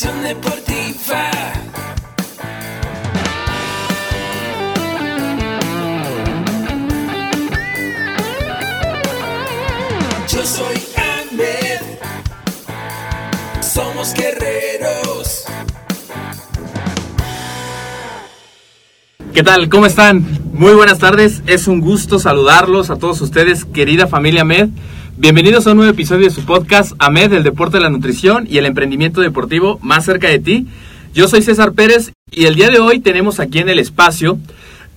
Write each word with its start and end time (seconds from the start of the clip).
Pasión 0.00 0.22
deportiva. 0.22 1.28
Yo 10.28 10.46
soy 10.46 10.76
Ahmed. 10.96 11.80
Somos 13.60 14.14
guerreros. 14.14 15.46
¿Qué 19.34 19.42
tal? 19.42 19.68
¿Cómo 19.68 19.86
están? 19.86 20.24
Muy 20.52 20.74
buenas 20.74 21.00
tardes. 21.00 21.42
Es 21.48 21.66
un 21.66 21.80
gusto 21.80 22.20
saludarlos 22.20 22.90
a 22.90 22.98
todos 22.98 23.20
ustedes, 23.20 23.64
querida 23.64 24.06
familia 24.06 24.44
Med. 24.44 24.68
Bienvenidos 25.20 25.66
a 25.66 25.72
un 25.72 25.78
nuevo 25.78 25.90
episodio 25.90 26.26
de 26.26 26.30
su 26.30 26.44
podcast 26.44 26.92
AMED, 27.00 27.32
el 27.32 27.42
deporte 27.42 27.78
de 27.78 27.82
la 27.82 27.90
nutrición 27.90 28.46
y 28.48 28.58
el 28.58 28.66
emprendimiento 28.66 29.20
deportivo 29.20 29.80
más 29.82 30.04
cerca 30.04 30.28
de 30.28 30.38
ti. 30.38 30.68
Yo 31.12 31.26
soy 31.26 31.42
César 31.42 31.72
Pérez 31.72 32.12
y 32.30 32.44
el 32.44 32.54
día 32.54 32.70
de 32.70 32.78
hoy 32.78 33.00
tenemos 33.00 33.40
aquí 33.40 33.58
en 33.58 33.68
el 33.68 33.80
espacio 33.80 34.38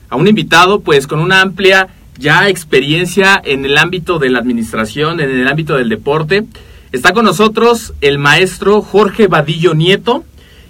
a 0.09 0.17
un 0.17 0.27
invitado 0.27 0.81
pues 0.81 1.07
con 1.07 1.17
una 1.17 1.41
amplia 1.41 1.87
ya 2.19 2.49
experiencia 2.49 3.41
en 3.43 3.65
el 3.65 3.79
ámbito 3.79 4.19
de 4.19 4.29
la 4.29 4.37
administración, 4.37 5.21
en 5.21 5.31
el 5.31 5.47
ámbito 5.47 5.75
del 5.75 5.89
deporte. 5.89 6.43
Está 6.91 7.13
con 7.13 7.25
nosotros 7.25 7.95
el 8.01 8.19
maestro 8.19 8.83
Jorge 8.83 9.25
Vadillo 9.25 9.73
Nieto, 9.73 10.23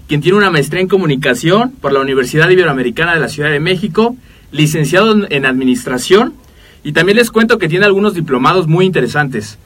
quien 0.08 0.22
tiene 0.22 0.38
una 0.38 0.50
maestría 0.50 0.80
en 0.80 0.88
comunicación 0.88 1.72
por 1.72 1.92
la 1.92 2.00
Universidad 2.00 2.50
Iberoamericana 2.50 3.16
de 3.16 3.20
la 3.20 3.28
Ciudad 3.28 3.50
de 3.50 3.60
México, 3.60 4.16
licenciado 4.54 5.28
en 5.30 5.46
administración 5.46 6.36
y 6.84 6.94
también 6.94 7.18
les 7.18 7.32
cuento 7.32 7.58
que 7.58 7.70
tiene 7.70 7.86
algunos 7.86 8.14
diplomados 8.14 8.68
muy 8.68 8.86
interesantes. 8.86 9.58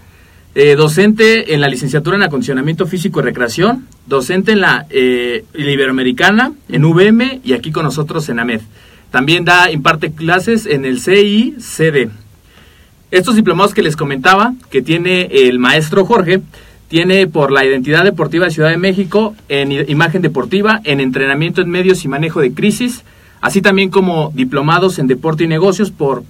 Eh, 0.58 0.76
docente 0.76 1.54
en 1.54 1.60
la 1.60 1.68
licenciatura 1.68 2.16
en 2.16 2.24
acondicionamiento 2.24 2.88
físico 2.88 3.20
y 3.20 3.24
recreación, 3.24 3.86
docente 4.08 4.54
en 4.54 4.62
la, 4.62 4.86
eh, 4.90 5.44
Iberoamericana, 5.54 6.54
en 6.70 6.86
VM 6.86 7.42
y 7.44 7.54
aquí 7.54 7.72
con 7.72 7.84
nosotros 7.84 8.30
en 8.30 8.40
AMED. 8.40 8.62
También 9.12 9.44
da, 9.44 9.72
imparte 9.72 10.12
clases 10.12 10.66
en 10.66 10.86
el 10.86 11.02
CICD. 11.02 12.10
Estos 13.12 13.36
diplomados 13.36 13.74
que 13.74 13.82
les 13.82 13.96
comentaba, 13.96 14.54
que 14.70 14.82
tiene 14.82 15.30
el 15.32 15.60
maestro 15.60 16.06
Jorge, 16.06 16.42
tiene 16.88 17.28
por 17.28 17.52
la 17.52 17.66
identidad 17.66 18.04
deportiva 18.04 18.46
de 18.46 18.52
Ciudad 18.52 18.70
de 18.70 18.78
México, 18.78 19.36
en 19.50 19.72
imagen 19.90 20.22
deportiva, 20.22 20.82
en 20.84 21.00
entrenamiento 21.00 21.62
en 21.62 21.70
medios 21.70 22.04
y 22.06 22.08
manejo 22.08 22.40
de 22.40 22.54
crisis, 22.54 23.04
así 23.42 23.62
también 23.62 23.90
como 23.90 24.32
diplomados 24.34 25.00
en 25.00 25.08
deporte 25.08 25.44
y 25.44 25.48
negocios 25.48 25.92
por 25.92 26.24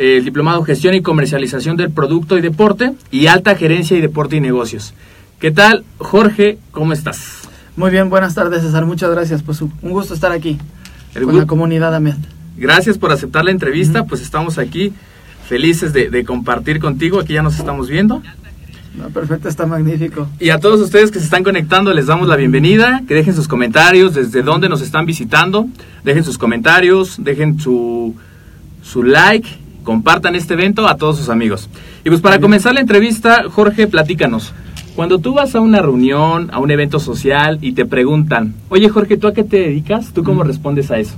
el 0.00 0.24
diplomado 0.24 0.62
Gestión 0.62 0.94
y 0.94 1.02
Comercialización 1.02 1.76
del 1.76 1.90
Producto 1.90 2.38
y 2.38 2.40
Deporte 2.40 2.94
y 3.10 3.26
Alta 3.26 3.54
Gerencia 3.54 3.98
y 3.98 4.00
Deporte 4.00 4.36
y 4.36 4.40
Negocios. 4.40 4.94
¿Qué 5.38 5.50
tal, 5.50 5.84
Jorge? 5.98 6.58
¿Cómo 6.70 6.94
estás? 6.94 7.42
Muy 7.76 7.90
bien, 7.90 8.08
buenas 8.08 8.34
tardes, 8.34 8.62
César. 8.62 8.86
Muchas 8.86 9.10
gracias. 9.10 9.42
Pues 9.42 9.60
un 9.60 9.70
gusto 9.82 10.14
estar 10.14 10.32
aquí 10.32 10.58
con 11.22 11.36
la 11.36 11.46
comunidad 11.46 11.94
AMED. 11.94 12.14
Gracias 12.56 12.96
por 12.96 13.12
aceptar 13.12 13.44
la 13.44 13.50
entrevista. 13.50 14.04
Pues 14.06 14.22
estamos 14.22 14.56
aquí 14.56 14.94
felices 15.46 15.92
de, 15.92 16.24
compartir 16.24 16.80
contigo. 16.80 17.20
Aquí 17.20 17.34
ya 17.34 17.42
nos 17.42 17.58
estamos 17.58 17.90
viendo. 17.90 18.22
perfecto, 19.12 19.50
está 19.50 19.66
magnífico. 19.66 20.28
Y 20.38 20.48
a 20.48 20.58
todos 20.58 20.80
ustedes 20.80 21.10
que 21.10 21.18
se 21.18 21.26
están 21.26 21.44
conectando 21.44 21.92
les 21.92 22.06
damos 22.06 22.26
la 22.26 22.36
bienvenida, 22.36 23.02
que 23.06 23.14
dejen 23.14 23.34
sus 23.34 23.48
comentarios, 23.48 24.14
desde 24.14 24.42
dónde 24.42 24.70
nos 24.70 24.80
están 24.80 25.04
visitando, 25.04 25.68
dejen 26.04 26.24
sus 26.24 26.38
comentarios, 26.38 27.22
dejen 27.22 27.60
su, 27.60 28.14
su 28.82 29.02
like 29.02 29.60
compartan 29.82 30.34
este 30.34 30.54
evento 30.54 30.88
a 30.88 30.96
todos 30.96 31.18
sus 31.18 31.28
amigos. 31.28 31.68
Y 32.04 32.08
pues 32.08 32.20
para 32.20 32.40
comenzar 32.40 32.74
la 32.74 32.80
entrevista, 32.80 33.44
Jorge, 33.50 33.86
platícanos. 33.86 34.52
Cuando 34.96 35.18
tú 35.18 35.34
vas 35.34 35.54
a 35.54 35.60
una 35.60 35.80
reunión, 35.80 36.50
a 36.52 36.58
un 36.58 36.70
evento 36.70 36.98
social 37.00 37.58
y 37.62 37.72
te 37.72 37.86
preguntan, 37.86 38.54
oye 38.68 38.88
Jorge, 38.88 39.16
¿tú 39.16 39.28
a 39.28 39.32
qué 39.32 39.44
te 39.44 39.58
dedicas? 39.58 40.12
¿Tú 40.12 40.24
cómo 40.24 40.42
respondes 40.42 40.90
a 40.90 40.98
eso? 40.98 41.14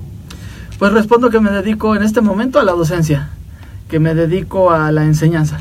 Pues 0.78 0.92
respondo 0.92 1.30
que 1.30 1.40
me 1.40 1.50
dedico 1.50 1.96
en 1.96 2.02
este 2.02 2.20
momento 2.20 2.60
a 2.60 2.64
la 2.64 2.72
docencia, 2.72 3.30
que 3.88 3.98
me 3.98 4.14
dedico 4.14 4.70
a 4.70 4.92
la 4.92 5.04
enseñanza. 5.04 5.60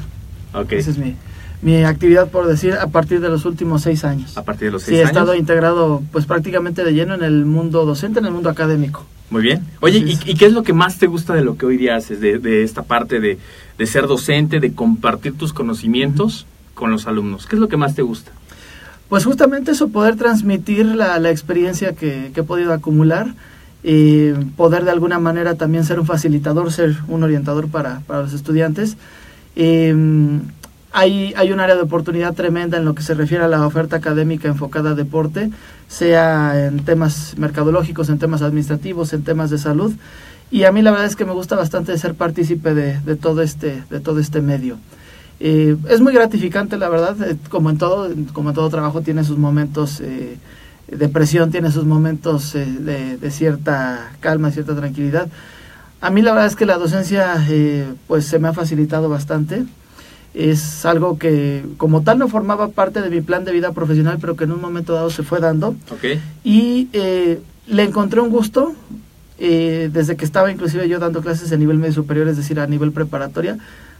Ok. 0.53 0.73
Esa 0.73 0.91
es 0.91 0.97
mi, 0.97 1.15
mi 1.61 1.83
actividad, 1.83 2.27
por 2.29 2.47
decir, 2.47 2.73
a 2.73 2.87
partir 2.87 3.21
de 3.21 3.29
los 3.29 3.45
últimos 3.45 3.83
seis 3.83 4.03
años. 4.03 4.37
A 4.37 4.43
partir 4.43 4.67
de 4.67 4.71
los 4.73 4.83
seis 4.83 4.97
años. 4.97 5.09
Sí, 5.09 5.15
he 5.15 5.19
estado 5.19 5.35
integrado 5.35 6.01
pues 6.11 6.25
prácticamente 6.25 6.83
de 6.83 6.93
lleno 6.93 7.13
en 7.13 7.23
el 7.23 7.45
mundo 7.45 7.85
docente, 7.85 8.19
en 8.19 8.25
el 8.25 8.31
mundo 8.31 8.49
académico. 8.49 9.05
Muy 9.31 9.41
bien. 9.41 9.65
Oye, 9.79 9.99
¿y, 9.99 10.35
qué 10.35 10.45
es 10.45 10.51
lo 10.51 10.61
que 10.61 10.73
más 10.73 10.97
te 10.97 11.07
gusta 11.07 11.33
de 11.33 11.41
lo 11.41 11.57
que 11.57 11.65
hoy 11.65 11.77
día 11.77 11.95
haces, 11.95 12.19
de, 12.19 12.63
esta 12.63 12.83
parte 12.83 13.21
de, 13.21 13.39
ser 13.87 14.05
docente, 14.05 14.59
de 14.59 14.73
compartir 14.73 15.37
tus 15.37 15.53
conocimientos 15.53 16.45
con 16.73 16.91
los 16.91 17.07
alumnos? 17.07 17.47
¿Qué 17.47 17.55
es 17.55 17.61
lo 17.61 17.69
que 17.69 17.77
más 17.77 17.95
te 17.95 18.01
gusta? 18.01 18.33
Pues 19.07 19.23
justamente 19.23 19.71
eso, 19.71 19.87
poder 19.87 20.17
transmitir 20.17 20.85
la, 20.85 21.29
experiencia 21.29 21.93
que, 21.93 22.31
he 22.35 22.43
podido 22.43 22.73
acumular, 22.73 23.33
y 23.83 24.33
poder 24.57 24.83
de 24.83 24.91
alguna 24.91 25.17
manera 25.17 25.55
también 25.55 25.85
ser 25.85 25.99
un 25.99 26.05
facilitador, 26.05 26.71
ser 26.71 26.97
un 27.07 27.23
orientador 27.23 27.69
para, 27.69 28.01
los 28.09 28.33
estudiantes. 28.33 28.97
Hay, 30.93 31.33
hay 31.37 31.51
un 31.51 31.59
área 31.59 31.75
de 31.75 31.81
oportunidad 31.81 32.33
tremenda 32.33 32.77
en 32.77 32.85
lo 32.85 32.95
que 32.95 33.03
se 33.03 33.13
refiere 33.13 33.43
a 33.43 33.47
la 33.47 33.65
oferta 33.65 33.95
académica 33.95 34.47
enfocada 34.47 34.91
a 34.91 34.95
deporte 34.95 35.49
sea 35.91 36.67
en 36.67 36.85
temas 36.85 37.35
mercadológicos, 37.37 38.09
en 38.09 38.17
temas 38.17 38.41
administrativos, 38.41 39.11
en 39.11 39.23
temas 39.23 39.49
de 39.49 39.57
salud. 39.57 39.93
Y 40.49 40.63
a 40.63 40.71
mí 40.71 40.81
la 40.81 40.91
verdad 40.91 41.05
es 41.05 41.15
que 41.15 41.25
me 41.25 41.33
gusta 41.33 41.55
bastante 41.55 41.97
ser 41.97 42.15
partícipe 42.15 42.73
de, 42.73 43.15
todo, 43.17 43.41
este, 43.41 43.83
de 43.89 43.99
todo 43.99 44.19
este 44.19 44.41
medio. 44.41 44.77
Eh, 45.41 45.75
es 45.89 45.99
muy 45.99 46.13
gratificante, 46.13 46.77
la 46.77 46.87
verdad, 46.87 47.15
eh, 47.23 47.37
como, 47.49 47.69
en 47.69 47.77
todo, 47.77 48.09
como 48.31 48.49
en 48.49 48.55
todo 48.55 48.69
trabajo 48.69 49.01
tiene 49.01 49.23
sus 49.23 49.37
momentos 49.37 49.99
eh, 49.99 50.37
de 50.87 51.09
presión, 51.09 51.51
tiene 51.51 51.71
sus 51.71 51.85
momentos 51.85 52.53
de, 52.53 53.17
de, 53.17 53.31
cierta 53.31 54.11
calma, 54.19 54.51
cierta 54.51 54.75
tranquilidad. 54.75 55.29
A 55.99 56.09
mí 56.09 56.21
la 56.21 56.31
verdad 56.31 56.47
es 56.47 56.55
que 56.55 56.65
la 56.65 56.77
docencia 56.77 57.35
pues 58.07 58.25
se 58.25 58.39
me 58.39 58.47
ha 58.47 58.53
facilitado 58.53 59.07
bastante 59.09 59.65
es 60.33 60.85
algo 60.85 61.17
que 61.17 61.63
como 61.77 62.01
tal 62.01 62.19
no 62.19 62.27
formaba 62.27 62.69
parte 62.69 63.01
de 63.01 63.09
mi 63.09 63.21
plan 63.21 63.43
de 63.43 63.51
vida 63.51 63.73
profesional, 63.73 64.17
pero 64.21 64.35
que 64.35 64.45
en 64.45 64.51
un 64.51 64.61
momento 64.61 64.93
dado 64.93 65.09
se 65.09 65.23
fue 65.23 65.39
dando. 65.39 65.75
Y 66.43 66.87
eh, 66.93 67.39
le 67.67 67.83
encontré 67.83 68.21
un 68.21 68.29
gusto 68.29 68.73
eh, 69.39 69.89
desde 69.91 70.15
que 70.15 70.25
estaba 70.25 70.51
inclusive 70.51 70.87
yo 70.87 70.99
dando 70.99 71.21
clases 71.21 71.51
a 71.51 71.57
nivel 71.57 71.77
medio 71.77 71.93
superior, 71.93 72.27
es 72.27 72.37
decir, 72.37 72.59
a 72.59 72.67
nivel 72.67 72.91
preparatoria. 72.91 73.57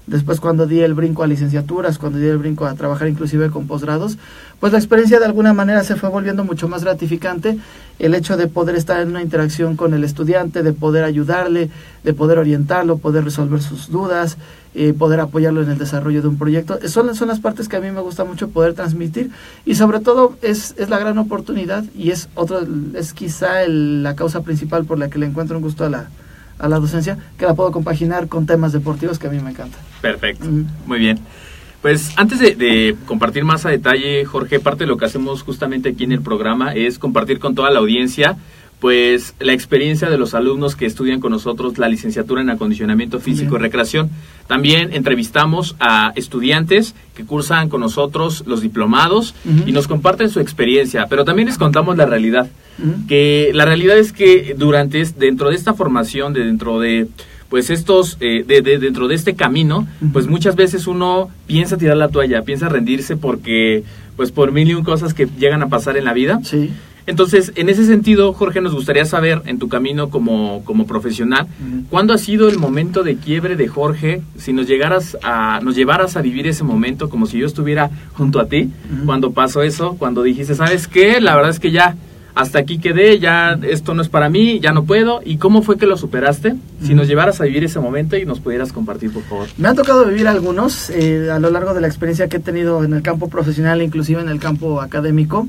Después 0.08 0.40
cuando 0.40 0.66
di 0.66 0.82
el 0.82 0.96
brinco 0.96 1.22
a 1.24 1.28
licenciaturas, 1.28 2.00
cuando 2.00 2.18
di 2.18 2.26
el 2.26 2.40
brinco 2.40 2.66
a 2.66 2.74
trabajar 2.74 3.08
inclusive 3.08 3.52
con 3.52 3.68
posgrados, 3.68 4.18
pues 4.60 4.74
la 4.74 4.80
experiencia 4.80 5.20
de 5.20 5.26
alguna 5.26 5.54
manera 5.54 5.84
se 5.84 5.96
fue 5.96 6.10
volviendo 6.10 6.44
mucho 6.44 6.68
más 6.68 6.84
gratificante. 6.84 7.58
El 8.00 8.16
hecho 8.16 8.36
de 8.36 8.48
poder 8.48 8.76
estar 8.76 9.00
en 9.00 9.10
una 9.10 9.22
interacción 9.22 9.76
con 9.76 9.94
el 9.94 10.04
estudiante, 10.04 10.64
de 10.64 10.74
poder 10.74 11.04
ayudarle, 11.04 11.70
de 12.04 12.14
poder 12.14 12.40
orientarlo, 12.40 12.98
poder 12.98 13.24
resolver 13.24 13.62
sus 13.62 13.92
dudas, 13.92 14.38
eh, 14.74 14.94
poder 14.94 15.20
apoyarlo 15.20 15.62
en 15.62 15.70
el 15.70 15.78
desarrollo 15.78 16.24
de 16.24 16.30
un 16.30 16.38
proyecto. 16.38 16.80
Son, 16.88 17.14
son 17.14 17.28
las 17.28 17.40
partes 17.40 17.70
que 17.70 17.76
a 17.76 17.80
mí 17.80 17.92
me 17.92 18.02
gusta 18.02 18.24
mucho 18.24 18.50
poder 18.50 18.74
transmitir 18.74 19.30
y 19.66 19.76
sobre 19.76 20.00
todo 20.00 20.36
es, 20.42 20.74
es 20.78 20.90
la 20.90 20.98
gran 20.98 21.20
oportunidad 21.20 21.84
y 21.96 22.10
es, 22.10 22.28
otro, 22.34 22.66
es 22.96 23.14
quizá 23.14 23.68
la 23.68 24.16
causa 24.16 24.42
principal 24.42 24.86
por 24.86 24.98
la 24.98 25.10
que 25.10 25.20
le 25.20 25.28
encuentro 25.28 25.58
un 25.58 25.64
gusto 25.64 25.86
a 25.86 25.90
la, 25.90 26.10
a 26.58 26.68
la 26.68 26.80
docencia, 26.80 27.20
que 27.38 27.46
la 27.46 27.54
puedo 27.54 27.72
compaginar 27.72 28.28
con 28.28 28.48
temas 28.48 28.74
deportivos 28.74 29.20
que 29.20 29.28
a 29.28 29.30
mí 29.30 29.40
me 29.40 29.52
encantan. 29.52 29.91
Perfecto, 30.02 30.46
muy 30.86 31.00
bien. 31.00 31.20
Pues 31.82 32.12
antes 32.16 32.40
de, 32.40 32.96
compartir 33.06 33.44
más 33.44 33.66
a 33.66 33.70
detalle, 33.70 34.24
Jorge, 34.26 34.60
parte 34.60 34.84
de 34.84 34.88
lo 34.88 34.98
que 34.98 35.06
hacemos 35.06 35.42
justamente 35.42 35.90
aquí 35.90 36.04
en 36.04 36.12
el 36.12 36.22
programa 36.22 36.74
es 36.74 37.00
compartir 37.00 37.40
con 37.40 37.56
toda 37.56 37.72
la 37.72 37.80
audiencia 37.80 38.38
pues 38.82 39.36
la 39.40 39.54
experiencia 39.54 40.10
de 40.10 40.18
los 40.18 40.34
alumnos 40.34 40.76
que 40.76 40.88
estudian 40.88 41.20
con 41.20 41.32
nosotros 41.32 41.78
la 41.78 41.88
licenciatura 41.88 42.42
en 42.42 42.50
acondicionamiento 42.50 43.20
físico 43.20 43.56
y 43.56 43.60
recreación. 43.60 44.10
También 44.48 44.90
entrevistamos 44.94 45.76
a 45.80 46.14
estudiantes 46.16 46.96
que 47.14 47.24
cursan 47.24 47.70
con 47.70 47.82
nosotros 47.82 48.44
los 48.48 48.60
diplomados 48.62 49.36
y 49.68 49.72
nos 49.72 49.88
comparten 49.88 50.32
su 50.32 50.40
experiencia, 50.40 51.06
pero 51.08 51.26
también 51.26 51.48
les 51.48 51.60
contamos 51.60 51.96
la 51.96 52.08
realidad, 52.08 52.50
que 53.08 53.52
la 53.54 53.66
realidad 53.66 54.00
es 54.00 54.14
que 54.14 54.56
durante 54.58 55.04
dentro 55.16 55.50
de 55.50 55.56
esta 55.58 55.76
formación, 55.76 56.34
de 56.34 56.44
dentro 56.44 56.80
de 56.80 57.08
pues 57.52 57.70
estos, 57.70 58.16
eh, 58.22 58.46
de, 58.48 58.62
dentro 58.62 59.10
de 59.10 59.16
este 59.16 59.36
camino, 59.36 59.86
pues 60.14 60.28
muchas 60.28 60.56
veces 60.56 60.88
uno 60.88 61.30
piensa 61.48 61.78
tirar 61.78 61.98
la 61.98 62.08
toalla, 62.08 62.44
piensa 62.44 62.70
rendirse 62.70 63.18
porque, 63.18 63.84
pues 64.16 64.32
por 64.32 64.54
mil 64.54 64.70
y 64.70 64.74
un 64.74 64.86
cosas 64.86 65.14
que 65.14 65.28
llegan 65.38 65.62
a 65.62 65.68
pasar 65.68 65.98
en 65.98 66.06
la 66.06 66.14
vida. 66.14 66.40
Sí. 66.46 66.72
Entonces, 67.08 67.52
en 67.58 67.68
ese 67.68 67.86
sentido, 67.86 68.32
Jorge, 68.32 68.62
nos 68.62 68.74
gustaría 68.74 69.04
saber 69.04 69.42
en 69.48 69.60
tu 69.60 69.68
camino 69.68 70.10
como, 70.10 70.64
como 70.64 70.88
profesional, 70.88 71.48
¿cuándo 71.90 72.14
ha 72.14 72.18
sido 72.18 72.48
el 72.48 72.58
momento 72.58 73.04
de 73.04 73.18
quiebre 73.18 73.58
de 73.58 73.68
Jorge? 73.68 74.22
Si 74.38 74.54
nos 74.54 74.66
llegaras 74.66 75.18
a, 75.22 75.60
nos 75.62 75.76
llevaras 75.76 76.16
a 76.16 76.22
vivir 76.22 76.48
ese 76.48 76.64
momento 76.64 77.10
como 77.10 77.26
si 77.26 77.38
yo 77.38 77.48
estuviera 77.48 77.90
junto 78.14 78.40
a 78.40 78.46
ti, 78.46 78.70
cuando 79.06 79.32
pasó 79.32 79.62
eso, 79.62 79.98
cuando 80.00 80.24
dijiste, 80.24 80.56
¿sabes 80.56 80.88
qué? 80.88 81.20
La 81.20 81.36
verdad 81.36 81.52
es 81.52 81.60
que 81.60 81.72
ya 81.72 81.98
hasta 82.34 82.60
aquí 82.60 82.80
quedé, 82.80 83.20
ya 83.20 83.60
esto 83.64 83.94
no 83.94 84.02
es 84.02 84.10
para 84.10 84.30
mí, 84.30 84.60
ya 84.60 84.72
no 84.72 84.84
puedo. 84.84 85.22
¿Y 85.24 85.38
cómo 85.38 85.62
fue 85.62 85.78
que 85.78 85.86
lo 85.86 85.98
superaste? 85.98 86.56
Si 86.82 86.94
nos 86.94 87.08
llevaras 87.08 87.42
a 87.42 87.44
vivir 87.44 87.64
ese 87.64 87.80
momento 87.80 88.16
y 88.16 88.26
nos 88.26 88.40
pudieras 88.40 88.72
compartir, 88.72 89.12
por 89.12 89.24
favor. 89.24 89.48
Me 89.58 89.68
ha 89.68 89.74
tocado 89.74 90.06
vivir 90.06 90.28
algunos 90.28 90.90
eh, 90.90 91.30
a 91.32 91.40
lo 91.40 91.50
largo 91.50 91.74
de 91.74 91.82
la 91.82 91.88
experiencia 91.88 92.30
que 92.30 92.38
he 92.38 92.40
tenido 92.42 92.84
en 92.84 92.94
el 92.94 93.02
campo 93.02 93.30
profesional, 93.30 93.82
inclusive 93.82 94.22
en 94.22 94.30
el 94.30 94.40
campo 94.40 94.82
académico. 94.82 95.48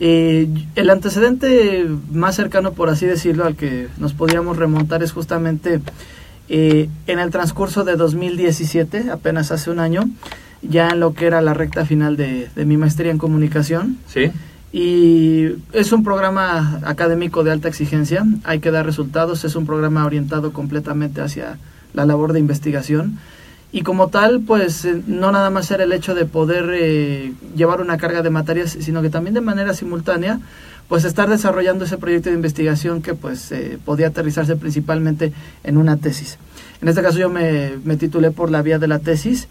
Eh, 0.00 0.48
el 0.74 0.90
antecedente 0.90 1.86
más 2.10 2.36
cercano, 2.36 2.72
por 2.72 2.88
así 2.88 3.06
decirlo, 3.06 3.44
al 3.44 3.56
que 3.56 3.88
nos 3.98 4.12
podíamos 4.12 4.56
remontar 4.56 5.02
es 5.02 5.12
justamente 5.12 5.80
eh, 6.48 6.88
en 7.06 7.18
el 7.18 7.30
transcurso 7.30 7.84
de 7.84 7.96
2017, 7.96 9.10
apenas 9.10 9.52
hace 9.52 9.70
un 9.70 9.80
año, 9.80 10.08
ya 10.62 10.90
en 10.90 11.00
lo 11.00 11.14
que 11.14 11.26
era 11.26 11.40
la 11.40 11.54
recta 11.54 11.84
final 11.86 12.16
de, 12.16 12.48
de 12.54 12.64
mi 12.64 12.76
maestría 12.76 13.10
en 13.10 13.18
comunicación. 13.18 13.98
Sí. 14.06 14.30
Y 14.72 15.52
es 15.72 15.92
un 15.92 16.04
programa 16.04 16.80
académico 16.84 17.44
de 17.44 17.52
alta 17.52 17.68
exigencia, 17.68 18.24
hay 18.44 18.58
que 18.58 18.70
dar 18.70 18.84
resultados, 18.84 19.44
es 19.44 19.56
un 19.56 19.64
programa 19.64 20.04
orientado 20.04 20.52
completamente 20.52 21.20
hacia 21.20 21.58
la 21.94 22.04
labor 22.04 22.32
de 22.32 22.40
investigación. 22.40 23.18
Y 23.72 23.82
como 23.82 24.08
tal, 24.08 24.40
pues 24.40 24.84
eh, 24.84 25.02
no 25.06 25.32
nada 25.32 25.50
más 25.50 25.70
era 25.70 25.84
el 25.84 25.92
hecho 25.92 26.14
de 26.14 26.24
poder 26.24 26.70
eh, 26.72 27.32
llevar 27.56 27.80
una 27.80 27.96
carga 27.96 28.22
de 28.22 28.30
materias, 28.30 28.76
sino 28.80 29.02
que 29.02 29.10
también 29.10 29.34
de 29.34 29.40
manera 29.40 29.74
simultánea, 29.74 30.40
pues 30.88 31.04
estar 31.04 31.28
desarrollando 31.28 31.84
ese 31.84 31.98
proyecto 31.98 32.30
de 32.30 32.36
investigación 32.36 33.02
que 33.02 33.14
pues 33.14 33.50
eh, 33.52 33.78
podía 33.84 34.08
aterrizarse 34.08 34.56
principalmente 34.56 35.32
en 35.64 35.78
una 35.78 35.96
tesis. 35.96 36.38
En 36.80 36.88
este 36.88 37.02
caso 37.02 37.18
yo 37.18 37.28
me, 37.28 37.72
me 37.84 37.96
titulé 37.96 38.30
por 38.30 38.50
la 38.50 38.62
vía 38.62 38.78
de 38.78 38.86
la 38.88 38.98
tesis 38.98 39.48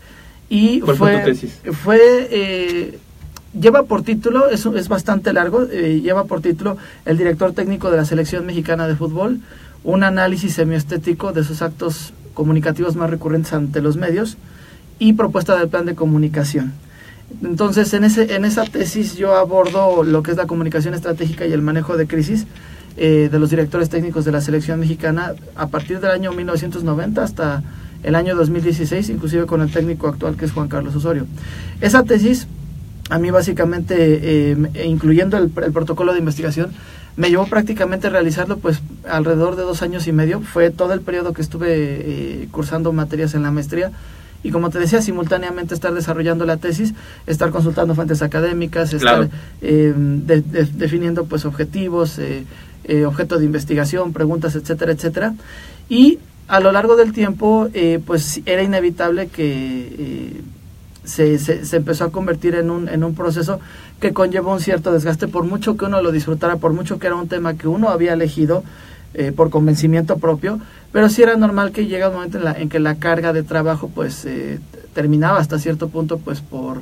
y 0.50 0.80
¿Cuál 0.80 0.96
fue, 0.96 1.12
fue 1.12 1.20
tu 1.20 1.26
tesis? 1.26 1.60
fue, 1.84 2.00
eh, 2.32 3.00
lleva 3.60 3.84
por 3.84 4.04
título, 4.04 4.50
es, 4.50 4.66
es 4.66 4.88
bastante 4.88 5.34
largo, 5.34 5.64
eh, 5.64 6.02
lleva 6.02 6.26
por 6.26 6.42
título 6.42 6.78
el 7.06 7.18
director 7.18 7.54
técnico 7.54 7.92
de 7.92 7.98
la 7.98 8.06
selección 8.06 8.46
mexicana 8.46 8.88
de 8.88 8.96
fútbol, 8.96 9.40
un 9.84 10.04
análisis 10.04 10.54
semiestético 10.54 11.32
de 11.32 11.44
sus 11.44 11.62
actos 11.62 12.14
comunicativos 12.34 12.96
más 12.96 13.10
recurrentes 13.10 13.54
ante 13.54 13.82
los 13.82 13.98
medios 13.98 14.38
y 15.00 15.14
propuesta 15.14 15.58
del 15.58 15.70
plan 15.70 15.86
de 15.86 15.96
comunicación. 15.96 16.74
Entonces, 17.44 17.94
en, 17.94 18.04
ese, 18.04 18.36
en 18.36 18.46
esa 18.46 18.66
tesis 18.66 19.16
yo 19.16 19.36
abordo 19.36 20.04
lo 20.04 20.22
que 20.22 20.32
es 20.32 20.38
la 20.38 20.46
comunicación 20.46 20.94
estratégica 20.94 21.46
y 21.46 21.54
el 21.54 21.62
manejo 21.62 21.98
de 21.98 22.08
crisis 22.08 22.46
eh, 22.98 23.30
de 23.32 23.40
los 23.40 23.50
directores 23.50 23.90
técnicos 23.90 24.26
de 24.26 24.32
la 24.32 24.42
selección 24.42 24.80
mexicana 24.80 25.34
a 25.56 25.68
partir 25.68 26.00
del 26.00 26.12
año 26.12 26.32
1990 26.32 27.24
hasta 27.24 27.64
el 28.04 28.16
año 28.16 28.36
2016, 28.36 29.10
inclusive 29.10 29.46
con 29.48 29.62
el 29.62 29.72
técnico 29.72 30.08
actual 30.08 30.36
que 30.36 30.46
es 30.46 30.52
Juan 30.52 30.68
Carlos 30.68 30.96
Osorio. 30.96 31.26
Esa 31.82 32.04
tesis, 32.04 32.48
a 33.10 33.20
mí 33.20 33.30
básicamente, 33.32 34.52
eh, 34.52 34.58
incluyendo 34.86 35.38
el, 35.38 35.52
el 35.64 35.72
protocolo 35.72 36.14
de 36.14 36.20
investigación, 36.20 36.72
me 37.18 37.30
llevó 37.30 37.46
prácticamente 37.48 38.08
a 38.08 38.10
realizarlo 38.10 38.58
pues 38.58 38.82
alrededor 39.08 39.56
de 39.56 39.62
dos 39.64 39.82
años 39.82 40.08
y 40.08 40.12
medio. 40.12 40.42
Fue 40.42 40.70
todo 40.72 40.94
el 40.94 41.02
periodo 41.02 41.32
que 41.34 41.42
estuve 41.42 41.68
eh, 41.70 42.48
cursando 42.52 42.92
materias 42.92 43.34
en 43.36 43.44
la 43.44 43.52
maestría 43.52 43.92
y 44.44 44.52
como 44.52 44.70
te 44.70 44.80
decía, 44.80 45.02
simultáneamente 45.02 45.74
estar 45.74 45.94
desarrollando 45.94 46.46
la 46.46 46.58
tesis, 46.58 46.94
estar 47.26 47.50
consultando 47.52 47.96
fuentes 47.96 48.22
académicas, 48.22 48.94
estar 48.94 49.30
eh, 49.62 49.94
de- 49.96 50.42
de- 50.42 50.66
definiendo 50.66 51.26
pues 51.26 51.46
objetivos, 51.46 52.20
eh, 52.20 52.44
eh, 52.84 53.06
objeto 53.06 53.40
de 53.40 53.46
investigación, 53.46 54.14
preguntas, 54.14 54.56
etcétera, 54.56 54.92
etcétera. 54.92 55.34
Y 55.90 56.20
a 56.48 56.60
lo 56.60 56.72
largo 56.72 56.96
del 56.96 57.12
tiempo, 57.14 57.70
eh, 57.74 58.00
pues 58.06 58.42
era 58.46 58.62
inevitable 58.62 59.28
que 59.28 60.42
se, 61.06 61.38
se, 61.40 61.76
empezó 61.76 62.06
a 62.06 62.12
convertir 62.12 62.56
en 62.56 62.70
un, 62.70 62.90
en 62.90 63.04
un 63.04 63.16
proceso 63.16 63.60
que 64.00 64.14
conllevó 64.14 64.54
un 64.54 64.60
cierto 64.60 64.92
desgaste, 64.92 65.28
por 65.28 65.44
mucho 65.44 65.78
que 65.78 65.86
uno 65.86 66.02
lo 66.02 66.12
disfrutara, 66.12 66.58
por 66.58 66.74
mucho 66.74 67.00
que 67.00 67.08
era 67.08 67.16
un 67.16 67.28
tema 67.28 67.56
que 67.56 67.68
uno 67.68 67.90
había 67.90 68.14
elegido 68.14 68.64
eh, 69.14 69.32
por 69.32 69.50
convencimiento 69.50 70.18
propio, 70.18 70.60
pero 70.92 71.08
sí 71.08 71.24
era 71.24 71.38
normal 71.38 71.72
que 71.72 71.86
llega 71.86 72.10
un 72.10 72.16
momento 72.16 72.38
en, 72.38 72.44
la, 72.44 72.52
en 72.54 72.68
que 72.68 72.80
la 72.80 72.96
carga 72.96 73.32
de 73.32 73.44
trabajo 73.44 73.90
pues 73.94 74.26
eh, 74.26 74.60
terminaba 74.94 75.40
hasta 75.40 75.58
cierto 75.58 75.88
punto 75.88 76.18
pues 76.18 76.42
por, 76.42 76.82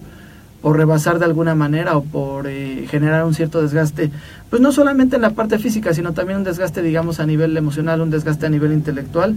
por 0.61 0.77
rebasar 0.77 1.19
de 1.19 1.25
alguna 1.25 1.53
manera 1.53 1.95
o 1.97 2.03
por 2.03 2.47
eh, 2.47 2.87
generar 2.89 3.25
un 3.25 3.33
cierto 3.33 3.61
desgaste, 3.61 4.09
pues 4.49 4.61
no 4.61 4.71
solamente 4.71 5.17
en 5.17 5.21
la 5.21 5.31
parte 5.31 5.59
física, 5.59 5.93
sino 5.93 6.13
también 6.13 6.39
un 6.39 6.43
desgaste 6.43 6.81
digamos 6.81 7.19
a 7.19 7.25
nivel 7.25 7.55
emocional, 7.55 8.01
un 8.01 8.09
desgaste 8.09 8.45
a 8.45 8.49
nivel 8.49 8.71
intelectual, 8.71 9.35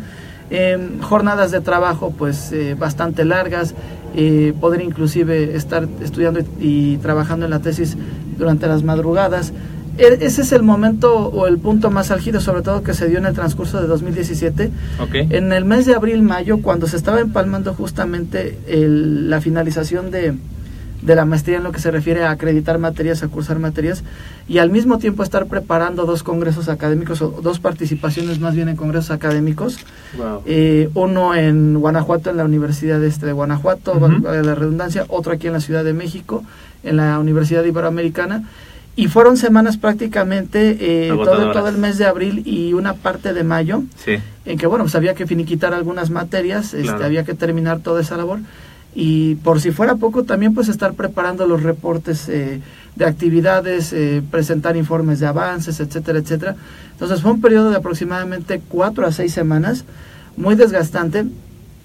Em, 0.48 1.00
jornadas 1.00 1.50
de 1.50 1.60
trabajo 1.60 2.14
pues 2.16 2.52
eh, 2.52 2.76
bastante 2.78 3.24
largas, 3.24 3.74
eh, 4.14 4.52
poder 4.60 4.80
inclusive 4.80 5.56
estar 5.56 5.88
estudiando 6.02 6.40
y, 6.60 6.98
trabajando 6.98 7.44
en 7.46 7.50
la 7.50 7.58
tesis 7.60 7.96
durante 8.38 8.68
las 8.68 8.84
madrugadas. 8.84 9.52
E- 9.98 10.18
Ese 10.20 10.42
es 10.42 10.52
el 10.52 10.62
momento 10.62 11.16
o 11.16 11.46
el 11.48 11.58
punto 11.58 11.90
más 11.90 12.10
álgido, 12.12 12.40
sobre 12.40 12.62
todo 12.62 12.82
que 12.84 12.94
se 12.94 13.08
dio 13.08 13.18
en 13.18 13.26
el 13.26 13.34
transcurso 13.34 13.80
de 13.80 13.88
2017. 13.88 14.70
Ok. 15.00 15.14
En 15.30 15.52
el 15.52 15.64
mes 15.64 15.84
de 15.86 15.94
abril-mayo, 15.96 16.58
cuando 16.62 16.86
se 16.86 16.96
estaba 16.96 17.18
empalmando 17.20 17.74
justamente 17.74 18.56
el- 18.68 19.28
la 19.28 19.40
finalización 19.40 20.10
de, 20.12 20.34
de 21.02 21.14
la 21.14 21.24
maestría 21.24 21.58
en 21.58 21.62
lo 21.64 21.72
que 21.72 21.80
se 21.80 21.90
refiere 21.90 22.24
a 22.24 22.30
acreditar 22.30 22.78
materias, 22.78 23.22
a 23.22 23.28
cursar 23.28 23.58
materias, 23.58 24.02
y 24.48 24.58
al 24.58 24.70
mismo 24.70 24.98
tiempo 24.98 25.22
estar 25.22 25.46
preparando 25.46 26.04
dos 26.06 26.22
congresos 26.22 26.68
académicos, 26.68 27.22
o 27.22 27.28
dos 27.42 27.58
participaciones 27.60 28.40
más 28.40 28.54
bien 28.54 28.68
en 28.68 28.76
congresos 28.76 29.10
académicos, 29.10 29.78
Wow. 30.16 30.42
eh, 30.46 30.88
uno 30.94 31.34
en 31.34 31.78
Guanajuato, 31.78 32.30
en 32.30 32.36
la 32.38 32.44
Universidad 32.44 33.02
este 33.04 33.26
de 33.26 33.32
Guanajuato, 33.32 33.98
valga 34.00 34.32
la 34.42 34.54
redundancia, 34.54 35.04
otro 35.08 35.32
aquí 35.32 35.46
en 35.46 35.52
la 35.52 35.60
Ciudad 35.60 35.84
de 35.84 35.92
México, 35.92 36.44
en 36.82 36.96
la 36.96 37.18
Universidad 37.18 37.64
Iberoamericana, 37.64 38.44
y 38.98 39.08
fueron 39.08 39.36
semanas 39.36 39.76
prácticamente 39.76 40.78
eh, 40.80 41.08
todo, 41.10 41.68
el 41.68 41.76
mes 41.76 41.98
de 41.98 42.06
abril 42.06 42.42
y 42.46 42.72
una 42.72 42.94
parte 42.94 43.34
de 43.34 43.44
mayo, 43.44 43.82
Sí. 44.02 44.16
en 44.46 44.56
que 44.58 44.66
bueno, 44.66 44.84
pues 44.84 44.94
había 44.94 45.14
que 45.14 45.26
finiquitar 45.26 45.74
algunas 45.74 46.08
materias, 46.10 46.72
este, 46.72 47.04
había 47.04 47.24
que 47.24 47.34
terminar 47.34 47.80
toda 47.80 48.00
esa 48.00 48.16
labor, 48.16 48.38
y 48.98 49.34
por 49.34 49.60
si 49.60 49.72
fuera 49.72 49.96
poco, 49.96 50.24
también 50.24 50.54
pues 50.54 50.68
estar 50.70 50.94
preparando 50.94 51.46
los 51.46 51.62
reportes 51.62 52.30
eh, 52.30 52.62
de 52.94 53.04
actividades, 53.04 53.92
eh, 53.92 54.22
presentar 54.30 54.74
informes 54.74 55.20
de 55.20 55.26
avances, 55.26 55.80
etcétera, 55.80 56.18
etcétera. 56.18 56.56
Entonces 56.92 57.20
fue 57.20 57.30
un 57.30 57.42
periodo 57.42 57.68
de 57.68 57.76
aproximadamente 57.76 58.62
cuatro 58.66 59.06
a 59.06 59.12
seis 59.12 59.34
semanas, 59.34 59.84
muy 60.38 60.54
desgastante. 60.54 61.26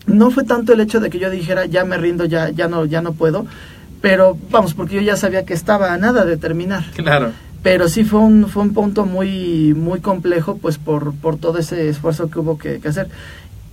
No 0.07 0.31
fue 0.31 0.45
tanto 0.45 0.71
el 0.71 0.79
hecho 0.79 1.01
de 1.01 1.09
que 1.09 1.19
yo 1.19 1.29
dijera 1.29 1.65
ya 1.65 1.83
me 1.83 1.97
rindo, 1.97 2.23
ya, 2.23 2.49
ya 2.49 2.69
no, 2.69 2.85
ya 2.85 3.01
no 3.01 3.11
puedo, 3.11 3.45
pero 3.99 4.37
vamos, 4.49 4.73
porque 4.73 4.95
yo 4.95 5.01
ya 5.01 5.17
sabía 5.17 5.43
que 5.43 5.53
estaba 5.53 5.93
a 5.93 5.97
nada 5.97 6.23
de 6.23 6.37
terminar 6.37 6.85
Claro. 6.95 7.31
pero 7.61 7.89
sí 7.89 8.05
fue 8.05 8.21
un, 8.21 8.47
fue 8.47 8.63
un 8.63 8.73
punto 8.73 9.05
muy, 9.05 9.73
muy 9.73 9.99
complejo 9.99 10.57
pues 10.57 10.77
por, 10.77 11.13
por 11.15 11.35
todo 11.35 11.57
ese 11.59 11.89
esfuerzo 11.89 12.29
que 12.29 12.39
hubo 12.39 12.57
que, 12.57 12.79
que 12.79 12.87
hacer. 12.87 13.09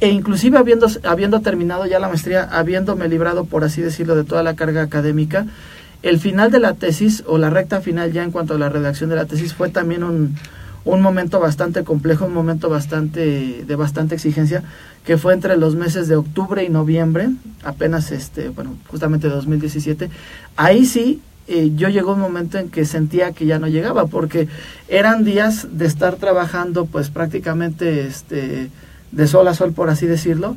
E 0.01 0.11
inclusive 0.11 0.59
habiendo, 0.59 0.87
habiendo 1.05 1.41
terminado 1.41 1.87
ya 1.87 1.99
la 1.99 2.09
maestría, 2.09 2.45
habiéndome 2.45 3.09
librado, 3.09 3.47
por 3.47 3.65
así 3.65 3.83
decirlo, 3.83 4.15
de 4.15 4.25
toda 4.25 4.43
la 4.43 4.55
carga 4.55 4.83
académica, 4.83 5.47
el 6.03 6.21
final 6.21 6.53
de 6.53 6.61
la 6.61 6.75
tesis 6.75 7.25
o 7.27 7.39
la 7.39 7.51
recta 7.51 7.81
final 7.81 8.13
ya 8.13 8.23
en 8.23 8.31
cuanto 8.31 8.55
a 8.55 8.59
la 8.59 8.69
redacción 8.69 9.11
de 9.11 9.17
la 9.17 9.25
tesis 9.25 9.55
fue 9.55 9.69
también 9.69 10.05
un, 10.05 10.37
un 10.85 11.01
momento 11.03 11.41
bastante 11.41 11.83
complejo, 11.85 12.27
un 12.27 12.35
momento 12.35 12.71
bastante 12.71 13.65
de 13.67 13.77
bastante 13.77 14.15
exigencia, 14.15 14.63
que 15.05 15.19
fue 15.19 15.35
entre 15.35 15.57
los 15.57 15.75
meses 15.75 16.07
de 16.07 16.17
octubre 16.17 16.63
y 16.63 16.69
noviembre, 16.69 17.31
apenas 17.65 18.13
este, 18.13 18.51
bueno, 18.51 18.77
justamente 18.89 19.29
2017. 19.29 20.09
Ahí 20.57 20.87
sí 20.87 21.21
eh, 21.49 21.73
yo 21.75 21.89
llegó 21.89 22.13
un 22.13 22.21
momento 22.21 22.59
en 22.59 22.69
que 22.69 22.85
sentía 22.85 23.33
que 23.33 23.47
ya 23.47 23.59
no 23.59 23.67
llegaba, 23.67 24.07
porque 24.07 24.49
eran 24.89 25.25
días 25.25 25.67
de 25.73 25.87
estar 25.87 26.17
trabajando 26.17 26.87
pues 26.87 27.11
prácticamente 27.11 28.07
este 28.07 28.71
de 29.13 29.27
sol 29.27 29.49
a 29.49 29.55
sol, 29.55 29.73
por 29.73 29.91
así 29.91 30.07
decirlo, 30.07 30.57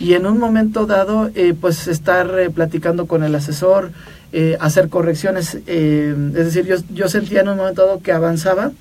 y 0.00 0.14
en 0.14 0.26
un 0.26 0.38
momento 0.38 0.86
dado, 0.86 1.30
eh, 1.34 1.54
pues 1.58 1.88
estar 1.88 2.38
eh, 2.38 2.50
platicando 2.50 3.06
con 3.06 3.22
el 3.22 3.34
asesor, 3.34 3.92
eh, 4.32 4.56
hacer 4.60 4.88
correcciones, 4.88 5.54
es 5.66 6.32
decir, 6.32 6.64
yo, 6.64 6.76
yo 6.90 7.08
sentía 7.08 7.42
en 7.42 7.48
un 7.48 7.58
momento 7.58 7.86
dado 7.86 8.00
que 8.00 8.12
avanzaba 8.12 8.72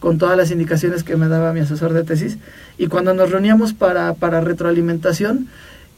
con 0.00 0.18
todas 0.18 0.36
las 0.36 0.50
indicaciones 0.50 1.04
que 1.04 1.16
me 1.16 1.28
daba 1.28 1.52
mi 1.52 1.60
asesor 1.60 1.92
de 1.92 2.04
tesis, 2.04 2.38
y 2.76 2.88
cuando 2.88 3.14
nos 3.14 3.30
reuníamos 3.30 3.72
para, 3.72 4.14
para 4.14 4.40
retroalimentación, 4.40 5.48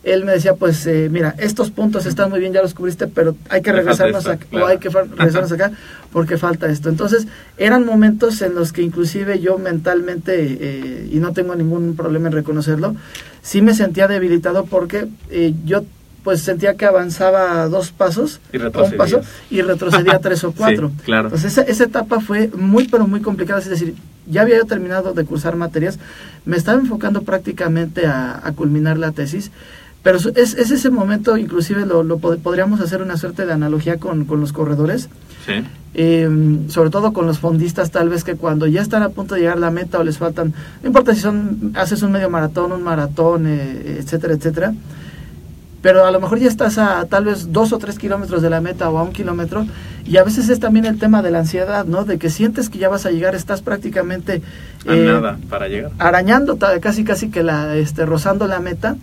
él 0.04 0.24
me 0.24 0.32
decía, 0.32 0.54
pues 0.54 0.86
eh, 0.86 1.08
mira, 1.10 1.34
estos 1.38 1.70
puntos 1.70 2.06
están 2.06 2.30
muy 2.30 2.40
bien, 2.40 2.52
ya 2.52 2.62
los 2.62 2.72
cubriste, 2.74 3.08
pero 3.08 3.36
hay 3.50 3.62
que 3.62 3.72
regresarnos 3.72 4.26
acá, 4.26 4.46
claro. 4.48 4.64
o 4.66 4.68
hay 4.68 4.78
que 4.78 4.88
regresarnos 5.16 5.52
acá 5.52 5.72
porque 6.12 6.38
falta 6.38 6.66
esto. 6.68 6.88
Entonces, 6.88 7.26
eran 7.58 7.84
momentos 7.84 8.40
en 8.42 8.54
los 8.54 8.72
que 8.72 8.82
inclusive 8.82 9.40
yo 9.40 9.58
mentalmente, 9.58 10.32
eh, 10.60 11.08
y 11.12 11.16
no 11.18 11.32
tengo 11.32 11.54
ningún 11.54 11.96
problema 11.96 12.28
en 12.28 12.32
reconocerlo, 12.34 12.94
sí 13.42 13.60
me 13.60 13.74
sentía 13.74 14.08
debilitado 14.08 14.64
porque 14.64 15.08
eh, 15.30 15.54
yo 15.64 15.84
pues 16.24 16.42
sentía 16.42 16.74
que 16.74 16.84
avanzaba 16.84 17.68
dos 17.68 17.90
pasos, 17.90 18.40
Y 18.52 18.58
un 18.58 18.70
paso, 18.98 19.20
y 19.50 19.62
retrocedía 19.62 20.18
tres 20.22 20.44
o 20.44 20.50
Sí, 20.50 20.54
cuatro. 20.58 20.90
claro. 21.04 21.28
Entonces 21.28 21.52
esa, 21.52 21.62
esa 21.62 21.84
etapa 21.84 22.20
fue 22.20 22.50
muy 22.54 22.86
pero 22.88 23.06
muy 23.06 23.20
complicada, 23.20 23.60
es 23.60 23.68
decir, 23.68 23.94
ya 24.26 24.42
había 24.42 24.58
yo 24.58 24.64
terminado 24.64 25.14
de 25.14 25.24
cursar 25.24 25.56
materias, 25.56 25.98
me 26.44 26.56
estaba 26.56 26.78
enfocando 26.78 27.22
prácticamente 27.22 28.06
a, 28.06 28.40
a 28.46 28.52
culminar 28.52 28.98
la 28.98 29.12
tesis, 29.12 29.50
pero 30.08 30.16
es, 30.16 30.54
es 30.54 30.70
ese 30.70 30.88
momento, 30.88 31.36
inclusive 31.36 31.84
lo, 31.84 32.02
lo 32.02 32.18
pod- 32.18 32.38
podríamos 32.38 32.80
hacer 32.80 33.02
una 33.02 33.18
suerte 33.18 33.44
de 33.44 33.52
analogía 33.52 33.98
con, 33.98 34.24
con 34.24 34.40
los 34.40 34.54
corredores, 34.54 35.10
Sí. 35.44 35.62
eh, 35.92 36.28
sobre 36.68 36.88
todo 36.88 37.12
con 37.12 37.26
los 37.26 37.38
fondistas, 37.40 37.90
tal 37.90 38.08
vez 38.08 38.24
que 38.24 38.34
cuando 38.34 38.66
ya 38.66 38.80
están 38.80 39.02
a 39.02 39.10
punto 39.10 39.34
de 39.34 39.42
llegar 39.42 39.58
a 39.58 39.60
la 39.60 39.70
meta 39.70 39.98
o 39.98 40.04
les 40.04 40.16
faltan, 40.16 40.54
no 40.82 40.86
importa 40.86 41.14
si 41.14 41.20
son 41.20 41.72
haces 41.74 42.00
un 42.02 42.12
medio 42.12 42.30
maratón, 42.30 42.72
un 42.72 42.82
maratón, 42.82 43.44
eh, 43.48 43.98
etcétera, 44.00 44.32
etcétera, 44.32 44.72
pero 45.82 46.06
a 46.06 46.10
lo 46.10 46.20
mejor 46.20 46.38
ya 46.38 46.48
estás 46.48 46.78
a 46.78 47.04
tal 47.04 47.24
vez 47.26 47.52
dos 47.52 47.72
o 47.74 47.78
tres 47.78 47.98
kilómetros 47.98 48.40
de 48.40 48.48
la 48.50 48.60
meta 48.62 48.88
o 48.90 48.96
a 48.98 49.02
un 49.02 49.12
kilómetro 49.12 49.66
y 50.06 50.16
a 50.16 50.24
veces 50.24 50.48
es 50.48 50.58
también 50.58 50.86
el 50.86 50.98
tema 50.98 51.20
de 51.22 51.30
la 51.30 51.40
ansiedad, 51.40 51.84
¿no? 51.84 52.04
De 52.06 52.18
que 52.18 52.30
sientes 52.30 52.70
que 52.70 52.78
ya 52.78 52.88
vas 52.88 53.04
a 53.06 53.10
llegar, 53.10 53.34
estás 53.34 53.60
prácticamente 53.62 54.40
A 54.88 54.94
eh, 54.94 55.04
nada 55.04 55.38
para 55.50 55.68
llegar. 55.68 55.92
arañando 55.98 56.56
casi 56.80 57.04
casi 57.04 57.30
que 57.30 57.42
la 57.42 57.76
este 57.76 58.06
rozando 58.06 58.46
la 58.46 58.58
meta 58.60 58.96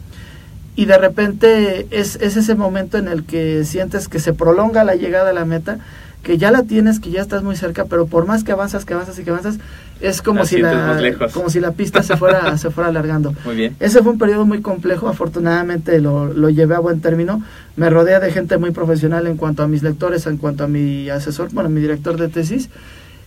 y 0.75 0.85
de 0.85 0.97
repente 0.97 1.87
es, 1.91 2.17
es 2.17 2.37
ese 2.37 2.55
momento 2.55 2.97
en 2.97 3.07
el 3.07 3.23
que 3.23 3.63
sientes 3.65 4.07
que 4.07 4.19
se 4.19 4.33
prolonga 4.33 4.83
la 4.83 4.95
llegada 4.95 5.29
a 5.29 5.33
la 5.33 5.45
meta 5.45 5.79
que 6.23 6.37
ya 6.37 6.51
la 6.51 6.63
tienes 6.63 6.99
que 6.99 7.11
ya 7.11 7.21
estás 7.21 7.43
muy 7.43 7.55
cerca 7.55 7.85
pero 7.85 8.07
por 8.07 8.25
más 8.25 8.43
que 8.43 8.51
avanzas 8.51 8.83
que 8.83 8.93
avanzas 8.93 9.17
y 9.19 9.23
que 9.23 9.29
avanzas 9.29 9.57
es 10.01 10.21
como 10.21 10.45
si 10.45 10.57
la 10.57 10.99
como 11.33 11.49
si 11.49 11.59
la 11.59 11.71
pista 11.71 12.03
se 12.03 12.17
fuera 12.17 12.57
se 12.63 12.69
fuera 12.69 12.89
alargando 12.89 13.33
Muy 13.45 13.55
bien. 13.55 13.75
ese 13.79 14.01
fue 14.01 14.11
un 14.11 14.17
periodo 14.17 14.45
muy 14.45 14.61
complejo, 14.61 15.07
afortunadamente 15.07 16.01
lo, 16.01 16.33
lo 16.33 16.49
llevé 16.49 16.75
a 16.75 16.79
buen 16.79 16.99
término. 16.99 17.41
Me 17.77 17.89
rodeé 17.89 18.19
de 18.19 18.31
gente 18.31 18.57
muy 18.57 18.71
profesional 18.71 19.27
en 19.27 19.37
cuanto 19.37 19.63
a 19.63 19.67
mis 19.67 19.83
lectores, 19.83 20.25
en 20.27 20.37
cuanto 20.37 20.65
a 20.65 20.67
mi 20.67 21.09
asesor, 21.09 21.49
bueno, 21.53 21.69
mi 21.69 21.81
director 21.81 22.17
de 22.17 22.27
tesis. 22.27 22.69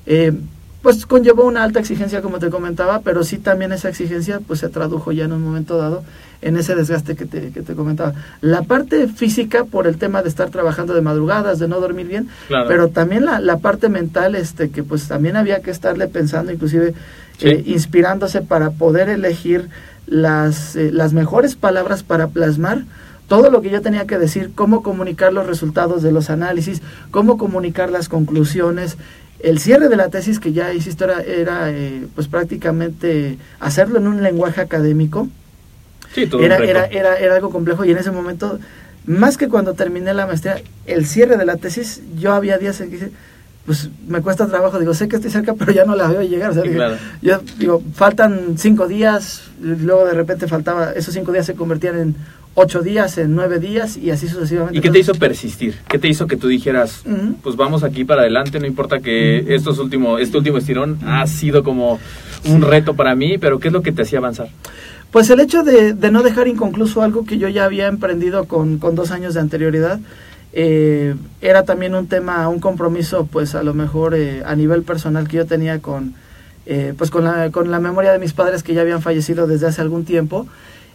Eh, 0.07 0.33
pues 0.83 1.07
conllevó 1.07 1.45
una 1.45 1.65
alta 1.65 1.81
exigencia, 1.81 2.23
como 2.23 2.39
te 2.39 2.51
comentaba, 2.51 3.01
pero 3.01 3.25
sí 3.25 3.39
también 3.39 3.73
esa 3.73 3.89
exigencia 3.89 4.41
pues 4.47 4.61
se 4.61 4.69
tradujo 4.69 5.11
ya 5.13 5.25
en 5.25 5.33
un 5.33 5.43
momento 5.43 5.77
dado 5.77 6.05
en 6.41 6.57
ese 6.57 6.77
desgaste 6.77 7.17
que 7.17 7.25
te, 7.27 7.51
que 7.51 7.63
te 7.63 7.75
comentaba. 7.75 8.15
La 8.41 8.63
parte 8.63 9.09
física 9.09 9.65
por 9.65 9.89
el 9.89 9.99
tema 9.99 10.23
de 10.23 10.29
estar 10.29 10.51
trabajando 10.51 10.95
de 10.95 11.01
madrugadas, 11.01 11.59
de 11.59 11.67
no 11.67 11.81
dormir 11.81 12.07
bien, 12.07 12.29
Claro. 12.47 12.69
pero 12.69 12.89
también 12.89 13.25
la, 13.25 13.41
la 13.41 13.59
parte 13.59 13.89
mental, 13.89 14.37
este, 14.37 14.71
que 14.71 14.85
pues 14.85 15.09
también 15.09 15.37
había 15.37 15.63
que 15.63 15.73
estarle 15.73 16.07
pensando, 16.07 16.53
inclusive 16.53 16.95
Sí. 17.39 17.49
eh, 17.49 17.63
inspirándose 17.67 18.41
para 18.41 18.71
poder 18.71 19.09
elegir 19.09 19.69
las, 20.07 20.75
eh, 20.77 20.91
las 20.93 21.13
mejores 21.13 21.55
palabras 21.57 22.03
para 22.03 22.29
plasmar 22.29 22.85
todo 23.29 23.51
lo 23.51 23.61
que 23.61 23.71
yo 23.71 23.83
tenía 23.83 24.07
que 24.07 24.19
decir, 24.19 24.53
cómo 24.55 24.83
comunicar 24.83 25.33
los 25.33 25.47
resultados 25.47 26.03
de 26.03 26.13
los 26.13 26.31
análisis, 26.31 26.81
cómo 27.11 27.37
comunicar 27.37 27.91
las 27.91 28.09
conclusiones. 28.09 28.97
El 29.41 29.61
cierre 29.61 29.89
de 29.89 29.97
la 29.97 30.09
tesis 30.09 30.41
que 30.41 30.53
ya 30.53 30.73
hiciste 30.75 31.05
era, 31.05 31.21
era, 31.23 31.71
eh, 31.71 32.07
pues 32.15 32.27
prácticamente 32.29 33.39
hacerlo 33.61 33.99
en 33.99 34.09
un 34.09 34.23
lenguaje 34.23 34.61
académico 34.61 35.29
Sí, 36.15 36.27
todo 36.27 36.43
era, 36.43 36.57
era, 36.57 36.87
era, 36.87 37.17
era 37.17 37.35
algo 37.37 37.51
complejo 37.51 37.85
y 37.85 37.91
en 37.91 37.99
ese 37.99 38.11
momento, 38.11 38.59
más 39.07 39.37
que 39.37 39.49
cuando 39.49 39.75
terminé 39.75 40.15
la 40.15 40.27
maestría, 40.27 40.63
el 40.87 41.07
cierre 41.07 41.37
de 41.37 41.45
la 41.45 41.57
tesis, 41.57 42.03
yo 42.17 42.33
había 42.33 42.59
días 42.59 42.81
en 42.81 42.89
que 42.91 42.97
dije, 42.97 43.11
pues 43.67 43.91
me 44.07 44.23
cuesta 44.23 44.47
trabajo, 44.47 44.79
digo, 44.79 44.95
sé 44.95 45.09
que 45.09 45.17
estoy 45.17 45.31
cerca, 45.31 45.53
pero 45.53 45.73
ya 45.73 45.85
no 45.85 45.95
la 45.95 46.09
veo 46.09 46.23
llegar. 46.23 46.51
O 46.51 46.55
sea, 46.55 46.63
Sí, 46.63 46.71
claro. 46.71 46.97
Yo 47.21 47.41
digo, 47.59 47.83
faltan 47.95 48.57
cinco 48.57 48.89
días, 48.89 49.43
y 49.63 49.67
luego 49.67 50.07
de 50.07 50.15
repente 50.15 50.49
faltaba, 50.49 50.93
esos 50.93 51.13
cinco 51.13 51.33
días 51.33 51.45
se 51.45 51.55
convertían 51.55 51.99
en 51.99 52.17
ocho 52.61 52.83
días, 52.83 53.19
en 53.19 53.35
nueve 53.35 53.61
días 53.61 53.97
y 53.97 54.11
así 54.11 54.27
sucesivamente. 54.27 54.79
¿Y 54.79 54.81
qué 54.81 54.91
te 54.91 54.99
hizo 54.99 55.15
persistir? 55.15 55.77
¿Qué 55.89 55.99
te 55.99 56.09
hizo 56.09 56.27
que 56.27 56.37
tú 56.37 56.49
dijeras, 56.49 57.03
pues 57.43 57.57
vamos 57.57 57.85
aquí 57.85 58.05
para 58.05 58.23
adelante, 58.23 58.59
no 58.59 58.67
importa 58.67 58.99
que 58.99 59.55
estos 59.55 59.79
último, 59.79 60.19
este 60.19 60.39
último 60.39 60.59
estirón 60.59 60.99
ha 61.07 61.27
sido 61.27 61.63
como 61.63 62.01
un 62.45 62.63
reto 62.63 62.95
para 62.95 63.15
mí, 63.15 63.39
pero 63.39 63.61
¿qué 63.61 63.69
es 63.69 63.73
lo 63.73 63.83
que 63.83 63.93
te 63.93 64.03
hacía 64.03 64.19
avanzar? 64.19 64.49
Pues 65.13 65.31
el 65.31 65.41
hecho 65.41 65.63
de, 65.63 65.95
de 65.95 66.11
no 66.11 66.23
dejar 66.23 66.49
inconcluso 66.49 67.03
algo 67.03 67.25
que 67.25 67.39
yo 67.39 67.49
ya 67.49 67.65
había 67.65 67.87
emprendido 67.87 68.45
con, 68.45 68.79
con 68.79 68.95
dos 68.95 69.11
años 69.11 69.35
de 69.35 69.41
anterioridad, 69.41 70.01
eh, 70.53 71.15
era 71.41 71.63
también 71.63 71.95
un 71.95 72.09
tema, 72.09 72.49
un 72.49 72.59
compromiso, 72.59 73.27
pues 73.31 73.55
a 73.55 73.63
lo 73.63 73.75
mejor 73.75 74.15
eh, 74.15 74.43
a 74.45 74.57
nivel 74.57 74.83
personal 74.83 75.29
que 75.29 75.37
yo 75.37 75.47
tenía 75.47 75.79
con, 75.79 76.15
eh, 76.67 76.93
pues 76.99 77.11
con 77.11 77.25
la, 77.25 77.51
con 77.51 77.71
la 77.71 77.79
memoria 77.79 78.13
de 78.13 78.19
mis 78.19 78.33
padres 78.33 78.63
que 78.63 78.75
ya 78.75 78.81
habían 78.81 79.01
fallecido 79.01 79.47
desde 79.47 79.69
hace 79.69 79.81
algún 79.81 80.05
tiempo. 80.05 80.47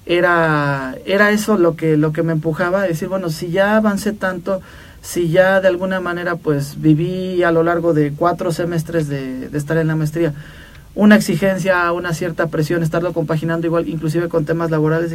Era, 0.06 0.96
era 1.06 1.32
eso 1.32 1.58
lo 1.58 1.76
que, 1.76 1.96
lo 1.96 2.12
que 2.12 2.24
me 2.24 2.34
empujaba 2.34 2.82
a 2.82 2.88
decir, 2.88 3.08
bueno, 3.08 3.30
si 3.30 3.52
ya 3.52 3.78
avancé 3.78 4.12
tanto, 4.12 4.62
si 5.02 5.30
ya 5.30 5.62
de 5.62 5.70
alguna 5.70 6.02
manera 6.02 6.36
pues 6.36 6.82
viví 6.82 7.42
a 7.44 7.52
lo 7.52 7.64
largo 7.64 7.94
de 7.94 8.12
cuatro 8.12 8.52
semestres 8.52 9.08
de, 9.08 9.50
de 9.50 9.58
estar 9.58 9.78
en 9.78 9.88
la 9.88 9.96
maestría, 9.96 10.34
una 10.96 11.16
exigencia, 11.16 11.92
una 11.92 12.14
cierta 12.14 12.48
presión, 12.48 12.84
estarlo 12.84 13.14
compaginando 13.14 13.66
igual, 13.66 13.88
inclusive 13.88 14.30
con 14.30 14.46
temas 14.46 14.70
laborales. 14.70 15.12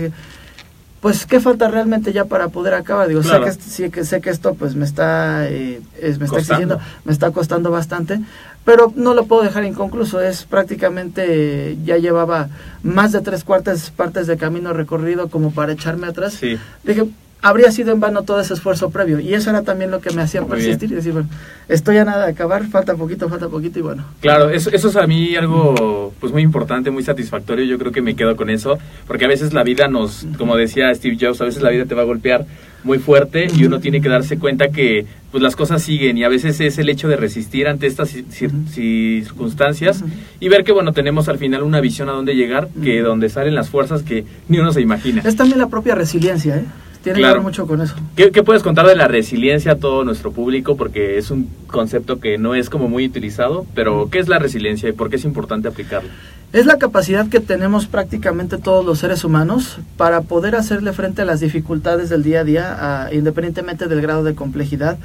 Pues, 1.01 1.27
¿qué 1.27 1.39
falta 1.41 1.69
realmente 1.69 2.13
ya 2.13 2.25
para 2.25 2.49
poder 2.49 2.75
acabar? 2.75 3.09
Digo, 3.09 3.21
Claro. 3.21 3.51
sé, 3.51 3.59
que, 3.59 3.65
sí 3.71 3.91
que, 3.91 4.05
sé 4.05 4.21
que 4.21 4.31
esto 4.31 4.55
pues 4.55 4.75
me 4.75 4.85
está, 4.85 5.49
eh, 5.49 5.81
es- 6.01 6.19
me 6.19 6.25
está 6.25 6.39
Costando. 6.39 6.41
exigiendo, 6.41 6.79
me 7.05 7.13
está 7.13 7.31
costando 7.31 7.71
bastante, 7.71 8.21
pero 8.65 8.93
no 8.97 9.15
lo 9.15 9.25
puedo 9.27 9.43
dejar 9.43 9.65
inconcluso. 9.65 10.21
Es 10.21 10.45
prácticamente, 10.45 11.77
ya 11.85 11.97
llevaba 11.99 12.49
más 12.83 13.13
de 13.13 13.21
tres 13.21 13.45
cuartas 13.45 13.91
partes 13.91 14.27
de 14.27 14.37
camino 14.37 14.73
recorrido 14.73 15.29
como 15.29 15.53
para 15.53 15.73
echarme 15.73 16.07
atrás 16.07 16.35
Sí, 16.35 16.59
dije, 16.85 17.05
habría 17.41 17.71
sido 17.71 17.93
en 17.93 18.01
vano 18.01 18.23
todo 18.23 18.41
ese 18.41 18.55
esfuerzo 18.55 18.91
previo. 18.91 19.21
Y 19.21 19.35
eso 19.35 19.51
era 19.51 19.63
también 19.63 19.91
lo 19.91 20.01
que 20.01 20.11
me 20.11 20.23
hacía 20.23 20.43
persistir 20.45 20.91
y 20.91 20.95
decir, 20.95 21.13
bueno, 21.13 21.29
estoy 21.69 21.97
a 21.99 22.05
nada 22.05 22.27
de 22.27 22.33
acabar, 22.33 22.67
falta 22.67 22.95
poquito, 22.97 23.29
falta 23.29 23.49
poquito 23.49 23.79
y 23.79 23.83
bueno. 23.83 24.05
claro, 24.21 24.51
eso, 24.51 24.71
eso 24.71 24.89
es 24.89 24.97
a 24.97 25.07
mí 25.07 25.37
algo 25.37 26.13
pues 26.21 26.33
muy 26.33 26.43
importante, 26.43 26.91
muy 26.91 27.03
satisfactorio, 27.03 27.65
yo 27.65 27.79
creo 27.79 27.93
que 27.93 28.03
me 28.03 28.17
quedo 28.17 28.37
con 28.37 28.51
eso, 28.51 28.79
porque 29.07 29.25
a 29.25 29.29
veces 29.29 29.53
la 29.53 29.63
vida 29.63 29.89
nos, 29.89 30.27
como 30.37 30.57
decía 30.57 30.93
Steve 30.95 31.17
Jobs, 31.21 31.41
a 31.41 31.45
veces 31.45 31.63
la 31.63 31.71
vida 31.71 31.85
te 31.85 31.95
va 31.95 32.03
a 32.03 32.07
golpear 32.07 32.47
muy 32.85 32.99
fuerte 32.99 33.49
y 33.55 33.65
uno 33.65 33.81
tiene 33.81 34.01
que 34.01 34.09
darse 34.09 34.39
cuenta 34.39 34.69
que 34.69 35.05
pues 35.33 35.43
las 35.43 35.57
cosas 35.57 35.83
siguen 35.83 36.17
y 36.17 36.25
a 36.25 36.29
veces 36.29 36.61
es 36.61 36.79
el 36.79 36.89
hecho 36.89 37.09
de 37.09 37.17
resistir 37.17 37.67
ante 37.67 37.87
estas 37.87 38.09
circunstancias 38.31 40.05
y 40.39 40.49
ver 40.49 40.65
que 40.65 40.73
bueno 40.73 40.93
tenemos 40.93 41.29
al 41.29 41.39
final 41.39 41.65
una 41.65 41.81
visión 41.81 42.09
a 42.09 42.13
dónde 42.13 42.35
llegar 42.35 42.69
que 42.83 43.01
donde 43.03 43.29
salen 43.29 43.55
las 43.57 43.69
fuerzas 43.69 44.05
que 44.05 44.25
ni 44.49 44.59
uno 44.59 44.73
se 44.73 44.81
imagina. 44.81 45.23
Es 45.25 45.37
también 45.37 45.59
la 45.59 45.67
propia 45.67 45.97
resiliencia, 45.97 46.57
¿eh? 46.57 46.65
Tiene 47.03 47.21
Claro. 47.21 47.35
que 47.35 47.39
ver 47.39 47.45
mucho 47.45 47.67
con 47.67 47.81
eso. 47.81 47.95
¿Qué, 48.17 48.31
qué 48.33 48.43
puedes 48.43 48.63
contar 48.63 48.87
de 48.87 48.97
la 48.97 49.07
resiliencia 49.09 49.73
a 49.73 49.77
todo 49.77 50.05
nuestro 50.05 50.33
público? 50.33 50.77
Porque 50.77 51.17
es 51.19 51.31
un 51.31 51.49
concepto 51.69 52.19
que 52.19 52.39
no 52.39 52.55
es 52.55 52.69
como 52.71 52.89
muy 52.89 53.07
utilizado, 53.07 53.67
pero 53.75 54.09
¿qué 54.11 54.19
es 54.19 54.29
la 54.29 54.39
resiliencia 54.39 54.89
y 54.89 54.93
por 54.93 55.09
qué 55.09 55.17
es 55.17 55.25
importante 55.25 55.69
aplicarlo? 55.69 56.09
Es 56.53 56.67
la 56.67 56.79
capacidad 56.79 57.29
que 57.29 57.41
tenemos 57.41 57.87
prácticamente 57.87 58.57
todos 58.59 58.85
los 58.85 58.99
seres 58.99 59.23
humanos 59.23 59.79
para 59.97 60.23
poder 60.23 60.57
hacerle 60.57 60.93
frente 60.93 61.23
a 61.23 61.25
las 61.25 61.41
dificultades 61.41 62.09
del 62.09 62.23
día 62.23 62.41
a 62.41 62.45
día, 62.45 62.77
a- 63.05 63.15
independientemente 63.15 63.87
del 63.87 64.01
grado 64.01 64.25
de 64.25 64.35
complejidad, 64.35 64.99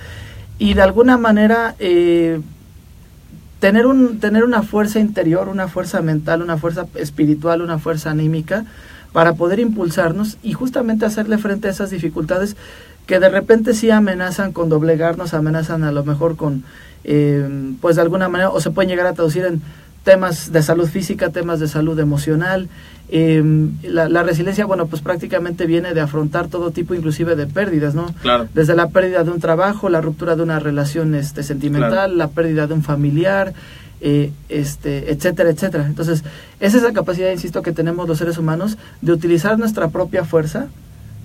y 0.58 0.74
de 0.74 0.82
alguna 0.82 1.18
manera 1.18 1.76
eh, 1.80 2.40
tener, 3.60 3.86
un, 3.86 4.20
tener 4.20 4.44
una 4.44 4.64
fuerza 4.64 5.00
interior, 5.00 5.48
una 5.50 5.68
fuerza 5.68 6.02
mental, 6.02 6.42
una 6.42 6.58
fuerza 6.58 6.86
espiritual, 6.96 7.62
una 7.62 7.78
fuerza 7.78 8.12
anímica, 8.12 8.66
para 9.14 9.34
poder 9.34 9.60
impulsarnos 9.60 10.38
y 10.44 10.52
justamente 10.54 11.06
hacerle 11.06 11.38
frente 11.38 11.68
a 11.68 11.72
esas 11.72 11.92
dificultades 11.92 12.58
que 13.06 13.20
de 13.20 13.30
repente 13.30 13.74
sí 13.74 13.90
amenazan 13.92 14.52
con 14.52 14.70
doblegarnos, 14.70 15.34
amenazan 15.34 15.84
a 15.84 15.92
lo 15.92 16.04
mejor 16.04 16.36
con, 16.36 16.64
eh, 17.04 17.48
pues 17.80 17.96
de 17.96 18.02
alguna 18.02 18.28
manera, 18.30 18.50
o 18.50 18.60
se 18.60 18.72
pueden 18.72 18.90
llegar 18.90 19.06
a 19.08 19.14
traducir 19.14 19.46
en 19.46 19.62
temas 20.04 20.52
de 20.52 20.62
salud 20.64 20.88
física, 20.88 21.30
temas 21.30 21.60
de 21.60 21.68
salud 21.68 21.98
emocional. 22.00 22.68
Eh, 23.10 23.44
la, 23.84 24.10
la 24.10 24.24
resiliencia, 24.24 24.66
bueno, 24.66 24.88
pues 24.88 25.02
prácticamente 25.02 25.66
viene 25.66 25.94
de 25.94 26.02
afrontar 26.02 26.48
todo 26.48 26.72
tipo, 26.72 26.94
inclusive 26.96 27.36
de 27.36 27.46
pérdidas, 27.46 27.94
¿no? 27.94 28.08
Claro. 28.22 28.48
Desde 28.54 28.76
la 28.76 28.90
pérdida 28.90 29.24
de 29.24 29.32
un 29.32 29.40
trabajo, 29.40 29.90
la 29.90 30.02
ruptura 30.02 30.36
de 30.36 30.44
una 30.44 30.60
relación 30.60 31.14
este, 31.16 31.44
sentimental, 31.44 31.92
Claro. 31.92 32.16
la 32.16 32.28
pérdida 32.30 32.68
de 32.68 32.74
un 32.74 32.84
familiar, 32.84 33.54
eh, 34.06 34.32
este, 34.50 35.10
etcétera, 35.12 35.50
etcétera. 35.50 35.86
Entonces, 35.88 36.24
es 36.60 36.74
esa 36.76 36.92
capacidad, 36.92 37.32
insisto, 37.32 37.62
que 37.62 37.72
tenemos 37.72 38.08
los 38.08 38.18
seres 38.18 38.38
humanos 38.38 38.78
de 39.02 39.14
utilizar 39.14 39.58
nuestra 39.58 39.88
propia 39.88 40.26
fuerza 40.26 40.68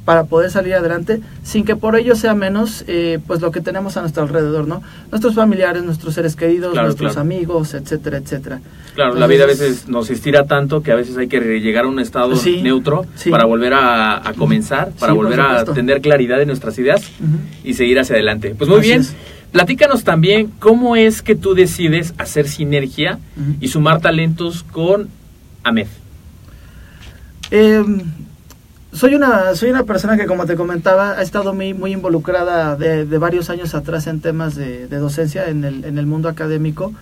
para 0.04 0.24
poder 0.24 0.50
salir 0.50 0.72
adelante 0.72 1.20
sin 1.42 1.64
que 1.66 1.76
por 1.76 1.94
ello 1.94 2.14
sea 2.16 2.34
menos 2.34 2.82
eh, 2.86 3.18
pues 3.26 3.42
lo 3.42 3.50
que 3.50 3.60
tenemos 3.60 3.98
a 3.98 4.00
nuestro 4.00 4.22
alrededor, 4.22 4.66
¿no? 4.66 4.80
Nuestros 5.10 5.34
familiares, 5.34 5.82
nuestros 5.82 6.14
seres 6.14 6.34
queridos, 6.34 6.72
Claro, 6.72 6.86
nuestros 6.86 7.12
claro. 7.12 7.20
amigos, 7.26 7.74
etcétera, 7.74 8.16
etcétera. 8.16 8.60
Claro, 8.94 9.16
la 9.16 9.26
vida 9.26 9.44
a 9.44 9.46
veces 9.48 9.86
nos 9.86 10.08
estira 10.08 10.46
tanto 10.46 10.82
que 10.82 10.92
a 10.92 10.94
veces 10.94 11.16
hay 11.18 11.28
que 11.28 11.40
llegar 11.60 11.84
a 11.84 11.88
un 11.88 11.98
estado 12.00 12.36
Sí, 12.36 12.62
neutro 12.62 13.04
sí. 13.16 13.28
para 13.30 13.44
volver 13.44 13.74
a, 13.74 14.26
a 14.26 14.32
comenzar, 14.32 14.92
para 14.98 15.12
Sí, 15.12 15.16
volver 15.18 15.40
a 15.42 15.64
tener 15.66 16.00
claridad 16.00 16.40
en 16.40 16.46
nuestras 16.48 16.78
ideas 16.78 17.02
y 17.62 17.74
seguir 17.74 17.98
hacia 17.98 18.14
adelante. 18.14 18.54
Pues 18.56 18.70
muy 18.70 18.78
Así 18.80 18.88
bien, 18.88 19.00
es. 19.02 19.14
Platícanos 19.52 20.04
también 20.04 20.52
cómo 20.58 20.96
es 20.96 21.22
que 21.22 21.34
tú 21.34 21.54
decides 21.54 22.14
hacer 22.18 22.48
sinergia 22.48 23.18
y 23.60 23.68
sumar 23.68 24.00
talentos 24.00 24.62
con 24.62 25.08
AMED. 25.64 25.86
Eh, 27.50 27.82
soy 28.92 29.14
una 29.14 29.54
soy 29.54 29.70
una 29.70 29.84
persona 29.84 30.16
que 30.16 30.26
como 30.26 30.46
te 30.46 30.56
comentaba 30.56 31.12
ha 31.12 31.22
estado 31.22 31.54
muy 31.54 31.74
muy 31.74 31.92
involucrada 31.92 32.76
de, 32.76 33.04
de 33.04 33.18
varios 33.18 33.50
años 33.50 33.74
atrás 33.74 34.06
en 34.06 34.20
temas 34.20 34.54
de, 34.54 34.86
de 34.88 34.96
docencia 34.96 35.48
en 35.48 35.64
el, 35.64 35.84
en 35.84 35.98
el 35.98 36.06
mundo 36.06 36.28
académico 36.28 36.92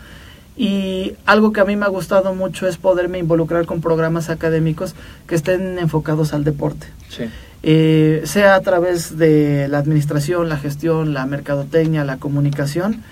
y 0.57 1.13
algo 1.27 1.53
que 1.53 1.61
a 1.61 1.65
mí 1.65 1.77
me 1.77 1.85
ha 1.85 1.89
gustado 1.89 2.35
mucho 2.35 2.67
es 2.67 2.77
poderme 2.77 3.19
involucrar 3.19 3.67
con 3.67 3.81
programas 3.81 4.31
académicos 4.31 4.95
que 5.27 5.35
estén 5.35 5.79
enfocados 5.79 6.33
al 6.33 6.45
deporte 6.45 6.89
Sí. 7.09 7.25
Eh, 7.69 8.23
sea 8.25 8.55
a 8.55 8.61
través 8.61 9.19
de 9.19 9.67
la 9.67 9.79
administración, 9.79 10.49
la 10.49 10.57
gestión, 10.57 11.13
la 11.13 11.27
mercadotecnia, 11.27 12.05
la 12.05 12.17
comunicación, 12.17 13.03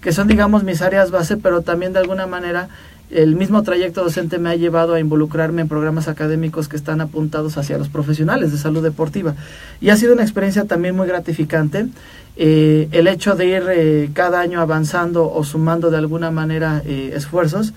que 0.00 0.10
son, 0.10 0.26
digamos, 0.26 0.64
mis 0.64 0.82
áreas 0.82 1.12
base, 1.12 1.36
pero 1.36 1.62
también 1.62 1.92
de 1.92 2.00
alguna 2.00 2.26
manera 2.26 2.68
el 3.10 3.36
mismo 3.36 3.62
trayecto 3.62 4.02
docente 4.02 4.38
me 4.38 4.50
ha 4.50 4.56
llevado 4.56 4.94
a 4.94 5.00
involucrarme 5.00 5.62
en 5.62 5.68
programas 5.68 6.08
académicos 6.08 6.66
que 6.66 6.76
están 6.76 7.00
apuntados 7.00 7.56
hacia 7.56 7.78
los 7.78 7.88
profesionales 7.88 8.50
de 8.50 8.58
salud 8.58 8.82
deportiva. 8.82 9.36
Y 9.80 9.90
ha 9.90 9.96
sido 9.96 10.14
una 10.14 10.22
experiencia 10.22 10.64
también 10.64 10.96
muy 10.96 11.06
gratificante. 11.06 11.86
Eh, 12.36 12.88
el 12.90 13.06
hecho 13.06 13.36
de 13.36 13.46
ir 13.46 13.62
eh, 13.70 14.10
cada 14.12 14.40
año 14.40 14.60
avanzando 14.60 15.32
o 15.32 15.44
sumando 15.44 15.90
de 15.90 15.98
alguna 15.98 16.32
manera 16.32 16.82
eh, 16.84 17.12
esfuerzos, 17.14 17.74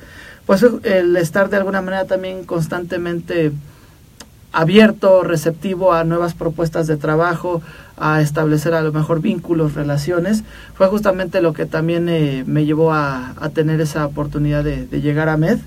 pues 0.48 0.66
el 0.84 1.16
estar 1.16 1.50
de 1.52 1.58
alguna 1.58 1.84
manera 1.84 2.06
también 2.06 2.44
constantemente 2.44 3.52
abierto, 4.54 5.24
receptivo 5.24 5.94
a 5.94 6.04
nuevas 6.04 6.36
propuestas 6.36 6.88
de 6.88 6.96
trabajo, 6.96 7.62
a 7.98 8.22
establecer 8.22 8.74
a 8.74 8.82
lo 8.82 8.94
mejor 8.94 9.20
vínculos, 9.20 9.74
relaciones, 9.74 10.44
fue 10.76 10.88
justamente 10.88 11.42
lo 11.42 11.54
que 11.54 11.66
también 11.66 12.08
eh, 12.08 12.44
me 12.46 12.64
llevó 12.64 12.94
a, 12.94 13.34
tener 13.54 13.82
esa 13.82 14.06
oportunidad 14.06 14.64
de, 14.64 14.88
llegar 15.02 15.28
a 15.28 15.38
MED 15.38 15.58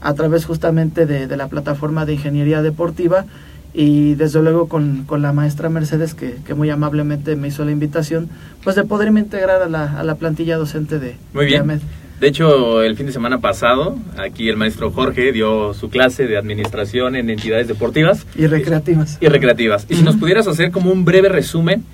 a 0.00 0.14
través 0.14 0.44
justamente 0.44 1.06
de, 1.06 1.34
la 1.36 1.48
plataforma 1.48 2.04
de 2.04 2.14
ingeniería 2.14 2.62
deportiva 2.62 3.24
y 3.72 4.14
desde 4.14 4.42
luego 4.42 4.68
con, 4.68 5.06
la 5.18 5.32
maestra 5.32 5.68
Mercedes 5.68 6.14
que, 6.14 6.54
muy 6.54 6.68
amablemente 6.70 7.36
me 7.36 7.48
hizo 7.48 7.64
la 7.64 7.70
invitación 7.70 8.28
pues 8.64 8.74
de 8.74 8.84
poderme 8.84 9.20
integrar 9.20 9.62
a 9.62 9.68
la, 9.68 9.98
a 9.98 10.02
la 10.02 10.16
plantilla 10.16 10.56
docente 10.56 10.98
de, 10.98 11.16
muy 11.32 11.46
bien. 11.46 11.62
AMED. 11.62 11.80
De 12.20 12.28
hecho, 12.28 12.82
el 12.82 12.96
fin 12.96 13.06
de 13.06 13.12
semana 13.12 13.40
pasado, 13.40 13.96
aquí 14.16 14.48
el 14.48 14.56
maestro 14.56 14.90
Jorge 14.90 15.32
dio 15.32 15.74
su 15.74 15.90
clase 15.90 16.26
de 16.26 16.38
administración 16.38 17.14
en 17.14 17.28
entidades 17.28 17.68
deportivas. 17.68 18.26
Y 18.34 18.46
recreativas. 18.46 19.18
Y 19.20 19.26
recreativas. 19.26 19.86
Y 19.90 19.96
si 19.96 20.02
nos 20.02 20.16
pudieras 20.16 20.46
hacer 20.48 20.70
como 20.70 20.90
un 20.90 21.04
breve 21.04 21.28
resumen 21.28 21.84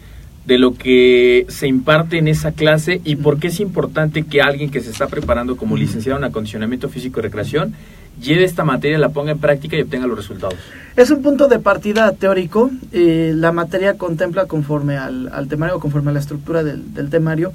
de 0.46 0.58
lo 0.58 0.74
que 0.74 1.46
se 1.48 1.66
imparte 1.66 2.18
en 2.18 2.28
esa 2.28 2.52
clase 2.52 3.00
y 3.04 3.16
por 3.16 3.38
qué 3.38 3.48
es 3.48 3.60
importante 3.60 4.24
que 4.24 4.42
alguien 4.42 4.70
que 4.70 4.80
se 4.80 4.90
está 4.90 5.08
preparando 5.08 5.56
como 5.56 5.76
licenciado 5.76 6.18
en 6.18 6.24
acondicionamiento 6.24 6.88
físico 6.88 7.20
y 7.20 7.22
recreación 7.22 7.74
lleve 8.20 8.44
esta 8.44 8.64
materia, 8.64 8.98
la 8.98 9.08
ponga 9.08 9.32
en 9.32 9.38
práctica 9.38 9.76
y 9.76 9.82
obtenga 9.82 10.06
los 10.06 10.16
resultados. 10.16 10.56
Es 10.96 11.10
un 11.10 11.22
punto 11.22 11.48
de 11.48 11.58
partida 11.58 12.12
teórico. 12.12 12.70
Eh, 12.92 13.32
la 13.34 13.52
materia 13.52 13.96
contempla 13.96 14.46
conforme 14.46 14.96
al, 14.96 15.48
temario, 15.48 15.80
conforme 15.80 16.10
a 16.10 16.14
la 16.14 16.20
estructura 16.20 16.62
del, 16.62 16.92
del 16.92 17.08
temario, 17.08 17.52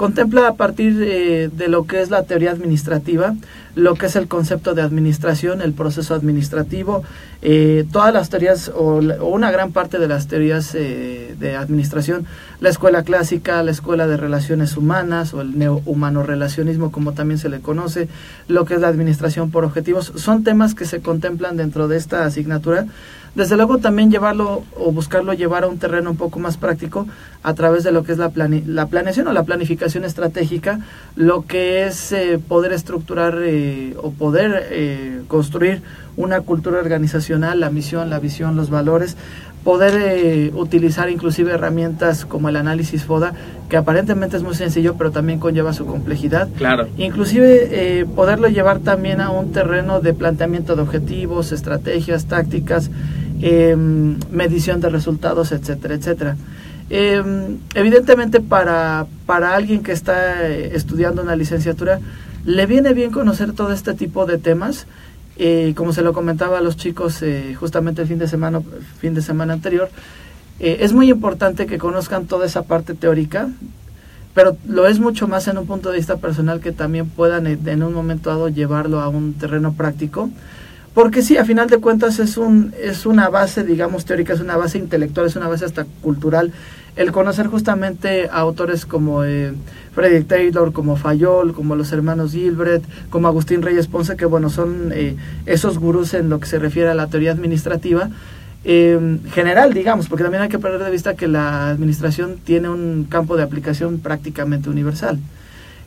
contempla 0.00 0.48
a 0.48 0.54
partir 0.54 0.96
eh, 1.02 1.50
de 1.52 1.68
lo 1.68 1.86
que 1.86 2.00
es 2.00 2.08
la 2.08 2.22
teoría 2.22 2.52
administrativa, 2.52 3.34
lo 3.74 3.94
que 3.94 4.06
es 4.06 4.16
el 4.16 4.28
concepto 4.28 4.74
de 4.74 4.82
administración, 4.82 5.62
el 5.62 5.72
proceso 5.72 6.14
administrativo, 6.14 7.02
eh, 7.42 7.86
todas 7.92 8.12
las 8.12 8.28
teorías 8.30 8.70
o, 8.74 9.00
una 9.22 9.50
gran 9.50 9.72
parte 9.72 9.98
de 9.98 10.08
las 10.08 10.26
teorías 10.26 10.74
eh, 10.74 11.34
de 11.38 11.56
administración, 11.56 12.26
la 12.60 12.68
escuela 12.68 13.02
clásica, 13.02 13.62
la 13.62 13.70
escuela 13.70 14.06
de 14.06 14.16
relaciones 14.16 14.76
humanas 14.76 15.32
o 15.34 15.40
el 15.40 15.58
neo-humano 15.58 16.22
relacionismo 16.22 16.92
como 16.92 17.12
también 17.12 17.38
se 17.38 17.48
le 17.48 17.60
conoce, 17.60 18.08
lo 18.48 18.64
que 18.64 18.74
es 18.74 18.80
la 18.80 18.88
administración 18.88 19.50
por 19.50 19.64
objetivos, 19.64 20.12
son 20.16 20.44
temas 20.44 20.74
que 20.74 20.84
se 20.84 21.00
contemplan 21.00 21.56
dentro 21.56 21.88
de 21.88 21.96
esta 21.96 22.24
asignatura. 22.24 22.86
Desde 23.34 23.56
luego 23.56 23.78
también 23.78 24.10
llevarlo 24.10 24.64
o 24.76 24.90
buscarlo 24.90 25.32
llevar 25.34 25.62
a 25.62 25.68
un 25.68 25.78
terreno 25.78 26.10
un 26.10 26.16
poco 26.16 26.40
más 26.40 26.56
práctico 26.56 27.06
a 27.44 27.54
través 27.54 27.84
de 27.84 27.92
lo 27.92 28.02
que 28.02 28.12
es 28.12 28.18
la, 28.18 28.32
la 28.34 28.86
planeación 28.86 29.28
o 29.28 29.32
la 29.32 29.44
planificación 29.44 30.04
estratégica, 30.04 30.80
lo 31.14 31.46
que 31.46 31.86
es 31.86 32.10
eh, 32.10 32.40
poder 32.46 32.72
estructurar 32.72 33.38
eh, 33.60 33.96
o 34.02 34.10
poder 34.10 34.68
eh, 34.70 35.22
construir 35.28 35.82
una 36.16 36.40
cultura 36.40 36.78
organizacional, 36.78 37.60
la 37.60 37.70
misión, 37.70 38.10
la 38.10 38.18
visión, 38.18 38.56
los 38.56 38.70
valores, 38.70 39.16
poder 39.64 40.52
utilizar 40.54 41.10
inclusive 41.10 41.52
herramientas 41.52 42.24
como 42.24 42.48
el 42.48 42.56
análisis 42.56 43.04
FODA, 43.04 43.34
que 43.68 43.76
aparentemente 43.76 44.38
es 44.38 44.42
muy 44.42 44.54
sencillo, 44.54 44.94
pero 44.96 45.10
también 45.10 45.38
conlleva 45.38 45.74
su 45.74 45.84
complejidad. 45.84 46.48
Claro. 46.56 46.88
Inclusive 46.96 48.06
poderlo 48.16 48.48
llevar 48.48 48.78
también 48.78 49.20
a 49.20 49.30
un 49.30 49.52
terreno 49.52 50.00
de 50.00 50.14
planteamiento 50.14 50.76
de 50.76 50.82
objetivos, 50.82 51.52
estrategias, 51.52 52.24
tácticas, 52.24 52.90
Em, 53.42 54.18
medición 54.30 54.82
de 54.82 54.90
resultados, 54.90 55.52
etcétera, 55.52 55.94
etcétera. 55.94 56.36
Em, 56.90 57.56
evidentemente 57.74 58.40
para, 58.40 59.06
para 59.24 59.54
alguien 59.54 59.82
que 59.82 59.92
está 59.92 60.46
eh, 60.46 60.72
estudiando 60.74 61.22
una 61.22 61.36
licenciatura, 61.36 62.00
le 62.44 62.66
viene 62.66 62.94
bien 62.94 63.10
conocer 63.10 63.52
todo 63.52 63.72
este 63.72 63.94
tipo 63.94 64.26
de 64.26 64.38
temas. 64.38 64.86
Eh, 65.36 65.72
como 65.74 65.92
se 65.92 66.02
lo 66.02 66.12
comentaba 66.12 66.58
a 66.58 66.60
los 66.60 66.76
chicos 66.76 67.22
eh, 67.22 67.54
justamente 67.58 68.02
el 68.02 68.08
fin 68.08 68.18
de 68.18 68.28
semana, 68.28 68.60
fin 68.98 69.14
de 69.14 69.22
semana 69.22 69.54
anterior, 69.54 69.88
es 70.58 70.92
muy 70.92 71.08
importante 71.08 71.64
que 71.64 71.78
conozcan 71.78 72.26
toda 72.26 72.44
esa 72.44 72.64
parte 72.64 72.92
teórica, 72.92 73.48
pero 74.34 74.58
lo 74.68 74.86
es 74.86 75.00
mucho 75.00 75.26
más 75.26 75.48
en 75.48 75.56
un 75.56 75.66
punto 75.66 75.90
de 75.90 75.96
vista 75.96 76.18
personal 76.18 76.60
que 76.60 76.70
también 76.70 77.08
puedan 77.08 77.46
en 77.46 77.82
un 77.82 77.94
momento 77.94 78.28
dado 78.28 78.50
llevarlo 78.50 79.00
a 79.00 79.08
un 79.08 79.32
terreno 79.32 79.72
práctico 79.72 80.28
porque 80.94 81.22
sí, 81.22 81.36
a 81.36 81.44
final 81.44 81.68
de 81.68 81.78
cuentas 81.78 82.18
es, 82.18 82.36
un, 82.36 82.74
es 82.80 83.06
una 83.06 83.28
base, 83.28 83.62
digamos, 83.62 84.04
teórica, 84.04 84.32
es 84.32 84.40
una 84.40 84.56
base 84.56 84.78
intelectual, 84.78 85.26
es 85.26 85.36
una 85.36 85.48
base 85.48 85.64
hasta 85.64 85.86
cultural. 86.02 86.52
El 86.96 87.12
conocer 87.12 87.46
justamente 87.46 88.28
a 88.28 88.38
autores 88.38 88.84
como 88.84 89.24
eh, 89.24 89.52
Frederick 89.94 90.26
Taylor, 90.26 90.72
como 90.72 90.96
Fayol, 90.96 91.54
como 91.54 91.76
los 91.76 91.92
hermanos 91.92 92.32
Gilbert, 92.32 92.84
como 93.10 93.28
Agustín 93.28 93.62
Reyes 93.62 93.86
Ponce, 93.86 94.16
que 94.16 94.26
bueno, 94.26 94.50
son 94.50 94.90
eh, 94.92 95.16
esos 95.46 95.78
gurús 95.78 96.14
en 96.14 96.28
lo 96.28 96.40
que 96.40 96.46
se 96.46 96.58
refiere 96.58 96.90
a 96.90 96.94
la 96.94 97.06
teoría 97.06 97.32
administrativa, 97.32 98.10
eh, 98.64 99.18
general, 99.32 99.72
digamos, 99.72 100.08
porque 100.08 100.22
también 100.22 100.42
hay 100.42 100.48
que 100.50 100.58
perder 100.58 100.84
de 100.84 100.90
vista 100.90 101.14
que 101.14 101.28
la 101.28 101.70
administración 101.70 102.36
tiene 102.44 102.68
un 102.68 103.06
campo 103.08 103.36
de 103.36 103.42
aplicación 103.42 104.00
prácticamente 104.00 104.68
universal. 104.68 105.18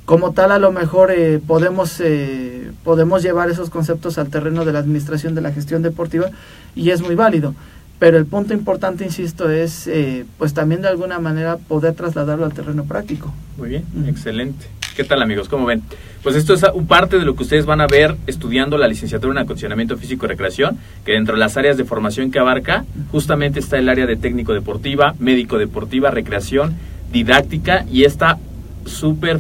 Como 0.06 0.34
tal 0.34 0.52
a 0.52 0.60
lo 0.60 0.72
mejor 0.72 1.12
eh, 1.12 1.40
podemos 1.46 2.02
eh, 2.02 2.72
podemos 2.84 3.24
llevar 3.24 3.50
esos 3.50 3.70
conceptos 3.70 4.18
al 4.18 4.30
terreno 4.30 4.66
de 4.66 4.74
la 4.74 4.80
administración 4.80 5.34
de 5.34 5.42
la 5.42 5.54
gestión 5.54 5.82
deportiva 5.82 6.30
y 6.76 6.90
es 6.90 7.02
muy 7.02 7.16
válido 7.16 7.56
pero 8.00 8.18
el 8.18 8.26
punto 8.26 8.54
importante 8.54 9.04
insisto 9.04 9.50
es 9.50 9.88
eh, 9.88 10.26
pues 10.38 10.54
también 10.54 10.82
de 10.82 10.88
alguna 10.88 11.20
manera 11.20 11.58
poder 11.58 11.94
trasladarlo 11.94 12.46
al 12.46 12.54
terreno 12.54 12.84
práctico. 12.86 13.34
Muy 13.58 13.70
bien 13.70 13.86
excelente. 14.08 14.66
Qué 14.96 15.04
tal 15.04 15.22
amigos 15.22 15.50
cómo 15.50 15.66
ven 15.66 15.82
pues 16.24 16.38
esto 16.38 16.54
es 16.54 16.64
parte 16.88 17.20
de 17.20 17.26
lo 17.26 17.36
que 17.36 17.44
ustedes 17.44 17.66
van 17.66 17.82
a 17.82 17.88
ver 17.88 18.16
estudiando 18.28 18.78
la 18.78 18.88
licenciatura 18.88 19.34
en 19.34 19.40
acondicionamiento 19.40 19.98
físico 19.98 20.26
y 20.26 20.30
recreación 20.30 20.78
que 21.06 21.12
dentro 21.12 21.36
de 21.36 21.40
las 21.40 21.58
áreas 21.58 21.76
de 21.76 21.84
formación 21.84 22.32
que 22.32 22.40
abarca 22.40 22.86
justamente 23.12 23.60
está 23.60 23.78
el 23.78 23.90
área 23.90 24.06
de 24.06 24.16
técnico 24.16 24.54
deportiva 24.54 25.16
médico 25.20 25.58
deportiva 25.58 26.12
recreación 26.12 26.76
didáctica 27.12 27.86
y 27.92 28.06
esta 28.06 28.40
súper 28.86 29.40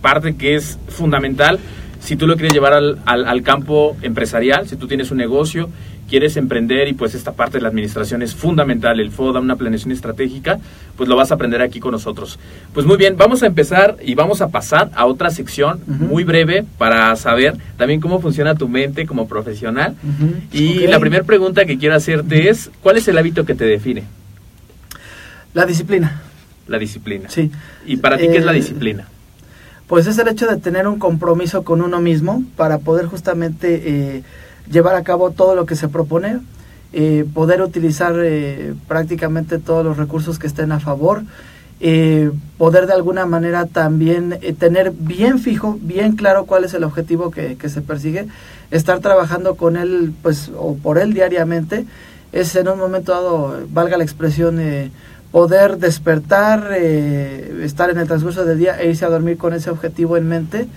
parte 0.00 0.34
que 0.34 0.56
es 0.56 0.78
fundamental 0.88 1.60
si 2.00 2.16
tú 2.16 2.26
lo 2.26 2.34
quieres 2.34 2.52
llevar 2.52 2.74
al, 2.74 2.98
al, 3.06 3.42
campo 3.42 3.96
empresarial, 4.02 4.68
si 4.68 4.76
tú 4.76 4.86
tienes 4.86 5.10
un 5.10 5.16
negocio, 5.16 5.70
quieres 6.08 6.36
emprender 6.36 6.88
y 6.88 6.92
pues 6.92 7.14
esta 7.14 7.32
parte 7.32 7.58
de 7.58 7.62
la 7.62 7.68
administración 7.68 8.22
es 8.22 8.34
fundamental, 8.34 9.00
el 9.00 9.10
FODA, 9.10 9.40
una 9.40 9.56
planeación 9.56 9.92
estratégica, 9.92 10.58
pues 10.96 11.08
lo 11.08 11.16
vas 11.16 11.30
a 11.30 11.34
aprender 11.34 11.62
aquí 11.62 11.80
con 11.80 11.92
nosotros. 11.92 12.38
Pues 12.72 12.86
muy 12.86 12.96
bien, 12.96 13.16
vamos 13.16 13.42
a 13.42 13.46
empezar 13.46 13.96
y 14.02 14.14
vamos 14.14 14.40
a 14.40 14.48
pasar 14.48 14.90
a 14.94 15.06
otra 15.06 15.30
sección 15.30 15.80
muy 15.86 16.24
breve 16.24 16.64
para 16.78 17.14
saber 17.16 17.56
también 17.76 18.00
cómo 18.00 18.20
funciona 18.20 18.54
tu 18.54 18.68
mente 18.68 19.06
como 19.06 19.26
profesional. 19.28 19.94
Y 20.52 20.86
la 20.86 21.00
primera 21.00 21.24
pregunta 21.24 21.64
que 21.64 21.78
quiero 21.78 21.94
hacerte 21.94 22.48
es, 22.48 22.70
¿cuál 22.82 22.96
es 22.96 23.08
el 23.08 23.18
hábito 23.18 23.44
que 23.44 23.54
te 23.54 23.64
define? 23.64 24.04
La 25.54 25.66
disciplina. 25.66 26.22
La 26.66 26.78
disciplina. 26.78 27.28
Sí. 27.28 27.50
¿Y 27.86 27.96
para 27.98 28.16
ti 28.16 28.28
qué 28.28 28.38
es 28.38 28.44
la 28.44 28.52
eh, 28.52 28.56
disciplina? 28.56 29.06
Pues 29.86 30.06
es 30.06 30.18
el 30.18 30.28
hecho 30.28 30.46
de 30.46 30.56
tener 30.56 30.88
un 30.88 30.98
compromiso 30.98 31.62
con 31.62 31.82
uno 31.82 32.00
mismo 32.00 32.42
para 32.56 32.78
poder 32.78 33.06
justamente 33.06 33.82
eh, 33.84 34.22
llevar 34.70 34.94
a 34.94 35.02
cabo 35.02 35.30
todo 35.30 35.54
lo 35.54 35.66
que 35.66 35.76
se 35.76 35.88
propone, 35.88 36.40
eh, 36.92 37.24
poder 37.34 37.62
utilizar 37.62 38.14
prácticamente 38.86 39.58
todos 39.58 39.84
los 39.84 39.96
recursos 39.96 40.38
que 40.38 40.46
estén 40.46 40.72
a 40.72 40.80
favor, 40.80 41.22
poder 42.56 42.86
de 42.86 42.92
alguna 42.94 43.26
manera 43.26 43.66
también 43.66 44.38
tener 44.58 44.92
bien 44.92 45.38
fijo, 45.38 45.76
bien 45.82 46.16
claro 46.16 46.46
cuál 46.46 46.64
es 46.64 46.72
el 46.72 46.84
objetivo 46.84 47.30
que, 47.30 47.56
que, 47.56 47.68
se 47.68 47.82
persigue, 47.82 48.26
estar 48.70 49.00
trabajando 49.00 49.56
con 49.56 49.76
él 49.76 50.12
pues 50.22 50.50
o 50.56 50.76
por 50.76 50.98
él 50.98 51.12
diariamente, 51.12 51.84
es 52.32 52.56
en 52.56 52.68
un 52.68 52.78
momento 52.78 53.12
dado, 53.12 53.60
valga 53.70 53.98
la 53.98 54.04
expresión, 54.04 54.60
poder 55.34 55.78
despertar, 55.78 56.70
eh, 56.76 57.62
estar 57.64 57.90
en 57.90 57.98
el 57.98 58.06
transcurso 58.06 58.44
del 58.44 58.56
día 58.56 58.80
e 58.80 58.90
irse 58.90 59.04
a 59.04 59.08
dormir 59.08 59.36
con 59.36 59.52
ese 59.52 59.68
objetivo 59.68 60.16
en 60.16 60.28
mente. 60.28 60.68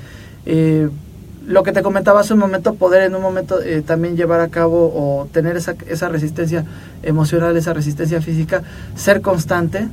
Lo 1.47 1.63
que 1.63 1.71
te 1.71 1.81
comentaba 1.81 2.19
hace 2.19 2.33
un 2.33 2.39
momento, 2.39 2.75
poder 2.75 3.03
en 3.03 3.15
un 3.15 3.21
momento 3.21 3.61
eh, 3.61 3.81
también 3.81 4.17
llevar 4.17 4.41
a 4.41 4.49
cabo 4.49 4.91
o 4.93 5.27
tener 5.31 5.55
esa, 5.55 5.75
esa 5.87 6.09
resistencia 6.09 6.65
emocional, 7.03 7.55
esa 7.55 7.71
resistencia 7.71 8.21
física, 8.21 8.63
ser 8.97 9.21
constante 9.21 9.87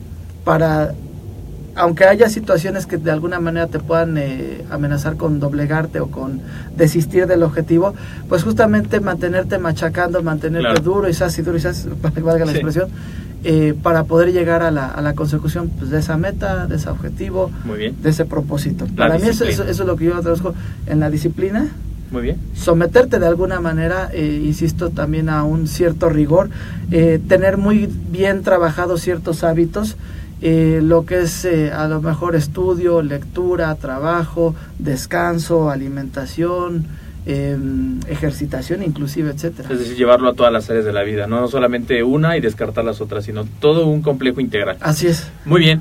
para, 0.44 0.94
aunque 1.76 2.04
haya 2.04 2.28
situaciones 2.28 2.86
que 2.86 2.96
de 2.96 3.10
alguna 3.10 3.40
manera 3.40 3.66
te 3.66 3.78
puedan 3.78 4.18
amenazar 4.70 5.16
con 5.16 5.40
doblegarte 5.40 6.00
o 6.00 6.08
con 6.08 6.40
desistir 6.76 7.26
del 7.26 7.42
objetivo, 7.42 7.94
pues 8.28 8.44
justamente 8.44 9.00
mantenerte 9.00 9.58
machacando, 9.58 10.22
mantenerte 10.22 10.82
duro 10.82 11.08
y 11.08 11.12
y 11.12 11.42
duro 11.42 11.58
y 11.58 11.62
para 12.00 12.14
que 12.14 12.20
valga 12.20 12.44
la 12.44 12.52
expresión, 12.52 12.88
eh, 13.46 13.74
para 13.82 14.04
poder 14.04 14.32
llegar 14.32 14.62
a 14.62 14.70
la, 14.70 14.88
a 14.88 15.02
la 15.02 15.14
consecución 15.14 15.68
pues, 15.78 15.90
de 15.90 15.98
esa 15.98 16.16
meta, 16.16 16.66
de 16.66 16.76
ese 16.76 16.88
objetivo, 16.88 17.50
de 17.66 18.08
ese 18.08 18.24
propósito. 18.24 18.86
para 18.96 19.18
mí 19.18 19.28
eso, 19.28 19.44
es 19.44 19.78
lo 19.80 19.96
que 19.96 20.06
yo 20.06 20.18
traduzco 20.20 20.54
en 20.86 20.98
la 20.98 21.10
disciplina. 21.10 21.68
Muy 22.10 22.22
bien. 22.22 22.36
someterte 22.54 23.18
de 23.18 23.26
alguna 23.26 23.60
manera, 23.60 24.08
eh, 24.12 24.40
insisto, 24.44 24.90
también 24.90 25.28
a 25.28 25.42
un 25.42 25.66
cierto 25.66 26.08
rigor, 26.08 26.48
eh, 26.90 27.20
tener 27.28 27.58
muy 27.58 27.90
bien 28.10 28.42
trabajados 28.42 29.00
ciertos 29.02 29.42
hábitos, 29.42 29.96
eh, 30.46 30.80
lo 30.82 31.06
que 31.06 31.22
es 31.22 31.46
eh, 31.46 31.72
a 31.72 31.88
lo 31.88 32.02
mejor 32.02 32.36
estudio, 32.36 33.00
lectura, 33.00 33.74
trabajo, 33.76 34.54
descanso, 34.78 35.70
alimentación, 35.70 36.84
eh, 37.24 37.56
ejercitación 38.08 38.82
inclusive, 38.82 39.30
etcétera. 39.30 39.70
Es 39.72 39.78
decir, 39.78 39.96
llevarlo 39.96 40.28
a 40.28 40.34
todas 40.34 40.52
las 40.52 40.68
áreas 40.68 40.84
de 40.84 40.92
la 40.92 41.02
vida, 41.02 41.26
no 41.26 41.48
solamente 41.48 42.02
una 42.02 42.36
y 42.36 42.42
descartar 42.42 42.84
las 42.84 43.00
otras, 43.00 43.24
sino 43.24 43.46
todo 43.58 43.86
un 43.86 44.02
complejo 44.02 44.42
integral. 44.42 44.76
Así 44.80 45.06
es. 45.06 45.30
Muy 45.46 45.62
bien. 45.62 45.80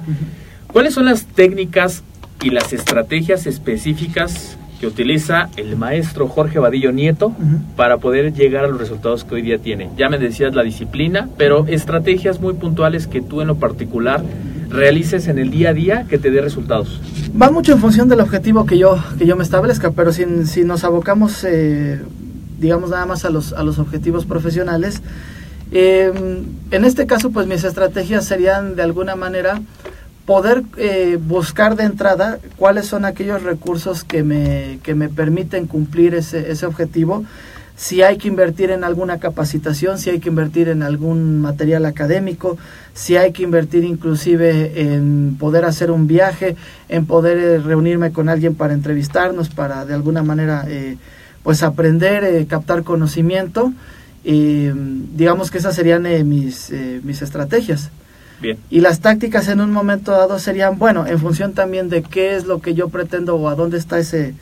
¿Cuáles 0.72 0.94
son 0.94 1.04
las 1.04 1.26
técnicas 1.26 2.02
y 2.42 2.50
las 2.52 2.72
estrategias 2.72 3.46
específicas 3.48 4.58
que 4.80 4.88
utiliza 4.88 5.50
el 5.58 5.76
maestro 5.76 6.30
Jorge 6.30 6.60
Vadillo 6.60 6.94
Nieto 6.94 7.34
para 7.76 7.98
poder 7.98 8.34
llegar 8.34 8.64
a 8.64 8.70
los 8.70 8.80
resultados 8.80 9.26
que 9.26 9.36
hoy 9.36 9.42
día 9.42 9.58
tiene? 9.58 9.90
Ya 9.98 10.08
me 10.08 10.18
decías 10.18 10.56
la 10.56 10.64
disciplina, 10.64 11.28
pero 11.38 11.68
estrategias 11.68 12.40
muy 12.40 12.54
puntuales 12.54 13.08
que 13.08 13.22
tú 13.22 13.42
en 13.42 13.50
lo 13.50 13.56
particular 13.56 14.24
realices 14.74 15.28
en 15.28 15.38
el 15.38 15.52
día 15.52 15.70
a 15.70 15.74
día 15.74 16.06
que 16.10 16.18
te 16.18 16.32
dé 16.32 16.42
resultados. 16.42 17.00
Va 17.40 17.52
mucho 17.52 17.74
en 17.74 17.80
función 17.80 18.10
del 18.10 18.20
objetivo 18.20 18.66
que 18.66 18.78
yo, 18.78 19.02
que 19.18 19.26
yo 19.26 19.36
me 19.36 19.44
establezca, 19.44 19.92
pero 19.92 20.12
si, 20.12 20.26
si 20.46 20.64
nos 20.64 20.84
abocamos, 20.84 21.44
eh, 21.44 22.02
digamos, 22.60 22.90
nada 22.90 23.06
más 23.06 23.24
a 23.24 23.30
los, 23.30 23.54
a 23.54 23.64
los 23.64 23.80
objetivos 23.80 24.26
profesionales, 24.26 25.02
eh, 25.72 26.12
en 26.72 26.86
este 26.86 27.06
caso, 27.06 27.32
pues 27.32 27.48
mis 27.48 27.64
estrategias 27.64 28.26
serían 28.26 28.76
de 28.76 28.84
alguna 28.84 29.16
manera 29.16 29.62
poder 30.26 30.64
eh, 30.78 31.18
buscar 31.22 31.76
de 31.76 31.84
entrada 31.84 32.40
cuáles 32.58 32.86
son 32.86 33.06
aquellos 33.06 33.44
recursos 33.44 34.04
que 34.04 34.24
me, 34.24 34.80
que 34.84 34.96
me 34.96 35.10
permiten 35.10 35.68
cumplir 35.68 36.16
ese, 36.16 36.52
ese 36.52 36.66
objetivo, 36.66 37.26
si 37.76 38.02
hay 38.02 38.18
que 38.18 38.28
invertir 38.28 38.70
en 38.72 38.84
alguna 38.84 39.20
capacitación, 39.20 39.98
si 39.98 40.10
hay 40.10 40.20
que 40.20 40.30
invertir 40.30 40.70
en 40.70 40.84
algún 40.84 41.42
material 41.42 41.86
académico, 41.86 42.58
si 42.94 43.18
hay 43.18 43.32
que 43.32 43.44
invertir 43.44 43.84
inclusive 43.84 44.94
en 44.94 45.36
poder 45.40 45.66
hacer 45.66 45.90
un 45.90 46.08
viaje, 46.08 46.56
en 46.90 47.06
poder 47.06 47.38
eh, 47.38 47.58
reunirme 47.60 48.12
con 48.12 48.30
alguien 48.30 48.56
para 48.56 48.74
entrevistarnos, 48.74 49.50
para 49.50 49.86
de 49.86 49.94
alguna 49.94 50.24
manera 50.24 50.66
eh, 50.68 50.98
pues 51.44 51.62
aprender, 51.62 52.24
eh, 52.24 52.46
captar 52.48 52.84
conocimiento. 52.84 53.74
Y, 54.24 54.70
digamos 55.16 55.52
que 55.52 55.58
esas 55.58 55.76
serían 55.76 56.06
eh, 56.06 56.24
mis, 56.24 56.72
eh, 56.72 57.02
mis 57.04 57.22
estrategias. 57.22 57.90
Bien. 58.42 58.58
Y 58.70 58.80
las 58.80 59.00
tácticas 59.02 59.48
en 59.50 59.62
un 59.62 59.72
momento 59.72 60.12
dado 60.12 60.40
serían, 60.40 60.78
bueno, 60.80 61.06
en 61.06 61.20
función 61.20 61.54
también 61.54 61.90
de 61.90 62.04
qué 62.04 62.36
es 62.36 62.46
lo 62.46 62.62
que 62.62 62.74
yo 62.74 62.90
pretendo 62.90 63.36
o 63.36 63.50
a 63.50 63.56
dónde 63.56 63.78
está 63.78 64.00
ese 64.00 64.34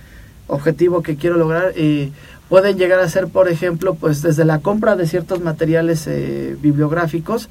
objetivo 0.48 1.02
que 1.02 1.16
quiero 1.16 1.38
lograr. 1.38 1.74
eh, 1.76 2.12
pueden 2.52 2.78
llegar 2.78 3.00
a 3.00 3.08
ser, 3.08 3.30
por 3.30 3.48
ejemplo, 3.48 3.96
pues 3.96 4.22
desde 4.22 4.44
la 4.44 4.60
compra 4.60 4.98
de 4.98 5.08
ciertos 5.08 5.40
materiales 5.40 6.06
eh, 6.06 6.58
bibliográficos, 6.62 7.48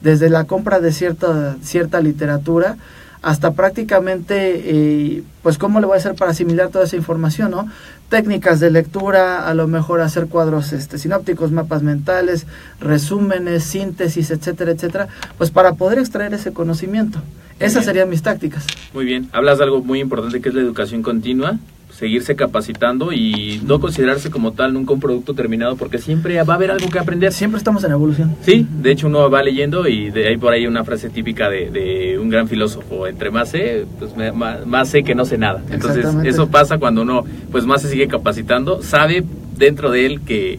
desde 0.00 0.30
la 0.30 0.44
compra 0.44 0.78
de 0.78 0.92
cierta, 0.92 1.56
cierta 1.60 2.00
literatura, 2.00 2.76
hasta 3.20 3.54
prácticamente, 3.54 4.36
eh, 4.36 5.24
pues 5.42 5.58
cómo 5.58 5.80
le 5.80 5.86
voy 5.86 5.96
a 5.96 5.98
hacer 5.98 6.14
para 6.14 6.30
asimilar 6.30 6.68
toda 6.68 6.84
esa 6.84 6.94
información, 6.94 7.50
¿no? 7.50 7.68
Técnicas 8.10 8.60
de 8.60 8.70
lectura, 8.70 9.48
a 9.48 9.54
lo 9.54 9.66
mejor 9.66 10.00
hacer 10.00 10.28
cuadros 10.28 10.72
este, 10.72 10.98
sinópticos, 10.98 11.50
mapas 11.50 11.82
mentales, 11.82 12.46
resúmenes, 12.80 13.64
síntesis, 13.64 14.30
etcétera, 14.30 14.70
etcétera, 14.70 15.08
pues 15.36 15.50
para 15.50 15.72
poder 15.72 15.98
extraer 15.98 16.32
ese 16.32 16.52
conocimiento. 16.52 17.18
Esas 17.58 17.72
bien. 17.72 17.84
serían 17.84 18.08
mis 18.08 18.22
tácticas. 18.22 18.64
Muy 18.92 19.04
bien. 19.04 19.28
Hablas 19.32 19.58
de 19.58 19.64
algo 19.64 19.82
muy 19.82 19.98
importante 19.98 20.40
que 20.40 20.48
es 20.48 20.54
la 20.54 20.60
educación 20.60 21.02
continua, 21.02 21.58
seguirse 21.96 22.34
capacitando 22.34 23.12
y 23.12 23.60
no 23.64 23.78
considerarse 23.80 24.30
como 24.30 24.52
tal 24.52 24.72
nunca 24.74 24.92
un 24.92 25.00
producto 25.00 25.32
terminado 25.34 25.76
porque 25.76 25.98
siempre 25.98 26.42
va 26.42 26.54
a 26.54 26.56
haber 26.56 26.70
algo 26.72 26.88
que 26.90 26.98
aprender. 26.98 27.32
Siempre 27.32 27.58
estamos 27.58 27.84
en 27.84 27.92
evolución. 27.92 28.34
Sí, 28.42 28.66
de 28.82 28.90
hecho 28.90 29.06
uno 29.06 29.30
va 29.30 29.42
leyendo 29.42 29.86
y 29.86 30.10
de 30.10 30.26
ahí 30.28 30.36
por 30.36 30.52
ahí 30.52 30.66
una 30.66 30.82
frase 30.84 31.08
típica 31.10 31.48
de, 31.48 31.70
de 31.70 32.18
un 32.18 32.28
gran 32.30 32.48
filósofo, 32.48 33.06
entre 33.06 33.30
más 33.30 33.50
sé, 33.50 33.84
pues 33.98 34.16
me- 34.16 34.32
más, 34.32 34.66
más 34.66 34.88
sé 34.88 35.04
que 35.04 35.14
no 35.14 35.24
sé 35.24 35.38
nada. 35.38 35.62
Entonces 35.70 36.06
eso 36.24 36.48
pasa 36.48 36.78
cuando 36.78 37.02
uno 37.02 37.24
pues 37.52 37.64
más 37.64 37.82
se 37.82 37.88
sigue 37.88 38.08
capacitando, 38.08 38.82
sabe 38.82 39.24
dentro 39.56 39.90
de 39.92 40.06
él 40.06 40.20
que 40.22 40.58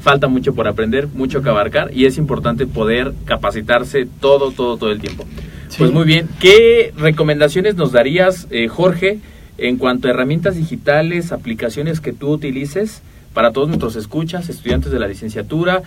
falta 0.00 0.26
mucho 0.26 0.54
por 0.54 0.66
aprender, 0.66 1.06
mucho 1.14 1.42
que 1.42 1.48
abarcar 1.50 1.90
y 1.94 2.06
es 2.06 2.16
importante 2.18 2.66
poder 2.66 3.12
capacitarse 3.24 4.06
todo, 4.20 4.50
todo, 4.52 4.76
todo 4.78 4.90
el 4.90 5.00
tiempo. 5.00 5.24
Sí. 5.68 5.76
Pues 5.78 5.92
muy 5.92 6.04
bien, 6.04 6.28
¿qué 6.40 6.92
recomendaciones 6.96 7.76
nos 7.76 7.92
darías, 7.92 8.46
eh, 8.50 8.68
Jorge, 8.68 9.20
en 9.58 9.76
cuanto 9.76 10.08
a 10.08 10.10
herramientas 10.10 10.56
digitales, 10.56 11.32
aplicaciones 11.32 12.00
que 12.00 12.12
tú 12.12 12.30
utilices 12.30 13.02
para 13.34 13.52
todos 13.52 13.68
nuestros 13.68 13.96
escuchas, 13.96 14.48
estudiantes 14.48 14.92
de 14.92 14.98
la 14.98 15.08
licenciatura, 15.08 15.82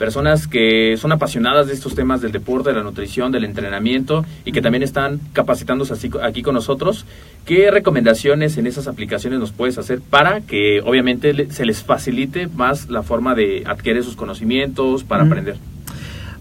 personas 0.00 0.46
que 0.46 0.96
son 0.96 1.12
apasionadas 1.12 1.66
de 1.66 1.74
estos 1.74 1.94
temas 1.94 2.22
del 2.22 2.32
deporte, 2.32 2.70
de 2.70 2.76
la 2.76 2.82
nutrición, 2.82 3.32
del 3.32 3.44
entrenamiento 3.44 4.24
y 4.46 4.52
que 4.52 4.62
también 4.62 4.82
están 4.82 5.20
capacitándose 5.34 5.92
así, 5.92 6.10
aquí 6.22 6.42
con 6.42 6.54
nosotros? 6.54 7.04
¿Qué 7.44 7.70
recomendaciones 7.70 8.56
en 8.56 8.66
esas 8.66 8.88
aplicaciones 8.88 9.38
nos 9.38 9.52
puedes 9.52 9.76
hacer 9.76 10.00
para 10.00 10.40
que 10.40 10.80
obviamente 10.80 11.52
se 11.52 11.66
les 11.66 11.82
facilite 11.82 12.46
más 12.48 12.88
la 12.88 13.02
forma 13.02 13.34
de 13.34 13.64
adquirir 13.66 14.02
sus 14.02 14.16
conocimientos, 14.16 15.04
para 15.04 15.24
aprender? 15.24 15.56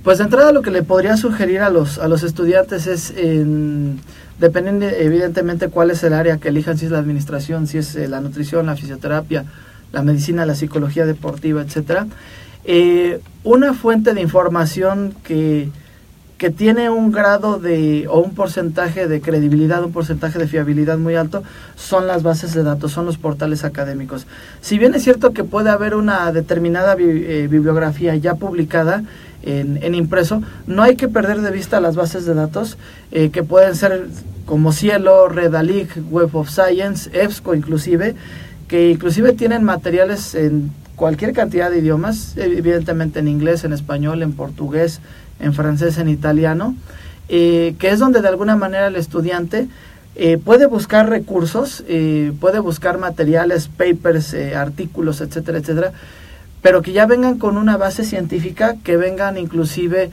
Pues 0.03 0.19
de 0.19 0.23
entrada 0.23 0.53
lo 0.53 0.61
que 0.61 0.71
le 0.71 0.81
podría 0.81 1.17
sugerir 1.17 1.59
a 1.59 1.69
los, 1.69 1.99
a 1.99 2.07
los 2.07 2.23
estudiantes 2.23 2.87
es, 2.87 3.13
en, 3.17 3.99
dependiendo 4.39 4.85
evidentemente 4.87 5.67
cuál 5.67 5.91
es 5.91 6.03
el 6.03 6.13
área 6.13 6.37
que 6.37 6.49
elijan, 6.49 6.77
si 6.77 6.85
es 6.85 6.91
la 6.91 6.99
administración, 6.99 7.67
si 7.67 7.77
es 7.77 7.95
eh, 7.95 8.07
la 8.07 8.21
nutrición, 8.21 8.65
la 8.65 8.75
fisioterapia, 8.75 9.45
la 9.91 10.01
medicina, 10.01 10.45
la 10.45 10.55
psicología 10.55 11.05
deportiva, 11.05 11.61
etcétera, 11.61 12.07
eh, 12.65 13.21
una 13.43 13.73
fuente 13.73 14.13
de 14.13 14.21
información 14.21 15.13
que, 15.23 15.69
que 16.39 16.49
tiene 16.49 16.89
un 16.89 17.11
grado 17.11 17.59
de 17.59 18.07
o 18.07 18.19
un 18.19 18.33
porcentaje 18.33 19.09
de 19.09 19.19
credibilidad, 19.19 19.83
un 19.83 19.91
porcentaje 19.91 20.39
de 20.39 20.47
fiabilidad 20.47 20.97
muy 20.97 21.15
alto, 21.15 21.43
son 21.75 22.07
las 22.07 22.23
bases 22.23 22.53
de 22.53 22.63
datos, 22.63 22.93
son 22.93 23.05
los 23.05 23.17
portales 23.17 23.65
académicos. 23.65 24.25
Si 24.61 24.79
bien 24.79 24.95
es 24.95 25.03
cierto 25.03 25.33
que 25.33 25.43
puede 25.43 25.69
haber 25.69 25.95
una 25.95 26.31
determinada 26.31 26.95
eh, 26.97 27.47
bibliografía 27.51 28.15
ya 28.15 28.35
publicada 28.35 29.03
en, 29.43 29.83
en 29.83 29.93
impreso, 29.93 30.41
no 30.65 30.81
hay 30.81 30.95
que 30.95 31.09
perder 31.09 31.41
de 31.41 31.51
vista 31.51 31.81
las 31.81 31.97
bases 31.97 32.25
de 32.25 32.33
datos 32.33 32.77
eh, 33.11 33.31
que 33.31 33.43
pueden 33.43 33.75
ser 33.75 34.07
como 34.45 34.71
Cielo, 34.71 35.27
Redalig, 35.27 35.89
Web 36.09 36.33
of 36.37 36.49
Science, 36.49 37.09
EBSCO 37.13 37.53
inclusive, 37.53 38.15
que 38.69 38.91
inclusive 38.91 39.33
tienen 39.33 39.65
materiales 39.65 40.35
en 40.35 40.71
cualquier 40.95 41.33
cantidad 41.33 41.69
de 41.69 41.79
idiomas, 41.79 42.35
evidentemente 42.37 43.19
en 43.19 43.27
inglés, 43.27 43.65
en 43.65 43.73
español, 43.73 44.21
en 44.21 44.33
portugués, 44.33 45.01
en 45.39 45.53
francés, 45.53 45.97
en 45.97 46.09
italiano, 46.09 46.75
eh, 47.27 47.75
que 47.79 47.89
es 47.89 47.99
donde 47.99 48.21
de 48.21 48.27
alguna 48.27 48.55
manera 48.55 48.87
el 48.87 48.95
estudiante 48.95 49.67
eh, 50.21 50.37
puede 50.37 50.65
buscar 50.65 51.07
recursos, 51.07 51.83
eh, 51.87 52.33
puede 52.41 52.59
buscar 52.59 52.97
materiales, 52.97 53.69
papers, 53.69 54.33
eh, 54.33 54.53
artículos, 54.53 55.21
etcétera, 55.21 55.59
etcétera, 55.59 55.93
pero 56.61 56.81
que 56.81 56.91
ya 56.91 57.05
vengan 57.05 57.39
con 57.39 57.57
una 57.57 57.77
base 57.77 58.03
científica, 58.03 58.75
que 58.83 58.97
vengan 58.97 59.37
inclusive 59.37 60.11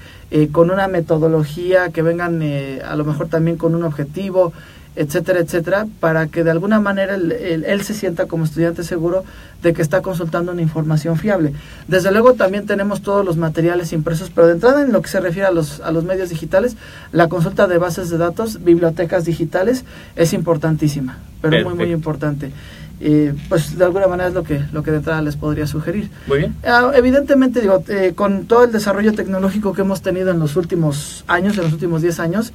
con 0.53 0.71
una 0.71 0.87
metodología, 0.87 1.89
que 1.89 2.03
vengan 2.03 2.41
a 2.85 2.95
lo 2.95 3.05
mejor 3.05 3.27
también 3.29 3.57
con 3.57 3.75
un 3.75 3.83
objetivo, 3.83 4.53
etcétera, 4.97 5.41
etcétera, 5.41 5.87
para 6.01 6.27
que 6.27 6.43
de 6.43 6.51
alguna 6.51 6.81
manera 6.81 7.15
él, 7.15 7.31
él- 7.33 7.65
él 7.67 7.83
se 7.83 7.95
sienta 7.95 8.27
como 8.27 8.45
estudiante 8.45 8.83
seguro 8.83 9.25
de 9.63 9.73
que 9.73 9.83
está 9.83 10.01
consultando 10.03 10.53
una 10.53 10.63
información 10.63 11.17
fiable. 11.17 11.53
Desde 11.89 12.11
luego 12.13 12.35
también 12.35 12.67
tenemos 12.67 13.03
todos 13.03 13.25
los 13.25 13.37
materiales 13.37 13.93
impresos, 13.93 14.31
pero 14.35 14.47
de 14.47 14.55
entrada 14.55 14.83
en 14.83 14.93
lo 14.93 15.03
que 15.03 15.09
se 15.09 15.21
refiere 15.21 15.47
a 15.49 15.51
los, 15.51 15.81
a 15.81 15.91
los 15.93 16.05
medios 16.05 16.29
digitales, 16.31 16.77
la 17.13 17.29
consulta 17.29 17.67
de 17.67 17.79
bases 17.79 18.11
de 18.11 18.19
datos, 18.19 18.63
bibliotecas 18.65 19.25
digitales, 19.25 19.85
es 20.17 20.33
importantísima, 20.33 21.19
pero 21.43 21.53
muy, 21.65 21.75
muy 21.75 21.93
importante. 21.93 22.51
Eh, 22.99 23.35
pues 23.51 23.77
de 23.77 23.85
alguna 23.85 24.07
manera 24.07 24.31
es 24.31 24.35
lo 24.35 24.43
que, 24.43 24.63
lo 24.73 24.83
que 24.83 24.91
de 24.91 24.97
entrada 24.99 25.21
les 25.21 25.37
podría 25.37 25.67
sugerir. 25.67 26.09
Muy 26.27 26.39
bien. 26.39 26.57
Ah, 26.65 26.93
evidentemente, 26.95 27.61
digo, 27.61 27.85
eh, 27.89 28.13
con 28.15 28.47
todo 28.47 28.65
el 28.65 28.73
desarrollo 28.73 29.13
tecnológico 29.13 29.75
que 29.75 29.83
hemos 29.83 30.01
tenido 30.01 30.31
en 30.31 30.39
los 30.39 30.57
últimos 30.57 31.23
años, 31.29 31.59
en 31.59 31.65
los 31.65 31.75
últimos 31.75 32.01
10 32.01 32.19
años, 32.21 32.55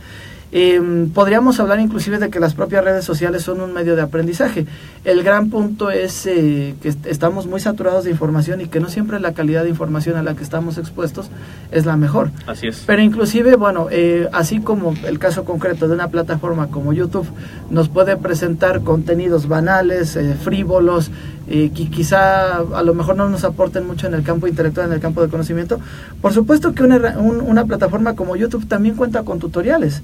eh, 0.52 1.08
podríamos 1.14 1.60
hablar 1.60 1.80
inclusive 1.80 2.20
de 2.20 2.30
que 2.30 2.40
las 2.40 2.54
propias 2.54 2.84
redes 2.84 3.06
sociales 3.06 3.44
son 3.44 3.62
un 3.62 3.74
medio 3.74 3.96
de 3.96 4.02
aprendizaje. 4.02 4.66
El 5.06 5.24
gran 5.24 5.50
punto 5.50 5.90
es 5.92 6.26
eh, 6.26 6.76
que 6.82 6.90
est- 6.90 7.06
estamos 7.06 7.48
muy 7.48 7.60
saturados 7.60 8.04
de 8.04 8.12
información 8.12 8.60
y 8.62 8.68
que 8.68 8.80
no 8.80 8.90
siempre 8.90 9.20
la 9.20 9.34
calidad 9.34 9.64
de 9.64 9.70
información 9.70 10.18
a 10.18 10.24
la 10.24 10.36
que 10.36 10.44
estamos 10.44 10.78
expuestos 10.78 11.30
es 11.72 11.86
la 11.86 11.96
mejor. 11.96 12.32
Así 12.48 12.68
es. 12.68 12.84
Pero 12.86 13.02
inclusive, 13.02 13.56
bueno, 13.56 13.88
eh, 13.92 14.28
así 14.34 14.60
como 14.60 14.94
el 15.08 15.20
caso 15.20 15.46
concreto 15.46 15.88
de 15.88 15.94
una 15.94 16.10
plataforma 16.10 16.68
como 16.68 16.92
YouTube 16.94 17.28
nos 17.70 17.88
puede 17.88 18.18
presentar 18.18 18.82
contenidos 18.82 19.48
banales, 19.48 20.16
eh, 20.18 20.36
frívolos, 20.36 21.12
eh, 21.48 21.72
que 21.76 21.90
quizá 21.90 22.58
a 22.58 22.84
lo 22.84 22.94
mejor 22.94 23.16
no 23.16 23.28
nos 23.30 23.44
aporten 23.44 23.88
mucho 23.88 24.08
en 24.08 24.14
el 24.14 24.24
campo 24.24 24.48
intelectual, 24.48 24.88
en 24.88 24.94
el 24.94 25.00
campo 25.00 25.22
de 25.22 25.30
conocimiento, 25.30 25.80
por 26.22 26.34
supuesto 26.34 26.74
que 26.74 26.84
una, 26.84 27.18
un- 27.18 27.42
una 27.42 27.66
plataforma 27.66 28.16
como 28.16 28.36
YouTube 28.36 28.68
también 28.68 28.96
cuenta 28.96 29.24
con 29.24 29.40
tutoriales. 29.40 30.02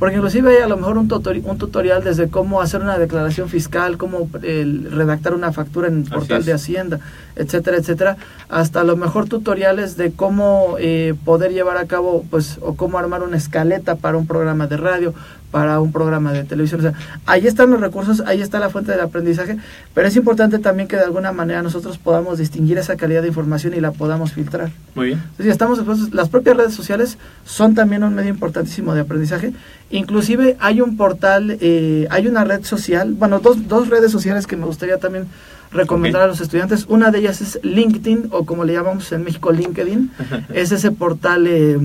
Porque 0.00 0.16
inclusive 0.16 0.56
hay 0.56 0.62
a 0.62 0.66
lo 0.66 0.76
mejor 0.76 0.98
un, 0.98 1.08
tutori- 1.08 1.42
un 1.44 1.58
tutorial 1.58 2.02
desde 2.02 2.28
cómo 2.28 2.60
hacer 2.60 2.80
una 2.80 2.98
declaración 2.98 3.48
fiscal, 3.48 3.96
cómo 3.98 4.28
eh, 4.42 4.66
redactar 4.90 5.34
una 5.34 5.52
factura 5.52 5.86
en 5.86 6.00
Así 6.02 6.10
portal 6.10 6.44
de 6.44 6.52
Hacienda, 6.52 6.98
etcétera, 7.36 7.76
etcétera, 7.76 8.16
hasta 8.48 8.80
a 8.80 8.84
lo 8.84 8.96
mejor 8.96 9.28
tutoriales 9.28 9.96
de 9.96 10.10
cómo 10.10 10.74
eh, 10.80 11.14
poder 11.24 11.52
llevar 11.52 11.76
a 11.76 11.84
cabo, 11.86 12.24
pues, 12.30 12.58
o 12.60 12.74
cómo 12.74 12.98
armar 12.98 13.22
una 13.22 13.36
escaleta 13.36 13.94
para 13.94 14.16
un 14.16 14.26
programa 14.26 14.66
de 14.66 14.76
radio, 14.76 15.14
para 15.50 15.80
un 15.80 15.90
programa 15.90 16.32
de 16.32 16.44
televisión. 16.44 16.80
O 16.80 16.82
sea, 16.82 16.94
ahí 17.26 17.46
están 17.46 17.70
los 17.70 17.80
recursos, 17.80 18.22
ahí 18.24 18.40
está 18.40 18.58
la 18.60 18.70
fuente 18.70 18.92
del 18.92 19.00
aprendizaje, 19.00 19.58
pero 19.94 20.06
es 20.06 20.14
importante 20.16 20.60
también 20.60 20.88
que 20.88 20.96
de 20.96 21.02
alguna 21.02 21.32
manera 21.32 21.60
nosotros 21.60 21.98
podamos 21.98 22.38
distinguir 22.38 22.78
esa 22.78 22.96
calidad 22.96 23.22
de 23.22 23.28
información 23.28 23.74
y 23.74 23.80
la 23.80 23.90
podamos 23.90 24.32
filtrar. 24.32 24.70
Muy 24.94 25.06
bien. 25.08 25.18
Entonces, 25.18 25.48
estamos 25.52 25.78
expuestos. 25.78 26.14
Las 26.14 26.28
propias 26.28 26.56
redes 26.56 26.74
sociales 26.74 27.18
son 27.44 27.74
también 27.74 28.04
un 28.04 28.14
medio 28.14 28.30
importantísimo 28.30 28.94
de 28.94 29.00
aprendizaje. 29.00 29.52
Inclusive 29.90 30.56
hay 30.60 30.80
un 30.80 30.96
portal, 30.96 31.58
eh, 31.60 32.06
hay 32.10 32.26
una 32.26 32.44
red 32.44 32.64
social, 32.64 33.14
bueno, 33.14 33.40
dos, 33.40 33.68
dos 33.68 33.88
redes 33.88 34.12
sociales 34.12 34.46
que 34.46 34.56
me 34.56 34.66
gustaría 34.66 34.98
también 34.98 35.26
recomendar 35.72 36.22
a 36.22 36.26
los 36.26 36.40
estudiantes. 36.40 36.86
Una 36.88 37.10
de 37.10 37.18
ellas 37.18 37.40
es 37.40 37.60
LinkedIn, 37.62 38.28
o 38.30 38.44
como 38.44 38.64
le 38.64 38.72
llamamos 38.72 39.10
en 39.12 39.24
México, 39.24 39.52
LinkedIn. 39.52 40.10
es 40.54 40.72
ese 40.72 40.92
portal, 40.92 41.46
eh, 41.46 41.78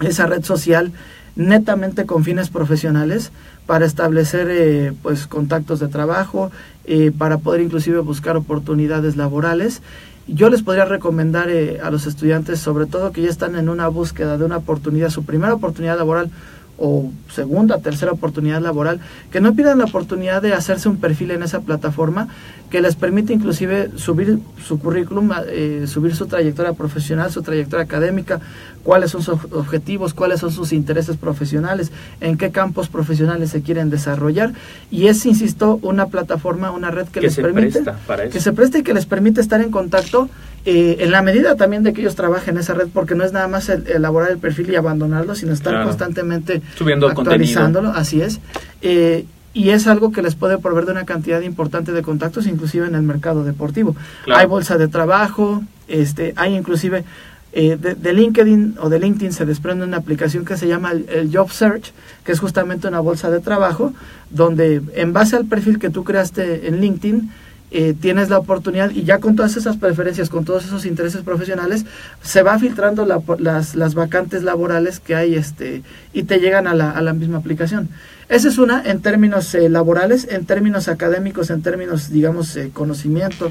esa 0.00 0.26
red 0.26 0.44
social 0.44 0.92
netamente 1.36 2.06
con 2.06 2.24
fines 2.24 2.48
profesionales 2.48 3.32
para 3.66 3.86
establecer 3.86 4.48
eh, 4.50 4.92
pues 5.02 5.26
contactos 5.26 5.80
de 5.80 5.88
trabajo, 5.88 6.50
eh, 6.84 7.12
para 7.16 7.38
poder 7.38 7.60
inclusive 7.60 7.98
buscar 8.00 8.36
oportunidades 8.36 9.16
laborales. 9.16 9.82
Yo 10.26 10.48
les 10.48 10.62
podría 10.62 10.84
recomendar 10.84 11.50
eh, 11.50 11.80
a 11.82 11.90
los 11.90 12.06
estudiantes, 12.06 12.60
sobre 12.60 12.86
todo 12.86 13.12
que 13.12 13.22
ya 13.22 13.30
están 13.30 13.56
en 13.56 13.68
una 13.68 13.88
búsqueda 13.88 14.38
de 14.38 14.44
una 14.44 14.58
oportunidad, 14.58 15.10
su 15.10 15.24
primera 15.24 15.54
oportunidad 15.54 15.98
laboral 15.98 16.30
o 16.78 17.10
segunda, 17.30 17.78
tercera 17.78 18.12
oportunidad 18.12 18.60
laboral, 18.60 19.00
que 19.30 19.40
no 19.40 19.54
pierdan 19.54 19.78
la 19.78 19.84
oportunidad 19.84 20.42
de 20.42 20.54
hacerse 20.54 20.88
un 20.88 20.96
perfil 20.96 21.30
en 21.30 21.42
esa 21.42 21.60
plataforma 21.60 22.28
que 22.74 22.80
les 22.82 22.96
permite 22.96 23.32
inclusive 23.32 23.90
subir 23.94 24.40
su 24.66 24.80
currículum, 24.80 25.30
eh, 25.46 25.84
subir 25.86 26.16
su 26.16 26.26
trayectoria 26.26 26.72
profesional, 26.72 27.30
su 27.30 27.40
trayectoria 27.40 27.84
académica, 27.84 28.40
cuáles 28.82 29.12
son 29.12 29.22
sus 29.22 29.38
objetivos, 29.52 30.12
cuáles 30.12 30.40
son 30.40 30.50
sus 30.50 30.72
intereses 30.72 31.16
profesionales, 31.16 31.92
en 32.20 32.36
qué 32.36 32.50
campos 32.50 32.88
profesionales 32.88 33.50
se 33.50 33.62
quieren 33.62 33.90
desarrollar. 33.90 34.54
Y 34.90 35.06
es, 35.06 35.24
insisto, 35.24 35.78
una 35.82 36.06
plataforma, 36.06 36.72
una 36.72 36.90
red 36.90 37.04
que, 37.06 37.20
Que 37.20 37.26
les 37.28 37.36
permite 37.36 37.80
para 38.08 38.28
que 38.28 38.40
se 38.40 38.52
preste 38.52 38.80
y 38.80 38.82
que 38.82 38.92
les 38.92 39.06
permite 39.06 39.40
estar 39.40 39.60
en 39.60 39.70
contacto 39.70 40.28
eh, 40.66 40.96
en 41.04 41.12
la 41.12 41.22
medida 41.22 41.54
también 41.54 41.84
de 41.84 41.92
que 41.92 42.00
ellos 42.00 42.16
trabajen 42.16 42.56
en 42.56 42.60
esa 42.62 42.74
red, 42.74 42.88
porque 42.92 43.14
no 43.14 43.22
es 43.22 43.32
nada 43.32 43.46
más 43.46 43.68
el- 43.68 43.86
elaborar 43.86 44.32
el 44.32 44.38
perfil 44.38 44.68
y 44.70 44.74
abandonarlo, 44.74 45.36
sino 45.36 45.52
estar 45.52 45.74
Claro. 45.74 45.86
constantemente 45.86 46.60
Subiendo 46.76 47.06
actualizándolo, 47.06 47.90
así 47.90 48.20
es. 48.20 48.40
Eh, 48.82 49.26
y 49.54 49.70
es 49.70 49.86
algo 49.86 50.12
que 50.12 50.20
les 50.20 50.34
puede 50.34 50.58
proveer 50.58 50.84
de 50.86 50.92
una 50.92 51.04
cantidad 51.06 51.40
importante 51.40 51.92
de 51.92 52.02
contactos, 52.02 52.46
inclusive 52.46 52.86
en 52.86 52.94
el 52.96 53.02
mercado 53.02 53.44
deportivo. 53.44 53.94
Claro. 54.24 54.40
Hay 54.40 54.46
bolsa 54.46 54.76
de 54.76 54.88
trabajo, 54.88 55.62
este, 55.88 56.34
hay 56.36 56.54
inclusive 56.56 57.04
eh, 57.52 57.76
de, 57.80 57.94
de 57.94 58.12
LinkedIn 58.12 58.76
o 58.80 58.88
de 58.88 58.98
LinkedIn 58.98 59.32
se 59.32 59.46
desprende 59.46 59.84
una 59.84 59.98
aplicación 59.98 60.44
que 60.44 60.56
se 60.56 60.66
llama 60.66 60.90
el, 60.90 61.06
el 61.08 61.30
Job 61.34 61.50
Search, 61.52 61.92
que 62.24 62.32
es 62.32 62.40
justamente 62.40 62.88
una 62.88 62.98
bolsa 62.98 63.30
de 63.30 63.38
trabajo, 63.38 63.94
donde 64.30 64.82
en 64.96 65.12
base 65.12 65.36
al 65.36 65.44
perfil 65.46 65.78
que 65.78 65.88
tú 65.88 66.02
creaste 66.02 66.66
en 66.66 66.80
LinkedIn, 66.80 67.30
eh, 67.70 67.94
tienes 68.00 68.28
la 68.28 68.38
oportunidad 68.38 68.90
y 68.90 69.02
ya 69.04 69.18
con 69.18 69.34
todas 69.36 69.56
esas 69.56 69.76
preferencias, 69.76 70.30
con 70.30 70.44
todos 70.44 70.64
esos 70.64 70.84
intereses 70.84 71.22
profesionales, 71.22 71.84
se 72.22 72.42
va 72.42 72.58
filtrando 72.58 73.04
la- 73.06 73.20
las, 73.38 73.74
las 73.74 73.94
vacantes 73.94 74.42
laborales 74.42 74.98
que 75.00 75.14
hay 75.14 75.34
este, 75.36 75.82
y 76.12 76.24
te 76.24 76.38
llegan 76.38 76.66
a 76.66 76.74
la, 76.74 76.90
a 76.90 77.00
la 77.02 77.12
misma 77.12 77.38
aplicación. 77.38 77.88
Esa 78.28 78.48
es 78.48 78.58
una 78.58 78.82
en 78.84 79.00
términos 79.00 79.54
eh, 79.54 79.68
laborales, 79.68 80.26
en 80.30 80.44
términos 80.46 80.88
académicos, 80.88 81.50
en 81.50 81.62
términos, 81.62 82.10
digamos, 82.10 82.56
eh, 82.56 82.70
conocimiento 82.72 83.50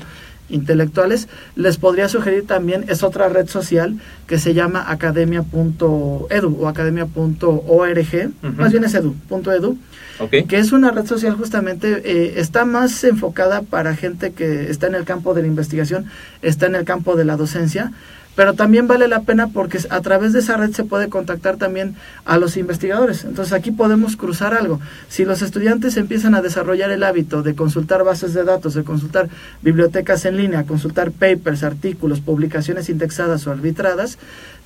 intelectuales. 0.49 1.27
Les 1.55 1.77
podría 1.77 2.09
sugerir 2.09 2.45
también, 2.45 2.86
es 2.88 3.01
otra 3.03 3.29
red 3.29 3.47
social 3.47 3.97
que 4.27 4.38
se 4.38 4.53
llama 4.53 4.83
academia.edu 4.91 6.57
o 6.59 6.67
academia.org, 6.67 8.31
más 8.57 8.71
bien 8.71 8.83
es 8.83 8.93
edu, 8.93 9.15
punto 9.29 9.51
edu 9.51 9.77
Ok. 10.19 10.31
que 10.47 10.57
es 10.59 10.71
una 10.71 10.91
red 10.91 11.05
social 11.07 11.33
justamente, 11.36 12.01
eh, 12.05 12.33
está 12.38 12.65
más 12.65 13.03
enfocada 13.03 13.62
para 13.63 13.95
gente 13.95 14.31
que 14.33 14.69
está 14.69 14.88
en 14.88 14.95
el 14.95 15.05
campo 15.05 15.33
de 15.33 15.41
la 15.41 15.47
investigación, 15.47 16.05
está 16.41 16.67
en 16.67 16.75
el 16.75 16.83
campo 16.83 17.15
de 17.15 17.25
la 17.25 17.36
docencia, 17.36 17.91
pero 18.36 18.54
también 18.54 18.88
vale 18.88 19.08
la 19.08 19.22
pena 19.22 19.48
porque 19.48 19.80
a 19.89 20.02
través 20.02 20.34
de 20.34 20.39
esa 20.39 20.58
red 20.58 20.72
se 20.72 20.84
puede 20.84 21.10
contactar 21.10 21.58
también 21.58 21.96
a 22.26 22.38
los 22.38 22.58
investigadores. 22.58 23.24
Entonces 23.26 23.54
aquí 23.54 23.72
podemos 23.72 24.15
cruzar 24.17 24.54
algo. 24.54 24.80
Si 25.10 25.26
los 25.26 25.41
estudiantes 25.41 25.98
empiezan 25.98 26.36
a 26.36 26.41
desarrollar 26.41 26.91
el 26.91 27.04
hábito 27.04 27.43
de 27.43 27.56
consultar 27.56 28.04
bases 28.04 28.34
de 28.34 28.43
datos, 28.43 28.74
de 28.74 28.84
consultar 28.84 29.30
bibliotecas 29.62 30.26
en 30.26 30.38
línea, 30.38 30.63
consultar 30.63 31.12
papers, 31.12 31.63
artículos, 31.63 32.22
publicaciones 32.22 32.89
indexadas 32.89 33.46
o 33.46 33.52
arbitradas, 33.52 34.17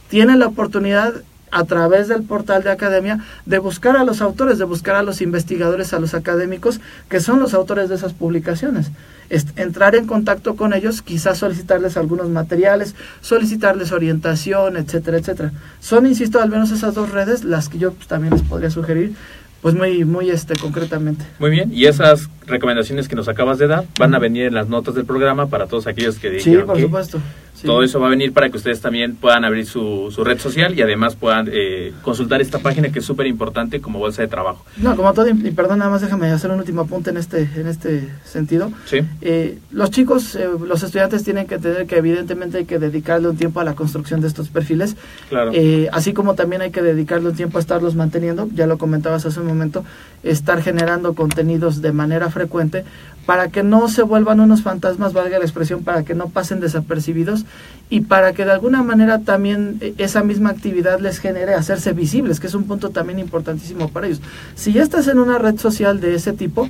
tienen 0.10 0.40
la 0.40 0.48
oportunidad 0.48 1.14
a 1.52 1.64
través 1.64 2.08
del 2.08 2.24
portal 2.24 2.64
de 2.64 2.72
academia 2.72 3.20
de 3.46 3.58
buscar 3.60 3.96
a 3.98 4.04
los 4.04 4.22
autores, 4.22 4.58
de 4.58 4.66
buscar 4.66 4.96
a 4.96 5.04
los 5.04 5.22
investigadores, 5.22 5.94
a 5.94 6.00
los 6.00 6.14
académicos 6.14 6.80
que 7.10 7.20
son 7.20 7.40
los 7.40 7.54
autores 7.54 7.90
de 7.90 7.96
esas 7.96 8.14
publicaciones. 8.14 8.92
Est- 9.30 9.58
entrar 9.60 9.96
en 9.96 10.08
contacto 10.08 10.56
con 10.56 10.74
ellos, 10.74 11.02
quizás 11.02 11.38
solicitarles 11.38 11.98
algunos 11.98 12.30
materiales, 12.30 12.96
solicitarles 13.22 13.92
orientación, 13.92 14.78
etcétera, 14.78 15.18
etcétera. 15.18 15.52
Son, 15.82 16.06
insisto, 16.06 16.42
al 16.42 16.50
menos 16.50 16.72
esas 16.72 16.94
dos 16.94 17.12
redes 17.12 17.44
las 17.44 17.68
que 17.70 17.78
yo 17.78 17.92
pues, 17.94 18.08
también 18.08 18.34
les 18.34 18.42
podría 18.44 18.70
sugerir, 18.70 19.14
pues 19.62 19.76
muy, 19.76 20.06
muy 20.06 20.30
este, 20.30 20.56
concretamente. 20.56 21.26
Muy 21.40 21.50
bien. 21.50 21.70
Y 21.74 21.86
esas 21.86 22.30
recomendaciones 22.46 23.08
que 23.08 23.16
nos 23.16 23.28
acabas 23.28 23.58
de 23.58 23.68
dar 23.68 23.86
van 24.00 24.14
a 24.16 24.20
venir 24.20 24.46
en 24.46 24.54
las 24.54 24.70
notas 24.70 24.96
del 24.96 25.06
programa 25.06 25.48
para 25.48 25.68
todos 25.68 25.88
aquellos 25.88 26.16
que 26.20 26.30
Sí, 26.40 26.50
dijeron 26.52 26.68
por 26.68 26.76
que 26.78 26.84
supuesto. 26.84 27.20
Sí. 27.60 27.66
Todo 27.66 27.82
eso 27.82 28.00
va 28.00 28.06
a 28.06 28.10
venir 28.12 28.34
para 28.34 28.50
que 28.50 28.58
ustedes 28.58 28.82
también 28.82 29.16
puedan 29.16 29.44
abrir 29.44 29.66
su, 29.66 30.12
su 30.12 30.24
red 30.24 30.38
social 30.40 30.78
y 30.78 30.82
además 30.84 31.16
puedan 31.16 31.50
eh, 31.52 31.92
consultar 32.04 32.40
esta 32.40 32.60
página 32.60 32.90
que 32.90 33.00
es 33.00 33.06
súper 33.06 33.26
importante 33.26 33.82
como 33.82 33.98
bolsa 33.98 34.22
de 34.22 34.28
trabajo. 34.28 34.64
No, 34.78 34.96
como 34.96 35.12
todo, 35.14 35.28
y 35.28 35.34
perdón, 35.52 35.80
nada 35.80 35.90
más 35.90 36.02
déjame 36.02 36.30
hacer 36.30 36.52
un 36.52 36.60
último 36.60 36.82
apunte 36.82 37.10
en 37.10 37.18
este, 37.18 37.50
en 37.56 37.66
este 37.66 38.10
sentido. 38.24 38.72
Sí. 38.86 39.00
Eh, 39.22 39.58
los 39.72 39.90
chicos, 39.90 40.36
eh, 40.36 40.48
los 40.68 40.84
estudiantes 40.84 41.24
tienen 41.24 41.48
que 41.48 41.56
entender 41.56 41.88
que 41.88 41.98
evidentemente 41.98 42.60
hay 42.60 42.66
que 42.66 42.78
dedicarle 42.78 43.28
un 43.28 43.38
tiempo 43.38 43.60
a 43.60 43.64
la 43.64 43.74
construcción 43.74 44.22
de 44.22 44.28
estos 44.28 44.50
perfiles, 44.50 44.96
Claro. 45.30 45.50
Eh, 45.54 45.90
así 45.92 46.14
como 46.14 46.36
también 46.36 46.62
hay 46.62 46.70
que 46.70 46.84
dedicarle 46.84 47.30
un 47.30 47.36
tiempo 47.36 47.58
a 47.58 47.62
estarlos 47.62 47.96
manteniendo, 47.96 48.48
ya 48.54 48.68
lo 48.68 48.78
comentabas 48.78 49.26
hace 49.26 49.40
un 49.40 49.48
momento, 49.48 49.84
estar 50.22 50.62
generando 50.62 51.16
contenidos 51.16 51.82
de 51.82 51.92
manera 51.92 52.30
frecuente 52.30 52.84
para 53.28 53.50
que 53.50 53.62
no 53.62 53.88
se 53.90 54.02
vuelvan 54.02 54.40
unos 54.40 54.64
fantasmas, 54.64 55.14
valga 55.14 55.38
la 55.38 55.46
expresión, 55.46 55.84
para 55.84 56.04
que 56.04 56.16
no 56.16 56.30
pasen 56.30 56.60
desapercibidos 56.62 57.46
y 57.90 58.02
para 58.02 58.34
que 58.34 58.44
de 58.46 58.52
alguna 58.54 58.82
manera 58.82 59.20
también 59.20 59.78
eh, 59.82 59.94
esa 60.00 60.24
misma 60.24 60.50
actividad 60.50 61.00
les 61.00 61.20
genere 61.20 61.54
hacerse 61.54 61.92
visibles, 61.94 62.40
que 62.40 62.48
es 62.48 62.56
un 62.56 62.64
punto 62.64 62.90
también 62.90 63.20
importantísimo 63.20 63.90
para 63.90 64.08
ellos. 64.08 64.22
Si 64.56 64.74
ya 64.74 64.82
estás 64.82 65.08
en 65.10 65.20
una 65.20 65.38
red 65.38 65.60
social 65.60 66.00
de 66.00 66.16
ese 66.16 66.34
tipo, 66.34 66.70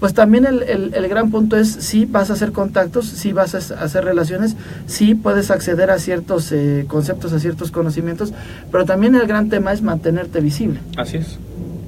pues 0.00 0.12
también 0.14 0.44
el, 0.46 0.62
el- 0.62 1.08
gran 1.08 1.30
punto 1.30 1.56
es 1.56 1.70
si 1.72 2.04
vas 2.04 2.28
a 2.30 2.34
hacer 2.34 2.52
contactos, 2.52 3.06
si 3.06 3.32
vas 3.32 3.54
a 3.54 3.58
hacer 3.82 4.04
relaciones, 4.04 4.54
si 4.86 5.14
puedes 5.14 5.50
acceder 5.50 5.90
a 5.90 5.98
ciertos 5.98 6.52
eh, 6.52 6.84
conceptos, 6.86 7.32
a 7.32 7.40
ciertos 7.40 7.70
conocimientos, 7.70 8.32
pero 8.70 8.84
también 8.84 9.14
el 9.14 9.26
gran 9.26 9.48
tema 9.48 9.72
es 9.72 9.82
mantenerte 9.82 10.40
visible. 10.40 10.80
Así 10.96 11.16
es. 11.16 11.38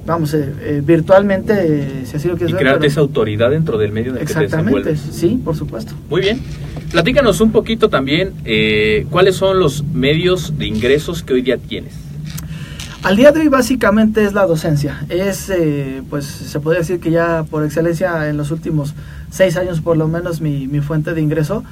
Vamos, 0.09 0.33
eh, 0.33 0.51
eh, 0.61 0.81
virtualmente, 0.83 1.53
eh, 1.55 2.01
si 2.05 2.17
así 2.17 2.27
lo 2.27 2.35
quieres 2.35 2.55
Y 2.55 2.57
crearte 2.57 2.79
pero- 2.79 2.91
esa 2.91 2.99
autoridad 3.01 3.51
dentro 3.51 3.77
del 3.77 3.91
medio 3.91 4.09
en 4.09 4.17
el 4.17 4.25
que 4.25 4.33
te 4.33 4.43
Exactamente, 4.45 4.97
sí, 4.97 5.39
por 5.45 5.55
supuesto. 5.55 5.93
Muy 6.09 6.21
bien. 6.21 6.41
Platícanos 6.91 7.39
un 7.41 7.51
poquito 7.51 7.89
también 7.89 8.33
eh, 8.43 9.05
cuáles 9.11 9.35
son 9.35 9.59
los 9.59 9.83
medios 9.83 10.57
de 10.57 10.65
ingresos 10.65 11.21
que 11.21 11.33
hoy 11.35 11.43
día 11.43 11.57
tienes. 11.57 11.93
Al 13.03 13.17
día 13.17 13.31
de 13.31 13.41
hoy 13.41 13.49
básicamente 13.49 14.25
es 14.25 14.33
la 14.33 14.47
docencia. 14.47 15.05
Es, 15.09 15.47
eh, 15.51 16.01
pues 16.09 16.25
se 16.25 16.59
podría 16.59 16.79
decir 16.79 16.99
que 16.99 17.11
ya 17.11 17.43
por 17.47 17.63
excelencia 17.63 18.27
en 18.29 18.35
los 18.37 18.49
últimos 18.49 18.95
seis 19.29 19.57
años 19.57 19.79
por 19.79 19.95
lo 19.95 20.07
menos 20.07 20.41
mi, 20.41 20.65
mi 20.67 20.81
fuente 20.81 21.13
de 21.13 21.21
ingreso. 21.21 21.63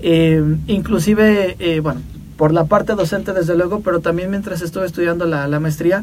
Eh, 0.00 0.42
inclusive, 0.66 1.54
eh, 1.60 1.78
bueno, 1.78 2.00
por 2.36 2.52
la 2.52 2.64
parte 2.64 2.94
docente 2.96 3.32
desde 3.32 3.56
luego, 3.56 3.82
pero 3.82 4.00
también 4.00 4.30
mientras 4.30 4.60
estuve 4.62 4.84
estudiando 4.86 5.24
la, 5.26 5.46
la 5.46 5.60
maestría, 5.60 6.02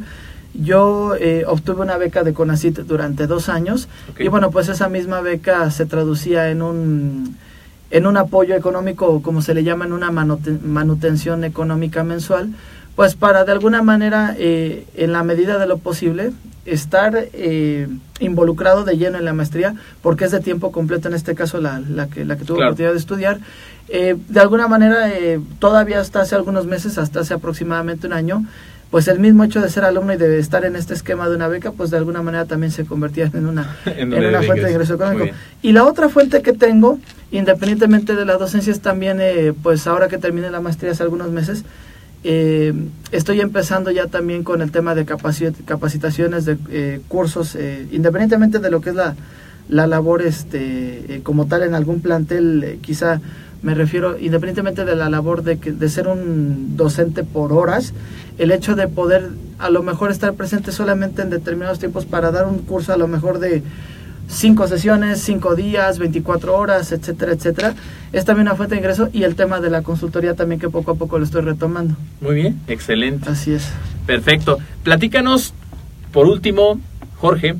yo 0.54 1.16
eh, 1.16 1.44
obtuve 1.48 1.82
una 1.82 1.98
beca 1.98 2.24
de 2.24 2.34
CONACIT 2.34 2.80
durante 2.80 3.28
dos 3.28 3.50
años 3.50 3.88
y 4.20 4.28
bueno, 4.28 4.52
pues 4.52 4.68
esa 4.70 4.90
misma 4.90 5.22
beca 5.22 5.70
se 5.72 5.86
traducía 5.86 6.50
en 6.50 6.62
un 6.62 7.38
en 7.90 8.08
un 8.08 8.16
apoyo 8.16 8.56
económico, 8.56 9.22
como 9.22 9.42
se 9.42 9.54
le 9.54 9.66
llama, 9.66 9.84
en 9.86 9.92
una 9.92 10.12
manuten- 10.12 10.62
manutención 10.62 11.44
económica 11.44 12.06
mensual, 12.06 12.50
pues 12.96 13.16
para 13.16 13.44
de 13.44 13.52
alguna 13.52 13.82
manera, 13.82 14.34
eh, 14.38 14.86
en 14.96 15.12
la 15.12 15.24
medida 15.24 15.58
de 15.60 15.68
lo 15.68 15.78
posible, 15.78 16.32
estar 16.66 17.14
eh, 17.34 17.90
involucrado 18.22 18.86
de 18.86 18.98
lleno 18.98 19.18
en 19.18 19.26
la 19.26 19.34
maestría, 19.34 19.76
porque 20.02 20.24
es 20.24 20.32
de 20.32 20.40
tiempo 20.40 20.72
completo, 20.72 21.10
en 21.10 21.16
este 21.16 21.36
caso 21.36 21.60
la, 21.60 21.82
la 21.82 22.08
que, 22.08 22.24
la 22.24 22.38
que 22.38 22.46
tuve 22.46 22.58
Claro. 22.60 22.70
oportunidad 22.72 22.94
de 22.94 23.00
estudiar. 23.00 23.40
Eh, 23.90 24.16
de 24.30 24.40
alguna 24.40 24.70
manera, 24.70 25.10
eh, 25.12 25.42
todavía 25.60 26.00
hasta 26.00 26.22
hace 26.22 26.36
algunos 26.36 26.66
meses, 26.68 26.98
hasta 26.98 27.20
hace 27.22 27.34
aproximadamente 27.34 28.08
un 28.08 28.14
año, 28.14 28.46
pues 28.92 29.08
el 29.08 29.20
mismo 29.20 29.44
hecho 29.46 29.62
de 29.62 29.70
ser 29.70 29.86
alumno 29.86 30.14
y 30.14 30.18
de 30.18 30.38
estar 30.38 30.66
en 30.66 30.76
este 30.76 30.94
esquema 30.94 31.28
de 31.30 31.36
una 31.36 31.48
beca, 31.48 31.72
pues 31.72 31.90
de 31.92 31.98
alguna 31.98 32.22
manera 32.22 32.46
también 32.46 32.72
se 32.72 32.86
convertía 32.86 33.32
en 33.34 33.46
una, 33.48 33.78
En 33.86 34.12
en 34.14 34.26
una 34.26 34.42
fuente 34.44 34.66
de 34.66 34.72
ingreso 34.72 34.96
económico. 34.96 35.24
Y 35.62 35.72
la 35.72 35.86
otra 35.86 36.10
fuente 36.10 36.42
que 36.42 36.52
tengo, 36.54 37.00
independientemente 37.32 38.16
de 38.16 38.26
la 38.26 38.38
docencia, 38.38 38.72
es 38.72 38.82
también, 38.82 39.20
eh, 39.22 39.54
pues 39.64 39.88
ahora 39.88 40.08
que 40.10 40.18
terminé 40.18 40.52
la 40.52 40.60
maestría 40.60 40.92
hace 40.92 41.04
algunos 41.04 41.32
meses, 41.32 41.64
eh, 42.24 42.74
estoy 43.12 43.42
empezando 43.42 43.90
ya 43.92 44.08
también 44.08 44.44
con 44.44 44.62
el 44.62 44.72
tema 44.72 44.94
de 44.94 45.06
capaci- 45.06 45.56
capacitaciones, 45.66 46.46
de 46.46 46.58
eh, 46.70 47.02
cursos, 47.08 47.56
eh, 47.56 47.88
independientemente 47.92 48.60
de 48.60 48.70
lo 48.70 48.82
que 48.82 48.90
es 48.90 48.96
la, 48.96 49.16
la 49.72 49.88
labor 49.88 50.22
este, 50.22 51.16
eh, 51.16 51.22
como 51.24 51.48
tal 51.48 51.64
en 51.64 51.74
algún 51.74 52.02
plantel, 52.02 52.64
eh, 52.64 52.80
quizá 52.82 53.22
me 53.64 53.74
refiero, 53.74 54.20
independientemente 54.20 54.86
de 54.86 54.96
la 54.96 55.10
labor 55.10 55.44
de, 55.44 55.60
que, 55.60 55.72
de 55.72 55.90
ser 55.90 56.08
un 56.08 56.76
docente 56.76 57.24
por 57.24 57.54
horas, 57.54 57.94
el 58.38 58.52
hecho 58.52 58.76
de 58.76 58.88
poder 58.88 59.30
a 59.60 59.70
lo 59.70 59.82
mejor 59.82 60.12
estar 60.12 60.34
presente 60.34 60.72
solamente 60.72 61.22
en 61.22 61.30
determinados 61.30 61.80
tiempos 61.80 62.06
para 62.06 62.32
dar 62.32 62.48
un 62.48 62.60
curso 62.60 62.92
a 62.92 62.98
lo 62.98 63.08
mejor 63.08 63.40
de 63.40 63.64
cinco 64.28 64.68
sesiones, 64.68 65.22
cinco 65.22 65.56
días, 65.56 66.00
24 66.00 66.54
horas, 66.54 66.92
etcétera, 66.92 67.32
etcétera, 67.32 67.74
es 68.12 68.26
también 68.26 68.48
una 68.48 68.56
fuente 68.56 68.76
de 68.76 68.82
ingreso 68.82 69.10
y 69.14 69.24
el 69.24 69.36
tema 69.36 69.62
de 69.62 69.70
la 69.70 69.84
consultoría 69.84 70.36
también 70.36 70.60
que 70.60 70.70
poco 70.70 70.92
a 70.92 70.96
poco 70.96 71.18
lo 71.18 71.24
estoy 71.24 71.42
retomando. 71.44 71.96
Muy 72.20 72.36
bien, 72.36 72.60
excelente. 72.68 73.30
Así 73.30 73.54
es. 73.54 73.70
Perfecto. 74.06 74.58
Platícanos, 74.84 75.54
por 76.12 76.28
último, 76.28 76.80
Jorge, 77.18 77.56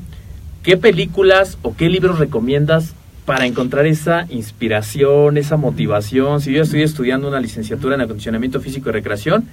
¿qué 0.62 0.76
películas 0.76 1.58
o 1.62 1.76
qué 1.76 1.88
libros 1.88 2.18
recomiendas 2.18 2.94
para 3.24 3.46
encontrar 3.46 3.86
esa 3.86 4.26
inspiración, 4.30 5.36
esa 5.36 5.56
motivación? 5.56 6.40
Si 6.40 6.52
yo 6.52 6.62
estoy 6.62 6.82
estudiando 6.82 7.28
una 7.28 7.40
licenciatura 7.40 7.94
en 7.94 8.02
acondicionamiento 8.02 8.60
físico 8.60 8.88
y 8.88 8.92
recreación, 8.92 9.44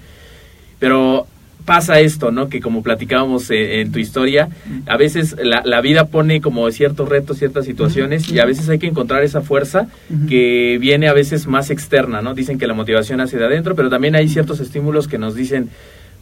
pero 0.79 1.27
pasa 1.65 1.99
esto, 1.99 2.31
¿no? 2.31 2.49
Que 2.49 2.61
como 2.61 2.81
platicábamos 2.81 3.51
eh, 3.51 3.81
en 3.81 3.91
tu 3.91 3.99
historia, 3.99 4.49
a 4.87 4.97
veces 4.97 5.35
la, 5.43 5.61
la 5.65 5.81
vida 5.81 6.05
pone 6.05 6.41
como 6.41 6.69
ciertos 6.71 7.07
retos, 7.09 7.37
ciertas 7.37 7.65
situaciones 7.65 8.29
y 8.31 8.39
a 8.39 8.45
veces 8.45 8.69
hay 8.69 8.79
que 8.79 8.87
encontrar 8.87 9.23
esa 9.23 9.41
fuerza 9.41 9.87
que 10.27 10.77
viene 10.79 11.07
a 11.07 11.13
veces 11.13 11.47
más 11.47 11.69
externa, 11.69 12.21
¿no? 12.21 12.33
Dicen 12.33 12.57
que 12.57 12.65
la 12.65 12.73
motivación 12.73 13.19
hace 13.21 13.37
de 13.37 13.45
adentro, 13.45 13.75
pero 13.75 13.89
también 13.89 14.15
hay 14.15 14.29
ciertos 14.29 14.59
estímulos 14.59 15.07
que 15.07 15.17
nos 15.17 15.35
dicen, 15.35 15.69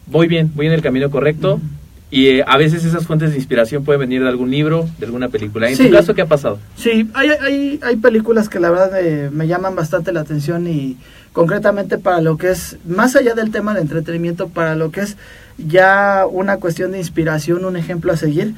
voy 0.08 0.28
bien, 0.28 0.52
voy 0.56 0.65
en 0.67 0.73
el 0.73 0.82
camino 0.82 1.10
correcto. 1.10 1.62
Y 2.10 2.28
eh, 2.28 2.43
a 2.48 2.58
veces 2.58 2.86
esas 2.86 3.06
fuentes 3.06 3.32
de 3.32 3.36
inspiración 3.38 3.84
pueden 3.84 4.00
venir 4.00 4.22
de 4.24 4.30
algún 4.30 4.50
libro, 4.50 4.88
de 4.98 5.06
alguna 5.06 5.28
película. 5.28 5.70
En 5.70 5.76
Sí. 5.76 5.88
tu 5.88 5.91
caso, 5.96 6.13
¿qué 6.13 6.22
ha 6.22 6.26
pasado? 6.26 6.58
Sí, 6.78 7.10
hay, 7.13 7.30
hay, 7.41 7.80
hay 7.84 7.96
películas 7.98 8.48
que 8.48 8.60
la 8.62 8.70
verdad 8.70 8.91
eh, 9.02 9.30
me 9.32 9.46
llaman 9.48 9.76
bastante 9.76 10.13
la 10.13 10.22
atención 10.22 10.67
y 10.67 10.96
concretamente 11.34 11.98
para 11.98 12.22
lo 12.22 12.38
que 12.38 12.52
es, 12.52 12.78
más 12.88 13.15
allá 13.17 13.34
del 13.36 13.52
tema 13.52 13.74
de 13.74 13.82
entretenimiento, 13.82 14.48
para 14.48 14.76
lo 14.76 14.89
que 14.89 15.02
es 15.02 15.17
ya 15.58 16.26
una 16.32 16.58
cuestión 16.58 16.93
de 16.93 17.00
inspiración, 17.00 17.65
un 17.65 17.76
ejemplo 17.76 18.13
a 18.13 18.17
seguir. 18.17 18.56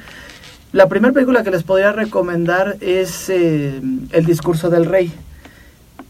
La 0.72 0.88
primera 0.88 1.12
película 1.12 1.42
que 1.42 1.50
les 1.50 1.64
podría 1.64 1.90
recomendar 1.90 2.76
es 2.80 3.28
eh, 3.30 3.80
El 4.12 4.24
discurso 4.26 4.70
del 4.70 4.86
rey, 4.86 5.12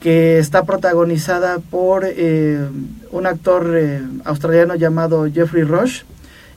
que 0.00 0.38
está 0.38 0.64
protagonizada 0.64 1.58
por 1.58 2.06
un 3.10 3.26
actor 3.26 3.78
australiano 4.24 4.74
llamado 4.74 5.26
Jeffrey 5.32 5.62
Rush 5.62 6.02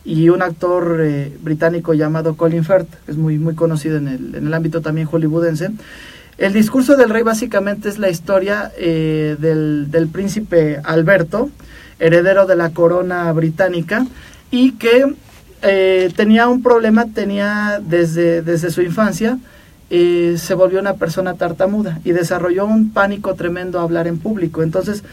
y 0.06 0.30
un 0.30 0.42
actor 0.42 1.00
eh, 1.02 1.38
británico 1.42 1.94
llamado 1.94 2.36
Colin 2.36 2.64
Firth, 2.64 2.90
que 3.06 3.12
es 3.12 3.18
muy, 3.18 3.40
muy 3.40 3.56
conocido 3.56 3.98
en 3.98 4.08
el, 4.08 4.36
en 4.36 4.48
el 4.48 4.54
ámbito 4.54 4.82
también 4.82 5.08
hollywoodense. 5.08 5.70
El 6.38 6.52
discurso 6.52 6.96
del 6.98 7.10
rey 7.10 7.24
básicamente 7.24 7.90
es 7.90 8.00
la 8.00 8.10
historia 8.10 8.72
eh, 8.78 9.38
del, 9.40 9.92
del 9.92 10.08
príncipe 10.08 10.80
Alberto, 10.84 11.50
heredero 12.00 12.46
de 12.48 12.56
la 12.56 12.72
corona 12.72 13.32
británica, 13.32 14.06
y 14.52 14.74
que 14.74 15.16
eh, 15.62 16.12
tenía 16.16 16.48
un 16.48 16.62
problema, 16.62 17.06
tenía 17.06 17.80
desde, 17.82 18.42
desde 18.42 18.72
su 18.72 18.82
infancia, 18.82 19.38
se 19.90 20.56
volvió 20.56 20.80
una 20.80 20.96
persona 20.96 21.36
tartamuda 21.36 22.00
y 22.04 22.14
desarrolló 22.14 22.66
un 22.66 22.92
pánico 22.94 23.36
tremendo 23.36 23.80
a 23.80 23.84
hablar 23.84 24.08
en 24.08 24.18
público. 24.18 24.64
Entonces, 24.64 25.04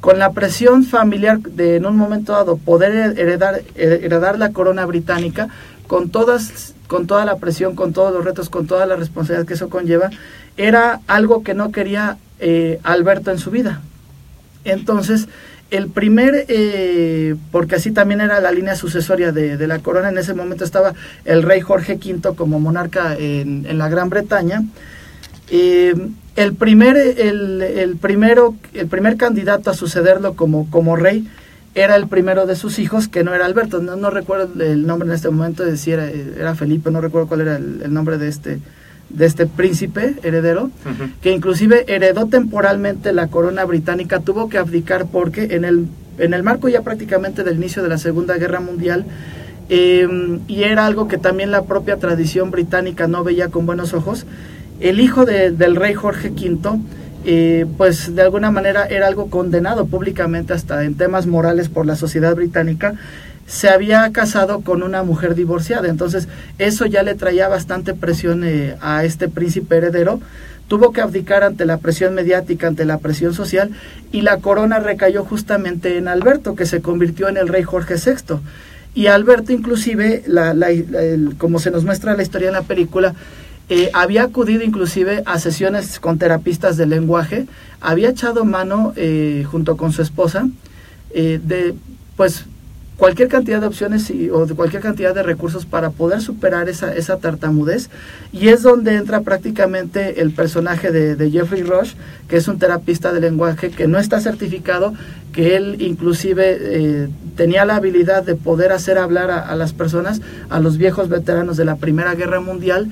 con 0.00 0.18
la 0.18 0.32
presión 0.32 0.84
familiar 0.84 1.40
de 1.40 1.76
en 1.76 1.86
un 1.86 1.96
momento 1.96 2.32
dado 2.32 2.56
poder 2.56 3.18
heredar, 3.18 3.62
heredar 3.74 4.38
la 4.38 4.52
corona 4.52 4.86
británica, 4.86 5.48
con 5.86 6.10
todas 6.10 6.74
con 6.86 7.06
toda 7.06 7.24
la 7.24 7.36
presión, 7.36 7.76
con 7.76 7.92
todos 7.92 8.12
los 8.12 8.24
retos, 8.24 8.48
con 8.48 8.66
toda 8.66 8.86
la 8.86 8.96
responsabilidad 8.96 9.46
que 9.46 9.54
eso 9.54 9.68
conlleva, 9.68 10.10
era 10.56 11.00
algo 11.06 11.42
que 11.42 11.52
no 11.54 11.70
quería 11.70 12.16
eh, 12.40 12.80
Alberto 12.82 13.30
en 13.30 13.38
su 13.38 13.50
vida. 13.50 13.82
Entonces, 14.64 15.28
el 15.70 15.88
primer, 15.88 16.46
eh, 16.48 17.36
porque 17.52 17.74
así 17.74 17.90
también 17.90 18.22
era 18.22 18.40
la 18.40 18.52
línea 18.52 18.74
sucesoria 18.74 19.32
de, 19.32 19.66
la 19.66 19.80
corona, 19.80 20.08
en 20.08 20.16
ese 20.16 20.32
momento 20.32 20.64
estaba 20.64 20.94
el 21.26 21.42
rey 21.42 21.60
Jorge 21.60 21.96
V 22.02 22.34
como 22.34 22.58
monarca 22.58 23.14
en, 23.14 23.66
en 23.66 23.76
la 23.76 23.90
Gran 23.90 24.08
Bretaña. 24.08 24.62
Eh, 25.50 25.94
el, 26.38 26.54
primer, 26.54 26.96
el, 26.96 27.60
el, 27.62 27.96
primero, 27.96 28.54
el 28.72 28.86
primer 28.86 29.16
candidato 29.16 29.70
a 29.70 29.74
sucederlo 29.74 30.34
como, 30.34 30.70
como 30.70 30.94
rey 30.96 31.26
era 31.74 31.96
el 31.96 32.06
primero 32.06 32.46
de 32.46 32.56
sus 32.56 32.78
hijos, 32.78 33.08
que 33.08 33.24
no 33.24 33.34
era 33.34 33.44
Alberto, 33.44 33.80
no, 33.80 33.96
no 33.96 34.10
recuerdo 34.10 34.62
el 34.62 34.86
nombre 34.86 35.08
en 35.08 35.14
este 35.14 35.30
momento, 35.30 35.64
de 35.64 35.76
si 35.76 35.92
era, 35.92 36.08
era 36.10 36.54
Felipe, 36.54 36.90
no 36.90 37.00
recuerdo 37.00 37.28
cuál 37.28 37.40
era 37.42 37.56
el, 37.56 37.82
el 37.82 37.92
nombre 37.92 38.18
de 38.18 38.28
este, 38.28 38.58
de 39.10 39.26
este 39.26 39.46
príncipe 39.46 40.14
heredero, 40.22 40.64
uh 40.64 40.88
-huh. 40.88 41.12
que 41.20 41.32
inclusive 41.32 41.84
heredó 41.88 42.26
temporalmente 42.26 43.12
la 43.12 43.26
corona 43.28 43.64
británica, 43.64 44.20
tuvo 44.20 44.48
que 44.48 44.58
abdicar 44.58 45.06
porque 45.06 45.54
en 45.56 45.64
el, 45.64 45.86
en 46.18 46.34
el 46.34 46.42
marco 46.42 46.68
ya 46.68 46.82
prácticamente 46.82 47.44
del 47.44 47.56
inicio 47.56 47.82
de 47.82 47.88
la 47.88 47.98
Segunda 47.98 48.36
Guerra 48.38 48.60
Mundial, 48.60 49.04
eh, 49.70 50.08
y 50.48 50.62
era 50.62 50.86
algo 50.86 51.08
que 51.08 51.18
también 51.18 51.50
la 51.50 51.62
propia 51.64 51.96
tradición 51.96 52.50
británica 52.50 53.06
no 53.06 53.22
veía 53.24 53.48
con 53.48 53.66
buenos 53.66 53.92
ojos, 53.92 54.24
el 54.80 55.00
hijo 55.00 55.24
de, 55.24 55.50
del 55.50 55.76
rey 55.76 55.94
Jorge 55.94 56.30
V, 56.30 56.78
eh, 57.24 57.66
pues 57.76 58.14
de 58.14 58.22
alguna 58.22 58.50
manera 58.50 58.86
era 58.86 59.06
algo 59.06 59.28
condenado 59.28 59.86
públicamente 59.86 60.52
hasta 60.52 60.84
en 60.84 60.94
temas 60.94 61.26
morales 61.26 61.68
por 61.68 61.84
la 61.84 61.96
sociedad 61.96 62.34
británica, 62.34 62.94
se 63.46 63.68
había 63.70 64.10
casado 64.12 64.60
con 64.60 64.82
una 64.82 65.02
mujer 65.02 65.34
divorciada, 65.34 65.88
entonces 65.88 66.28
eso 66.58 66.86
ya 66.86 67.02
le 67.02 67.14
traía 67.14 67.48
bastante 67.48 67.94
presión 67.94 68.44
eh, 68.44 68.76
a 68.80 69.04
este 69.04 69.28
príncipe 69.28 69.78
heredero, 69.78 70.20
tuvo 70.68 70.92
que 70.92 71.00
abdicar 71.00 71.42
ante 71.42 71.64
la 71.64 71.78
presión 71.78 72.14
mediática, 72.14 72.66
ante 72.66 72.84
la 72.84 72.98
presión 72.98 73.32
social, 73.32 73.70
y 74.12 74.20
la 74.20 74.36
corona 74.36 74.78
recayó 74.78 75.24
justamente 75.24 75.96
en 75.96 76.08
Alberto, 76.08 76.54
que 76.54 76.66
se 76.66 76.82
convirtió 76.82 77.28
en 77.28 77.38
el 77.38 77.48
rey 77.48 77.62
Jorge 77.62 77.94
VI. 77.94 78.36
Y 78.94 79.06
Alberto 79.06 79.52
inclusive, 79.52 80.22
la, 80.26 80.52
la, 80.52 80.68
como 81.38 81.58
se 81.58 81.70
nos 81.70 81.84
muestra 81.84 82.16
la 82.16 82.22
historia 82.22 82.48
en 82.48 82.54
la 82.54 82.62
película, 82.62 83.14
eh, 83.70 83.90
había 83.92 84.22
acudido 84.22 84.62
inclusive 84.62 85.22
a 85.26 85.38
sesiones 85.38 86.00
con 86.00 86.18
terapistas 86.18 86.78
de 86.78 86.86
lenguaje, 86.86 87.46
había 87.82 88.08
echado 88.08 88.46
mano 88.46 88.94
eh, 88.96 89.44
junto 89.50 89.76
con 89.76 89.92
su 89.92 90.00
esposa 90.00 90.48
eh, 91.10 91.38
de 91.42 91.74
pues 92.16 92.46
cualquier 92.96 93.28
cantidad 93.28 93.60
de 93.60 93.66
opciones 93.66 94.10
y, 94.10 94.30
o 94.30 94.46
de 94.46 94.54
cualquier 94.54 94.82
cantidad 94.82 95.14
de 95.14 95.22
recursos 95.22 95.66
para 95.66 95.90
poder 95.90 96.22
superar 96.22 96.68
esa, 96.70 96.94
esa 96.94 97.18
tartamudez. 97.18 97.90
Y 98.32 98.48
es 98.48 98.62
donde 98.62 98.96
entra 98.96 99.20
prácticamente 99.20 100.22
el 100.22 100.32
personaje 100.32 100.90
de, 100.90 101.30
Jeffrey 101.30 101.62
Rush 101.62 101.92
que 102.26 102.38
es 102.38 102.48
un 102.48 102.58
terapista 102.58 103.12
de 103.12 103.20
lenguaje 103.20 103.70
que 103.70 103.86
no 103.86 103.98
está 103.98 104.18
certificado 104.20 104.94
que 105.32 105.56
él 105.56 105.76
inclusive 105.80 107.08
tenía 107.36 107.64
la 107.66 107.76
habilidad 107.76 108.24
de 108.24 108.34
poder 108.34 108.72
hacer 108.72 108.98
hablar 108.98 109.30
a, 109.30 109.54
las 109.54 109.72
personas 109.74 110.20
a 110.48 110.58
los 110.58 110.78
viejos 110.78 111.08
veteranos 111.08 111.56
de 111.56 111.66
la 111.66 111.76
primera 111.76 112.14
guerra 112.14 112.40
mundial 112.40 112.90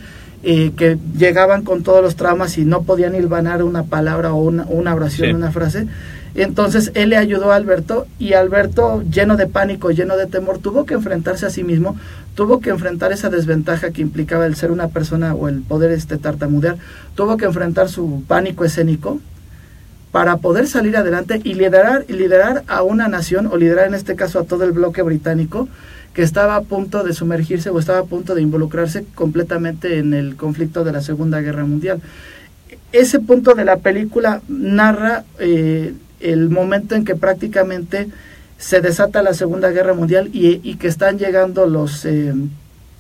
eh, 0.49 0.71
que 0.77 0.97
llegaban 1.19 1.65
con 1.65 1.83
todos 1.83 2.01
los 2.01 2.15
traumas 2.15 2.57
y 2.57 2.65
no 2.65 2.83
podían 2.83 3.17
hilvanar 3.17 3.65
una 3.65 3.83
palabra 3.83 4.33
o 4.33 4.37
una, 4.37 4.65
una 4.67 4.95
oración, 4.95 5.29
sí. 5.29 5.35
una 5.35 5.51
frase. 5.51 5.89
Entonces 6.37 6.93
él 6.95 7.11
le 7.11 7.17
ayudó 7.17 7.51
a 7.51 7.57
Alberto 7.57 8.07
y 8.21 8.35
Alberto, 8.35 9.03
lleno 9.11 9.37
de 9.37 9.49
pánico, 9.49 9.91
lleno 9.91 10.17
de 10.17 10.27
temor, 10.27 10.59
tuvo 10.59 10.87
que 10.87 10.95
enfrentarse 10.95 11.47
a 11.47 11.51
sí 11.51 11.65
mismo, 11.65 11.97
tuvo 12.37 12.61
que 12.61 12.71
enfrentar 12.71 13.11
esa 13.11 13.29
desventaja 13.29 13.91
que 13.91 14.03
implicaba 14.03 14.47
el 14.47 14.55
ser 14.55 14.71
una 14.71 14.87
persona 14.87 15.35
o 15.35 15.49
el 15.49 15.63
poder 15.63 15.91
este 15.91 16.17
tartamudear, 16.17 16.77
tuvo 17.17 17.37
que 17.37 17.47
enfrentar 17.47 17.89
su 17.89 18.23
pánico 18.29 18.65
escénico 18.65 19.19
para 20.17 20.39
poder 20.39 20.67
salir 20.67 20.97
adelante 20.97 21.43
y 21.45 21.53
liderar, 21.53 22.07
y 22.09 22.15
liderar 22.15 22.65
a 22.69 22.83
una 22.83 23.07
nación 23.07 23.49
o 23.49 23.59
liderar 23.59 23.89
en 23.89 23.93
este 23.93 24.17
caso 24.17 24.39
a 24.39 24.45
todo 24.45 24.65
el 24.65 24.73
bloque 24.73 25.03
británico 25.03 25.69
que 26.15 26.23
estaba 26.23 26.57
a 26.57 26.63
punto 26.63 27.05
de 27.05 27.13
sumergirse 27.13 27.69
o 27.69 27.79
estaba 27.79 27.99
a 27.99 28.05
punto 28.05 28.35
de 28.35 28.41
involucrarse 28.41 29.05
completamente 29.15 29.99
en 29.99 30.15
el 30.15 30.37
conflicto 30.37 30.85
de 30.85 30.93
la 30.93 31.03
Segunda 31.03 31.43
Guerra 31.43 31.67
Mundial. 31.67 32.01
Ese 32.93 33.21
punto 33.21 33.53
de 33.53 33.67
la 33.67 33.77
película 33.77 34.41
narra 34.49 35.25
eh, 35.39 35.93
el 36.21 36.49
momento 36.49 36.95
en 36.95 37.05
que 37.05 37.15
prácticamente 37.15 38.09
se 38.57 38.81
desata 38.81 39.23
la 39.23 39.35
Segunda 39.35 39.69
Guerra 39.69 39.93
Mundial 39.93 40.31
y, 40.33 40.77
que 40.77 40.89
están 40.89 41.19
llegando 41.19 41.67
los 41.67 42.07
eh, 42.07 42.33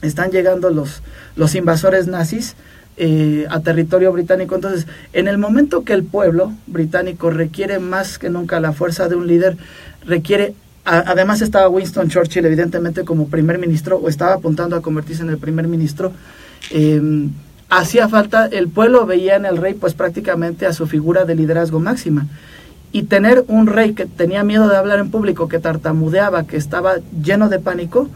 están 0.02 0.32
llegando 0.32 0.68
los 0.68 1.00
los 1.34 1.54
invasores 1.54 2.08
nazis 2.08 2.56
eh, 2.96 3.46
a 3.50 3.60
territorio 3.60 4.12
británico. 4.12 4.54
Entonces, 4.54 4.86
en 5.12 5.28
el 5.28 5.38
momento 5.38 5.84
que 5.84 5.92
el 5.92 6.04
pueblo 6.04 6.52
británico 6.66 7.30
requiere 7.30 7.78
más 7.78 8.18
que 8.18 8.30
nunca 8.30 8.60
la 8.60 8.72
fuerza 8.72 9.08
de 9.08 9.16
un 9.16 9.26
líder, 9.26 9.56
requiere 10.04 10.54
además 10.86 11.42
estaba 11.42 11.68
Winston 11.68 12.08
Churchill 12.08 12.46
evidentemente 12.46 13.04
como 13.04 13.26
primer 13.26 13.58
ministro 13.58 13.96
o 13.96 14.08
estaba 14.08 14.34
apuntando 14.34 14.76
a 14.76 14.82
convertirse 14.82 15.22
en 15.22 15.30
el 15.30 15.38
primer 15.38 15.66
ministro. 15.66 16.12
Eh, 16.70 17.28
hacía 17.68 18.08
falta, 18.08 18.46
el 18.46 18.68
pueblo 18.68 19.04
veía 19.06 19.36
en 19.36 19.46
el 19.46 19.56
rey 19.56 19.74
pues 19.74 19.94
prácticamente 19.94 20.66
a 20.66 20.72
su 20.72 20.86
figura 20.86 21.24
de 21.24 21.34
liderazgo 21.34 21.80
máxima. 21.80 22.26
Y 22.92 23.02
tener 23.04 23.44
un 23.48 23.66
rey 23.66 23.92
que 23.94 24.06
tenía 24.06 24.44
miedo 24.44 24.68
de 24.68 24.76
hablar 24.76 25.00
en 25.00 25.10
público, 25.10 25.48
que 25.48 25.58
tartamudeaba, 25.58 26.44
que 26.44 26.56
estaba 26.56 26.96
lleno 27.22 27.48
de 27.48 27.58
pánico, 27.58 28.08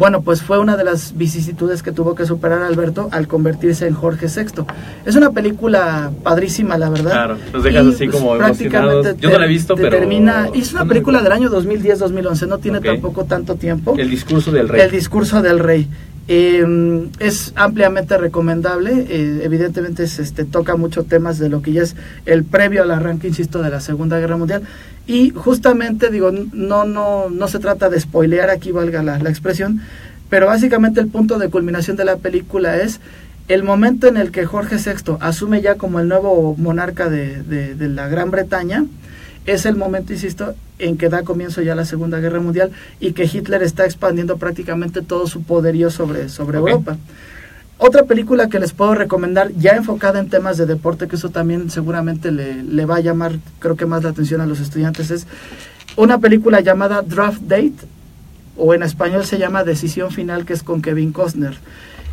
bueno, 0.00 0.22
pues 0.22 0.40
fue 0.42 0.58
una 0.58 0.78
de 0.78 0.82
las 0.84 1.14
vicisitudes 1.16 1.82
que 1.82 1.92
tuvo 1.92 2.14
que 2.14 2.24
superar 2.24 2.62
Alberto 2.62 3.08
al 3.12 3.28
convertirse 3.28 3.86
en 3.86 3.92
Jorge 3.94 4.28
VI. 4.34 4.64
Es 5.04 5.14
una 5.14 5.30
película 5.30 6.10
padrísima, 6.22 6.78
la 6.78 6.88
verdad. 6.88 7.10
Claro, 7.12 7.36
nos 7.52 7.62
dejas 7.62 7.86
así 7.86 8.08
como 8.08 8.34
emocionados. 8.34 9.14
Yo 9.18 9.28
no 9.30 9.38
la 9.38 9.44
he 9.44 9.48
visto, 9.48 9.74
te 9.74 9.82
pero- 9.82 9.98
termina- 9.98 10.48
y 10.54 10.60
es 10.62 10.72
una 10.72 10.86
película 10.86 11.20
del 11.22 11.32
año 11.32 11.50
2010-2011, 11.50 12.46
no 12.48 12.56
tiene 12.58 12.80
tampoco 12.80 13.24
tanto 13.26 13.56
tiempo. 13.56 13.94
El 13.98 14.08
discurso 14.08 14.50
del 14.50 14.70
rey. 14.70 14.80
El 14.80 14.90
discurso 14.90 15.42
del 15.42 15.58
rey. 15.58 15.86
Eh, 16.28 17.08
es 17.18 17.52
ampliamente 17.56 18.16
recomendable, 18.16 19.06
eh, 19.08 19.40
evidentemente 19.42 20.04
es, 20.04 20.18
este, 20.20 20.44
toca 20.44 20.76
mucho 20.76 21.02
temas 21.02 21.38
de 21.38 21.48
lo 21.48 21.60
que 21.60 21.72
ya 21.72 21.82
es 21.82 21.96
el 22.24 22.44
previo 22.44 22.82
al 22.82 22.90
arranque, 22.92 23.26
insisto, 23.28 23.60
de 23.62 23.70
la 23.70 23.80
Segunda 23.80 24.18
Guerra 24.20 24.36
Mundial. 24.36 24.62
Y 25.08 25.30
justamente, 25.30 26.08
digo, 26.10 26.30
no, 26.52 26.84
no, 26.84 27.28
no 27.30 27.48
se 27.48 27.58
trata 27.58 27.88
de 27.88 27.98
spoilear, 27.98 28.48
aquí 28.50 28.70
valga 28.70 29.02
la, 29.02 29.18
la 29.18 29.28
expresión, 29.30 29.80
pero 30.28 30.46
básicamente 30.46 31.00
el 31.00 31.08
punto 31.08 31.38
de 31.38 31.48
culminación 31.48 31.96
de 31.96 32.04
la 32.04 32.16
película 32.16 32.76
es 32.76 33.00
el 33.48 33.64
momento 33.64 34.06
en 34.06 34.16
el 34.16 34.30
que 34.30 34.46
Jorge 34.46 34.76
VI 34.76 35.16
asume 35.18 35.60
ya 35.62 35.74
como 35.74 35.98
el 35.98 36.06
nuevo 36.06 36.54
monarca 36.56 37.08
de, 37.10 37.42
de- 37.42 37.74
de 37.74 37.88
la 37.88 38.06
Gran 38.06 38.30
Bretaña, 38.30 38.84
es 39.46 39.66
el 39.66 39.74
momento, 39.74 40.12
insisto, 40.12 40.54
en 40.80 40.98
que 40.98 41.08
da 41.08 41.22
comienzo 41.22 41.62
ya 41.62 41.74
la 41.74 41.84
Segunda 41.84 42.20
Guerra 42.20 42.40
Mundial 42.40 42.70
y 42.98 43.12
que 43.12 43.24
Hitler 43.24 43.62
está 43.62 43.84
expandiendo 43.84 44.36
prácticamente 44.36 45.02
todo 45.02 45.26
su 45.26 45.42
poderío 45.42 45.90
sobre, 45.90 46.28
sobre. 46.28 46.58
Europa. 46.58 46.96
Otra 47.78 48.04
película 48.04 48.48
que 48.48 48.58
les 48.58 48.72
puedo 48.72 48.94
recomendar, 48.94 49.52
ya 49.52 49.72
enfocada 49.72 50.18
en 50.18 50.28
temas 50.28 50.58
de 50.58 50.66
deporte, 50.66 51.08
que 51.08 51.16
eso 51.16 51.30
también 51.30 51.70
seguramente 51.70 52.30
le, 52.30 52.62
le 52.62 52.84
va 52.84 52.96
a 52.96 53.00
llamar, 53.00 53.38
creo 53.58 53.76
que 53.76 53.86
más 53.86 54.02
la 54.02 54.10
atención 54.10 54.42
a 54.42 54.46
los 54.46 54.60
estudiantes, 54.60 55.10
es 55.10 55.26
una 55.96 56.18
película 56.18 56.60
llamada 56.60 57.00
Draft 57.00 57.40
Date, 57.42 57.86
o 58.56 58.74
en 58.74 58.82
español 58.82 59.24
se 59.24 59.38
llama 59.38 59.64
Decisión 59.64 60.10
Final, 60.10 60.44
que 60.44 60.52
es 60.52 60.62
con 60.62 60.82
Kevin 60.82 61.12
Costner. 61.12 61.54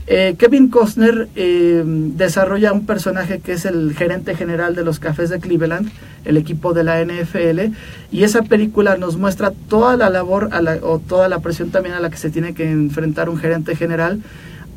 Eh, 0.09 0.35
Kevin 0.37 0.69
Costner 0.69 1.27
eh, 1.35 1.83
desarrolla 1.85 2.71
un 2.71 2.85
personaje 2.85 3.39
que 3.39 3.51
es 3.51 3.65
el 3.65 3.93
gerente 3.93 4.35
general 4.35 4.73
de 4.73 4.85
los 4.85 4.99
Cafés 4.99 5.29
de 5.29 5.39
Cleveland, 5.41 5.89
el 6.23 6.37
equipo 6.37 6.73
de 6.73 6.85
la 6.85 7.01
NFL, 7.03 7.73
y 8.11 8.23
esa 8.23 8.41
película 8.43 8.95
nos 8.95 9.17
muestra 9.17 9.51
toda 9.67 9.97
la 9.97 10.09
labor 10.09 10.47
a 10.53 10.61
la- 10.61 10.77
o 10.81 10.99
toda 10.99 11.27
la 11.27 11.39
presión 11.39 11.71
también 11.71 11.93
a 11.95 11.99
la 11.99 12.09
que 12.09 12.15
se 12.17 12.29
tiene 12.29 12.53
que 12.53 12.71
enfrentar 12.71 13.27
un 13.29 13.37
gerente 13.37 13.75
general 13.75 14.21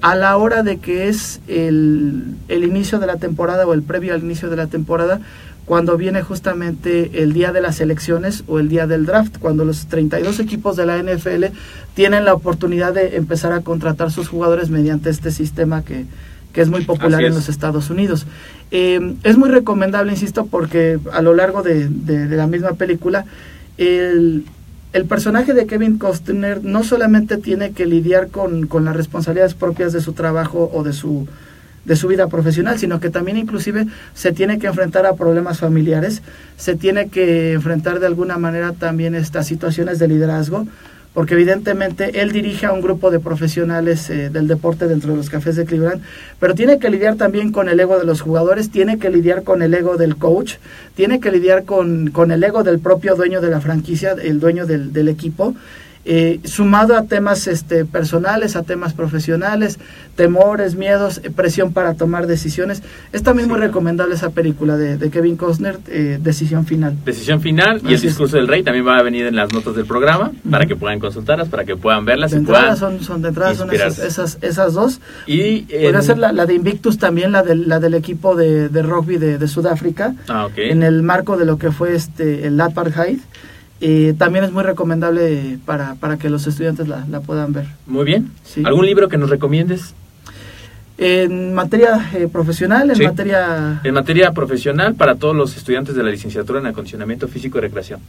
a 0.03 0.17
la 0.17 0.37
hora 0.37 0.63
de 0.65 0.79
que 0.79 1.09
es 1.09 1.41
el, 1.47 2.25
el 2.49 2.65
inicio 2.65 2.99
de 2.99 3.07
la 3.07 3.17
temporada 3.19 3.67
o 3.67 3.75
el 3.75 3.83
previo 3.83 4.15
al 4.15 4.21
inicio 4.25 4.51
de 4.51 4.57
la 4.57 4.67
temporada, 4.67 5.21
cuando 5.71 5.97
viene 5.97 6.23
justamente 6.23 7.23
el 7.23 7.33
día 7.33 7.53
de 7.53 7.61
las 7.61 7.81
elecciones 7.81 8.43
o 8.49 8.59
el 8.59 8.69
día 8.69 8.89
del 8.89 9.07
draft, 9.07 9.39
cuando 9.39 9.65
los 9.65 9.87
32 9.87 10.41
equipos 10.41 10.75
de 10.75 10.85
la 10.85 11.01
NFL 11.01 11.45
tienen 11.95 12.25
la 12.25 12.35
oportunidad 12.35 12.93
de 12.93 13.15
empezar 13.17 13.53
a 13.53 13.61
contratar 13.61 14.11
sus 14.11 14.27
jugadores 14.27 14.69
mediante 14.69 15.11
este 15.11 15.31
sistema 15.31 15.85
que, 15.85 16.07
que 16.53 16.61
es 16.63 16.69
muy 16.69 16.85
popular 16.85 17.23
en 17.23 17.35
los 17.37 17.49
Estados 17.49 17.89
Unidos. 17.89 18.27
Eh, 18.73 19.15
es 19.23 19.39
muy 19.39 19.49
recomendable, 19.49 20.11
insisto, 20.11 20.47
porque 20.47 20.99
a 21.13 21.23
lo 21.23 21.35
largo 21.35 21.63
de, 21.63 21.89
de- 21.89 22.27
de 22.27 22.37
la 22.37 22.49
misma 22.49 22.73
película, 22.73 23.25
el, 23.79 24.47
el 24.93 25.05
personaje 25.05 25.55
de 25.55 25.67
Kevin 25.67 25.99
Costner 25.99 26.65
no 26.65 26.83
solamente 26.83 27.37
tiene 27.37 27.71
que 27.71 27.87
lidiar 27.87 28.27
con, 28.31 28.67
con 28.67 28.85
las 28.85 28.97
responsabilidades 28.97 29.55
propias 29.55 29.93
de 29.93 30.01
su 30.01 30.15
trabajo 30.15 30.69
o 30.75 30.83
de 30.83 30.93
su 30.93 31.29
de 31.91 31.97
su 31.97 32.07
vida 32.07 32.29
profesional, 32.29 32.79
sino 32.79 33.01
que 33.01 33.11
también 33.11 33.37
inclusive 33.37 33.85
se 34.15 34.31
tiene 34.31 34.61
que 34.61 34.69
enfrentar 34.69 35.07
a 35.07 35.17
problemas 35.17 35.59
familiares, 35.59 36.23
se 36.57 36.77
tiene 36.77 37.09
que 37.09 37.53
enfrentar 37.55 37.99
de 37.99 38.07
alguna 38.07 38.39
manera 38.39 38.73
también 38.75 39.17
estas 39.17 39.49
situaciones 39.49 39.99
de 39.99 40.07
liderazgo, 40.07 40.69
porque 41.15 41.35
evidentemente 41.35 42.21
él 42.21 42.31
dirige 42.31 42.67
a 42.67 42.73
un 42.73 42.81
grupo 42.81 43.11
de 43.11 43.19
profesionales 43.19 44.09
eh, 44.09 44.31
del 44.31 44.47
deporte 44.47 44.87
dentro 44.87 45.11
de 45.11 45.17
los 45.17 45.31
cafés 45.31 45.57
de 45.57 45.65
Cleveland, 45.65 46.01
pero 46.39 46.55
tiene 46.55 46.79
que 46.79 46.91
lidiar 46.91 47.17
también 47.17 47.51
con 47.51 47.69
el 47.69 47.81
ego 47.81 47.99
de 47.99 48.05
los 48.05 48.21
jugadores, 48.21 48.71
tiene 48.71 49.01
que 49.01 49.11
lidiar 49.11 49.43
con 49.43 49.61
el 49.61 49.75
ego 49.75 49.97
del 49.97 50.15
coach, 50.15 50.59
tiene 50.95 51.19
que 51.19 51.33
lidiar 51.33 51.65
con, 51.65 52.13
con 52.13 52.31
el 52.31 52.45
ego 52.45 52.63
del 52.63 52.79
propio 52.79 53.17
dueño 53.17 53.41
de 53.41 53.51
la 53.51 53.61
franquicia, 53.61 54.13
el 54.13 54.39
dueño 54.39 54.65
del, 54.65 54.93
del 54.93 55.09
equipo, 55.09 55.57
eh, 56.05 56.41
sumado 56.45 56.97
a 56.97 57.05
temas 57.05 57.47
este, 57.47 57.85
personales, 57.85 58.57
a 58.57 58.63
temas 58.63 58.95
profesionales, 58.95 59.79
temores, 60.17 60.75
miedos, 60.75 61.21
eh, 61.23 61.31
presión 61.31 61.73
para 61.73 61.95
tomar 61.95 62.27
decisiones. 62.27 62.83
Es 63.13 63.23
también 63.23 63.47
Sí, 63.47 63.51
muy 63.51 63.59
claro. 63.59 63.71
recomendable 63.73 64.15
esa 64.15 64.31
película 64.31 64.77
de, 64.77 64.97
de 64.97 65.11
Kevin 65.11 65.37
Costner, 65.37 65.79
eh, 65.89 66.19
Decisión 66.21 66.65
Final. 66.67 66.97
Decisión 67.05 67.41
final 67.41 67.77
y 67.85 67.89
el 67.89 67.95
Así 67.95 67.95
es. 67.95 68.03
discurso 68.03 68.37
del 68.37 68.49
rey 68.49 68.63
también 68.63 68.87
va 68.87 68.99
a 68.99 69.03
venir 69.03 69.27
en 69.27 69.37
las 69.37 69.53
notas 69.53 69.77
del 69.77 69.85
programa 69.87 70.33
para 70.51 70.67
que 70.67 70.75
puedan 70.77 70.99
consultarlas, 71.01 71.49
para 71.49 71.65
que 71.65 71.77
puedan 71.77 72.05
verlas 72.05 72.31
De 72.31 72.39
y 72.39 72.41
entrada 72.41 72.63
puedan 72.75 72.77
son, 72.79 73.03
son, 73.05 73.23
de 73.23 73.29
entrada 73.29 73.55
son 73.55 73.73
esas, 73.73 73.99
esas, 73.99 74.39
esas 74.41 74.73
dos. 74.75 75.01
Y 75.27 75.61
Podría 75.63 76.03
ser 76.03 76.19
la, 76.19 76.33
la 76.33 76.47
de 76.47 76.55
Invictus 76.55 76.99
también, 76.99 77.33
la 77.33 77.43
del, 77.43 77.69
la 77.69 77.79
del 77.79 77.95
equipo 77.95 78.35
de, 78.37 78.69
de 78.69 78.83
rugby 78.83 79.19
de, 79.19 79.39
de 79.39 79.49
Sudáfrica, 79.49 80.15
Ah, 80.29 80.49
en 80.57 80.83
el 80.83 81.03
marco 81.03 81.37
de 81.37 81.45
lo 81.45 81.59
que 81.59 81.71
fue 81.73 81.95
este 81.95 82.47
el 82.47 82.61
apartheid. 82.61 83.19
Eh, 83.81 84.15
también 84.19 84.45
es 84.45 84.53
muy 84.53 84.63
recomendable 84.63 85.59
para, 85.65 85.95
para 85.95 86.19
que 86.19 86.29
los 86.29 86.47
estudiantes 86.47 86.87
la, 86.89 87.07
la 87.11 87.21
puedan 87.21 87.53
ver. 87.53 87.65
Muy 87.87 88.05
bien. 88.05 88.31
Sí. 88.45 88.63
¿Algún 88.65 88.85
libro 88.87 89.09
que 89.09 89.17
nos 89.17 89.31
recomiendes? 89.31 89.95
En 90.99 91.55
materia 91.55 92.11
eh, 92.15 92.29
profesional, 92.31 92.91
en 92.91 92.97
Sí. 92.97 93.05
materia... 93.05 93.81
En 93.85 93.95
materia 93.95 94.33
profesional 94.33 94.95
para 94.95 95.15
todos 95.15 95.35
los 95.35 95.57
estudiantes 95.57 95.95
de 95.95 96.03
la 96.03 96.11
licenciatura 96.11 96.61
en 96.61 96.67
acondicionamiento 96.67 97.27
físico 97.27 97.57
y 97.57 97.63
recreación. 97.63 98.01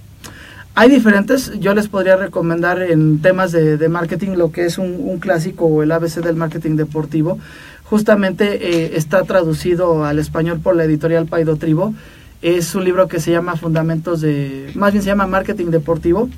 Hay 0.76 0.90
diferentes, 0.90 1.52
yo 1.60 1.74
les 1.74 1.88
podría 1.88 2.18
recomendar 2.18 2.82
en 2.82 3.22
temas 3.22 3.52
de, 3.54 3.78
de 3.78 3.90
marketing 3.90 4.32
lo 4.36 4.52
que 4.52 4.66
es 4.66 4.78
un, 4.78 4.98
un 5.00 5.20
clásico 5.20 5.66
o 5.66 5.84
el 5.84 5.92
ABC 5.92 6.16
del 6.22 6.36
marketing 6.36 6.76
deportivo. 6.76 7.40
Justamente 7.86 8.46
eh, 8.86 8.92
está 8.96 9.24
traducido 9.24 10.04
al 10.06 10.20
español 10.20 10.60
por 10.62 10.76
la 10.76 10.84
editorial 10.86 11.26
Paido 11.28 11.56
Tribo. 11.58 11.94
Es 12.42 12.74
un 12.74 12.84
libro 12.84 13.08
que 13.08 13.20
se 13.20 13.32
llama 13.32 13.56
Fundamentos 13.56 14.22
de, 14.22 14.72
más 14.74 14.92
bien 14.94 15.04
se 15.04 15.10
llama 15.10 15.28
Marketing 15.28 15.68
Deportivo. 15.68 16.30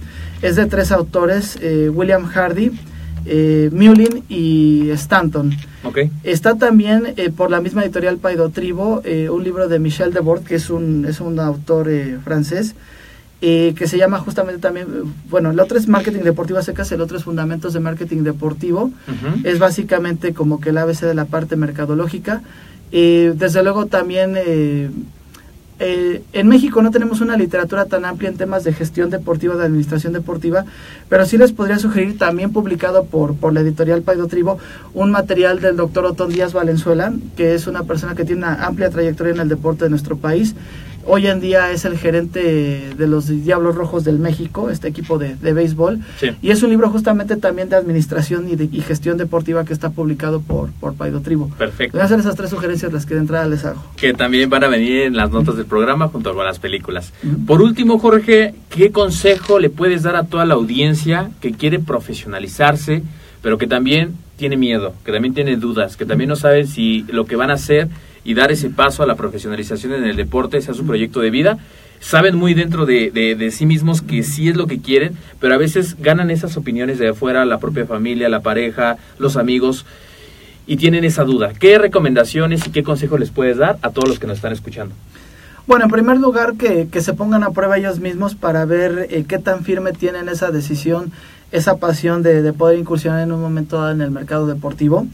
Es 0.41 0.58
de 0.58 0.66
tres 0.66 0.91
autores, 0.91 1.58
eh, 1.62 1.89
William 1.89 2.26
Hardy, 2.26 2.72
eh, 3.26 3.70
Mullin 3.72 4.24
y 4.28 4.89
Stanton. 4.91 5.54
¿Ok? 5.84 5.99
Está 6.24 6.56
también 6.56 7.14
eh, 7.18 7.30
por 7.30 7.51
la 7.51 7.62
misma 7.62 7.84
editorial 7.84 8.18
Paido 8.18 8.49
Tribo 8.49 9.01
eh, 9.06 9.30
un 9.30 9.43
libro 9.43 9.68
de 9.68 9.80
Michel 9.80 10.14
Debord, 10.14 10.43
que 10.43 10.56
es 10.56 10.70
un, 10.70 11.06
es 11.06 11.20
un 11.20 11.39
autor 11.39 11.89
eh, 11.89 12.18
francés, 12.24 12.76
que 13.41 13.88
se 13.88 13.97
llama 13.97 14.20
justamente 14.20 14.62
también, 14.62 14.88
bueno, 15.30 15.51
el 15.51 15.60
otro 15.60 15.78
es 15.78 15.89
Marketing 15.89 16.22
Deportivo 16.22 16.60
a 16.60 16.64
secas, 16.64 16.89
el 16.93 17.01
otro 17.01 17.18
es 17.18 17.26
Fundamentos 17.26 17.74
de 17.74 17.82
Marketing 17.82 18.24
Deportivo. 18.24 18.89
Es 19.43 19.60
básicamente 19.60 20.34
como 20.34 20.62
que 20.62 20.70
el 20.70 20.78
ABC 20.78 21.01
de 21.01 21.14
la 21.14 21.26
parte 21.26 21.58
mercadológica. 21.58 22.41
Desde 22.89 23.64
luego 23.64 23.88
también 23.88 24.38
eh, 25.80 26.22
en 26.34 26.48
México 26.48 26.82
no 26.82 26.92
tenemos 26.92 27.22
una 27.22 27.36
literatura 27.36 27.86
tan 27.86 28.06
amplia 28.06 28.30
en 28.30 28.38
temas 28.38 28.64
de 28.64 28.74
gestión 28.74 29.10
deportiva, 29.10 29.56
de 29.56 29.66
administración 29.66 30.14
deportiva, 30.14 30.66
pero 31.10 31.26
sí 31.26 31.38
les 31.38 31.52
podría 31.52 31.80
sugerir 31.80 32.18
también 32.18 32.52
publicado 32.52 33.06
por, 33.06 33.36
por 33.36 33.54
la 33.54 33.62
editorial 33.62 34.02
Paido 34.02 34.28
Tribo 34.28 34.60
un 34.94 35.12
material 35.12 35.60
del 35.62 35.76
doctor 35.76 36.06
Otón 36.06 36.32
Díaz 36.32 36.54
Valenzuela, 36.54 37.14
que 37.36 37.56
es 37.56 37.68
una 37.68 37.84
persona 37.84 38.16
que 38.16 38.26
tiene 38.26 38.44
una 38.44 38.66
amplia 38.66 38.90
trayectoria 38.90 39.34
en 39.34 39.40
el 39.40 39.50
deporte 39.50 39.86
de 39.86 39.90
nuestro 39.90 40.18
país. 40.18 40.56
Hoy 41.06 41.28
en 41.28 41.39
día 41.39 41.72
es 41.72 41.86
el 41.86 41.97
gerente 41.97 42.93
de 42.97 43.08
los 43.08 43.28
Diablos 43.28 43.76
Rojos 43.76 44.04
del 44.04 44.20
México, 44.20 44.70
este 44.70 44.88
equipo 44.88 45.18
de, 45.18 45.36
de 45.36 45.54
béisbol. 45.54 45.99
Sí. 46.20 46.32
Y 46.41 46.51
es 46.51 46.64
un 46.64 46.70
libro 46.70 46.89
justamente 46.89 47.36
también 47.36 47.70
de 47.70 47.76
administración 47.76 48.49
y, 48.49 48.56
de, 48.56 48.70
y 48.72 48.82
gestión 48.82 49.18
deportiva 49.18 49.66
que 49.66 49.74
está 49.74 49.89
publicado 49.89 50.41
por, 50.41 50.72
por 50.72 50.95
Paido 50.95 51.22
Tribo. 51.22 51.49
Perfecto. 51.58 51.97
Voy 51.97 52.01
a 52.01 52.06
hacer 52.06 52.20
esas 52.20 52.36
tres 52.36 52.49
sugerencias 52.49 52.93
las 52.93 53.06
que 53.06 53.16
de 53.16 53.22
entrada 53.22 53.47
les 53.47 53.66
hago. 53.66 53.84
Que 53.97 54.14
también 54.14 54.49
van 54.49 54.64
a 54.64 54.68
venir 54.68 55.04
en 55.04 55.16
las 55.16 55.30
notas 55.30 55.58
del 55.58 55.66
programa 55.66 56.08
junto 56.08 56.34
con 56.34 56.45
las 56.45 56.60
películas. 56.60 57.14
Por 57.45 57.62
último, 57.62 57.99
Jorge, 57.99 58.56
¿qué 58.70 58.91
consejo 58.91 59.60
le 59.60 59.70
puedes 59.70 60.04
dar 60.04 60.16
a 60.16 60.24
toda 60.24 60.45
la 60.45 60.54
audiencia 60.54 61.32
que 61.41 61.51
quiere 61.51 61.80
profesionalizarse, 61.80 63.04
pero 63.41 63.58
que 63.58 63.68
también 63.68 64.14
tiene 64.38 64.58
miedo, 64.58 64.93
que 65.06 65.12
también 65.12 65.34
tiene 65.34 65.58
dudas, 65.58 65.97
que 65.97 66.06
también 66.06 66.30
no 66.30 66.36
sabe 66.36 66.66
si 66.66 67.06
lo 67.10 67.26
que 67.26 67.36
van 67.36 67.51
a 67.51 67.54
hacer 67.54 67.88
y 68.24 68.34
dar 68.34 68.52
ese 68.52 68.70
paso 68.70 69.04
a 69.04 69.06
la 69.08 69.16
profesionalización 69.16 69.94
en 69.94 70.06
el 70.06 70.16
deporte 70.16 70.62
sea 70.62 70.74
su 70.74 70.86
proyecto 70.86 71.20
de 71.20 71.30
vida? 71.30 71.58
Saben 72.00 72.36
muy 72.36 72.54
dentro 72.54 72.86
de, 72.86 73.12
de- 73.12 73.36
de 73.36 73.52
sí 73.52 73.66
mismos 73.66 74.02
que 74.02 74.24
sí 74.24 74.50
es 74.50 74.58
lo 74.58 74.68
que 74.68 74.80
quieren, 74.80 75.18
pero 75.40 75.54
a 75.54 75.58
veces 75.58 75.96
ganan 76.00 76.32
esas 76.32 76.58
opiniones 76.58 77.00
de 77.00 77.10
afuera, 77.10 77.46
la 77.46 77.60
propia 77.60 77.86
familia, 77.86 78.28
la 78.28 78.42
pareja, 78.42 78.98
los 79.20 79.38
amigos, 79.38 79.86
y 80.68 80.76
tienen 80.78 81.04
esa 81.06 81.24
duda. 81.24 81.54
¿Qué 81.58 81.78
recomendaciones 81.78 82.68
y 82.68 82.72
qué 82.72 82.84
consejos 82.84 83.20
les 83.20 83.32
puedes 83.32 83.58
dar 83.58 83.78
a 83.82 83.90
todos 83.92 84.10
los 84.10 84.20
que 84.20 84.28
nos 84.28 84.38
están 84.38 84.52
escuchando? 84.54 84.94
Bueno, 85.66 85.86
en 85.86 85.92
primer 85.92 86.18
lugar, 86.18 86.56
que, 86.56 86.90
que 86.92 87.00
se 87.02 87.14
pongan 87.14 87.44
a 87.44 87.52
prueba 87.52 87.78
ellos 87.78 88.00
mismos 88.02 88.36
para 88.36 88.66
ver 88.66 89.08
eh, 89.10 89.24
qué 89.26 89.40
tan 89.40 89.64
firme 89.64 89.94
tienen 89.94 90.28
esa 90.28 90.52
decisión, 90.52 91.14
esa 91.54 91.78
pasión 91.78 92.22
de, 92.22 92.42
de 92.42 92.52
poder 92.52 92.78
incursionar 92.78 93.22
en 93.22 93.32
un 93.32 93.40
momento 93.42 93.78
dado 93.78 93.92
en 93.92 94.02
el 94.02 94.12
mercado 94.12 94.46
deportivo. 94.46 95.08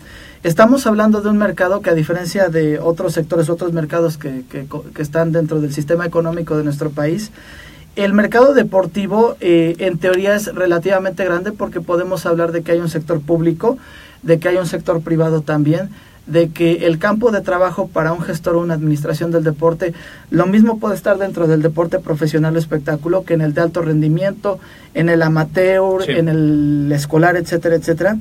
Estamos 0.44 0.88
hablando 0.88 1.22
de 1.22 1.30
un 1.30 1.38
mercado 1.38 1.82
que 1.82 1.90
a 1.90 1.94
diferencia 1.94 2.48
de 2.48 2.80
otros 2.80 3.14
sectores, 3.14 3.50
otros 3.50 3.74
mercados 3.74 4.18
que, 4.18 4.44
que, 4.50 4.66
que 4.96 5.02
están 5.02 5.34
dentro 5.34 5.60
del 5.60 5.74
sistema 5.74 6.06
económico 6.06 6.56
de 6.58 6.64
nuestro 6.64 6.92
país, 6.92 7.32
el 7.98 8.14
mercado 8.14 8.54
deportivo 8.54 9.36
eh, 9.42 9.76
en 9.80 9.98
teoría 9.98 10.36
es 10.36 10.54
relativamente 10.56 11.26
grande 11.26 11.52
porque 11.52 11.82
podemos 11.82 12.26
hablar 12.26 12.54
de 12.54 12.62
que 12.62 12.72
hay 12.72 12.80
un 12.80 12.88
sector 12.88 13.20
público, 13.20 13.78
de 14.24 14.40
que 14.40 14.48
hay 14.48 14.56
un 14.56 14.66
sector 14.66 15.02
privado 15.02 15.42
también, 15.42 15.90
de 16.26 16.50
que 16.50 16.86
el 16.86 17.00
campo 17.00 17.32
de 17.32 17.42
trabajo 17.42 17.90
para 17.90 18.14
un 18.14 18.22
gestor 18.22 18.56
o 18.56 18.62
una 18.62 18.76
administración 18.76 19.32
del 19.32 19.44
deporte, 19.44 19.94
lo 20.30 20.46
mismo 20.46 20.80
puede 20.80 20.96
estar 20.96 21.18
dentro 21.18 21.48
del 21.48 21.62
deporte 21.62 22.00
profesional 22.00 22.56
o 22.56 22.60
espectáculo 22.60 23.26
que 23.26 23.34
en 23.34 23.42
el 23.42 23.54
de 23.54 23.60
alto 23.62 23.82
rendimiento, 23.82 24.60
en 24.94 25.10
el 25.10 25.22
amateur, 25.22 26.06
Sí. 26.06 26.12
en 26.12 26.30
el 26.30 26.90
escolar, 26.94 27.36
etcétera, 27.36 27.76
etcétera. 27.76 28.18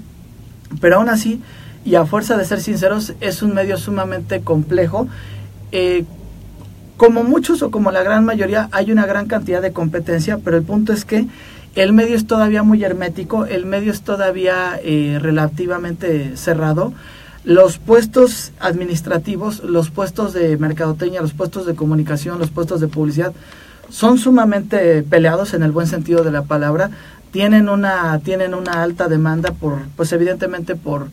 Pero 0.81 0.97
aún 0.97 1.11
así, 1.11 1.41
y 1.89 1.95
a 1.95 2.05
fuerza 2.05 2.37
de 2.37 2.45
ser 2.45 2.61
sinceros, 2.61 3.15
es 3.23 3.43
un 3.43 3.55
medio 3.55 3.79
sumamente 3.79 4.43
complejo. 4.43 5.09
Eh, 5.73 6.05
como 6.99 7.25
muchos 7.25 7.63
o 7.63 7.71
como 7.71 7.91
la 7.91 8.03
gran 8.03 8.27
mayoría, 8.27 8.69
hay 8.73 8.93
una 8.93 9.07
gran 9.07 9.27
cantidad 9.27 9.63
de 9.63 9.73
competencia, 9.73 10.37
pero 10.37 10.59
el 10.59 10.65
punto 10.65 10.93
es 10.93 11.07
que 11.07 11.27
el 11.77 11.95
medio 11.95 12.15
es 12.15 12.27
todavía 12.27 12.63
muy 12.63 12.85
hermético, 12.85 13.47
el 13.47 13.65
medio 13.65 13.91
es 13.91 14.03
todavía 14.03 14.79
eh, 14.85 15.19
relativamente 15.19 16.37
cerrado. 16.37 16.93
Los 17.45 17.79
puestos 17.79 18.53
administrativos, 18.61 19.65
los 19.65 19.89
puestos 19.89 20.35
de 20.35 20.59
mercadotecnia, 20.59 21.23
los 21.23 21.33
puestos 21.33 21.65
de 21.65 21.75
comunicación, 21.75 22.39
los 22.39 22.51
puestos 22.51 22.83
de 22.83 22.89
publicidad, 22.89 23.33
son 23.89 24.19
sumamente 24.19 25.03
peleados 25.05 25.55
en 25.55 25.63
el 25.63 25.73
buen 25.73 25.87
sentido 25.87 26.23
de 26.23 26.33
la 26.33 26.43
palabra. 26.43 26.91
Tienen 27.31 27.71
una, 27.71 28.19
tienen 28.19 28.53
una 28.53 28.83
alta 28.83 29.09
demanda 29.09 29.53
por, 29.53 29.79
pues 29.97 30.13
evidentemente 30.13 30.77
por, 30.77 31.09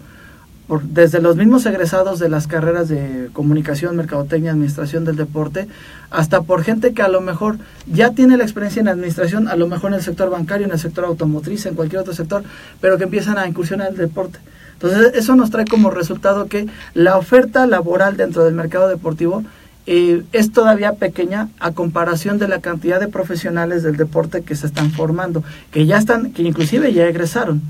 por, 0.67 0.83
desde 0.83 1.21
los 1.21 1.35
mismos 1.35 1.65
egresados 1.65 2.19
de 2.19 2.29
las 2.29 2.47
carreras 2.47 2.89
de 2.89 3.29
comunicación, 3.33 3.95
mercadotecnia, 3.95 4.51
administración 4.51 5.05
del 5.05 5.15
deporte, 5.15 5.67
hasta 6.09 6.41
por 6.41 6.63
gente 6.63 6.93
que 6.93 7.01
a 7.01 7.07
lo 7.07 7.21
mejor 7.21 7.57
ya 7.85 8.11
tiene 8.11 8.37
la 8.37 8.43
experiencia 8.43 8.81
en 8.81 8.87
administración, 8.87 9.47
a 9.47 9.55
lo 9.55 9.67
mejor 9.67 9.91
en 9.91 9.95
el 9.95 10.01
sector 10.01 10.29
bancario, 10.29 10.65
en 10.65 10.73
el 10.73 10.79
sector 10.79 11.05
automotriz, 11.05 11.65
en 11.65 11.75
cualquier 11.75 12.01
otro 12.01 12.13
sector, 12.13 12.43
pero 12.81 12.97
que 12.97 13.03
empiezan 13.03 13.37
a 13.37 13.47
incursionar 13.47 13.87
en 13.87 13.93
el 13.93 13.99
deporte. 13.99 14.39
Entonces, 14.73 15.13
eso 15.15 15.35
nos 15.35 15.51
trae 15.51 15.65
como 15.65 15.89
resultado 15.89 16.47
que 16.47 16.67
la 16.93 17.17
oferta 17.17 17.65
laboral 17.65 18.17
dentro 18.17 18.43
del 18.43 18.53
mercado 18.53 18.89
deportivo 18.89 19.43
eh, 19.87 20.23
es 20.33 20.51
todavía 20.51 20.93
pequeña 20.93 21.49
a 21.59 21.71
comparación 21.71 22.39
de 22.39 22.47
la 22.47 22.59
cantidad 22.59 22.99
de 22.99 23.07
profesionales 23.07 23.83
del 23.83 23.97
deporte 23.97 24.41
que 24.41 24.55
se 24.55 24.65
están 24.65 24.91
formando, 24.91 25.43
que 25.71 25.85
ya 25.85 25.97
están, 25.97 26.31
que 26.31 26.41
inclusive 26.41 26.91
ya 26.91 27.05
egresaron. 27.07 27.61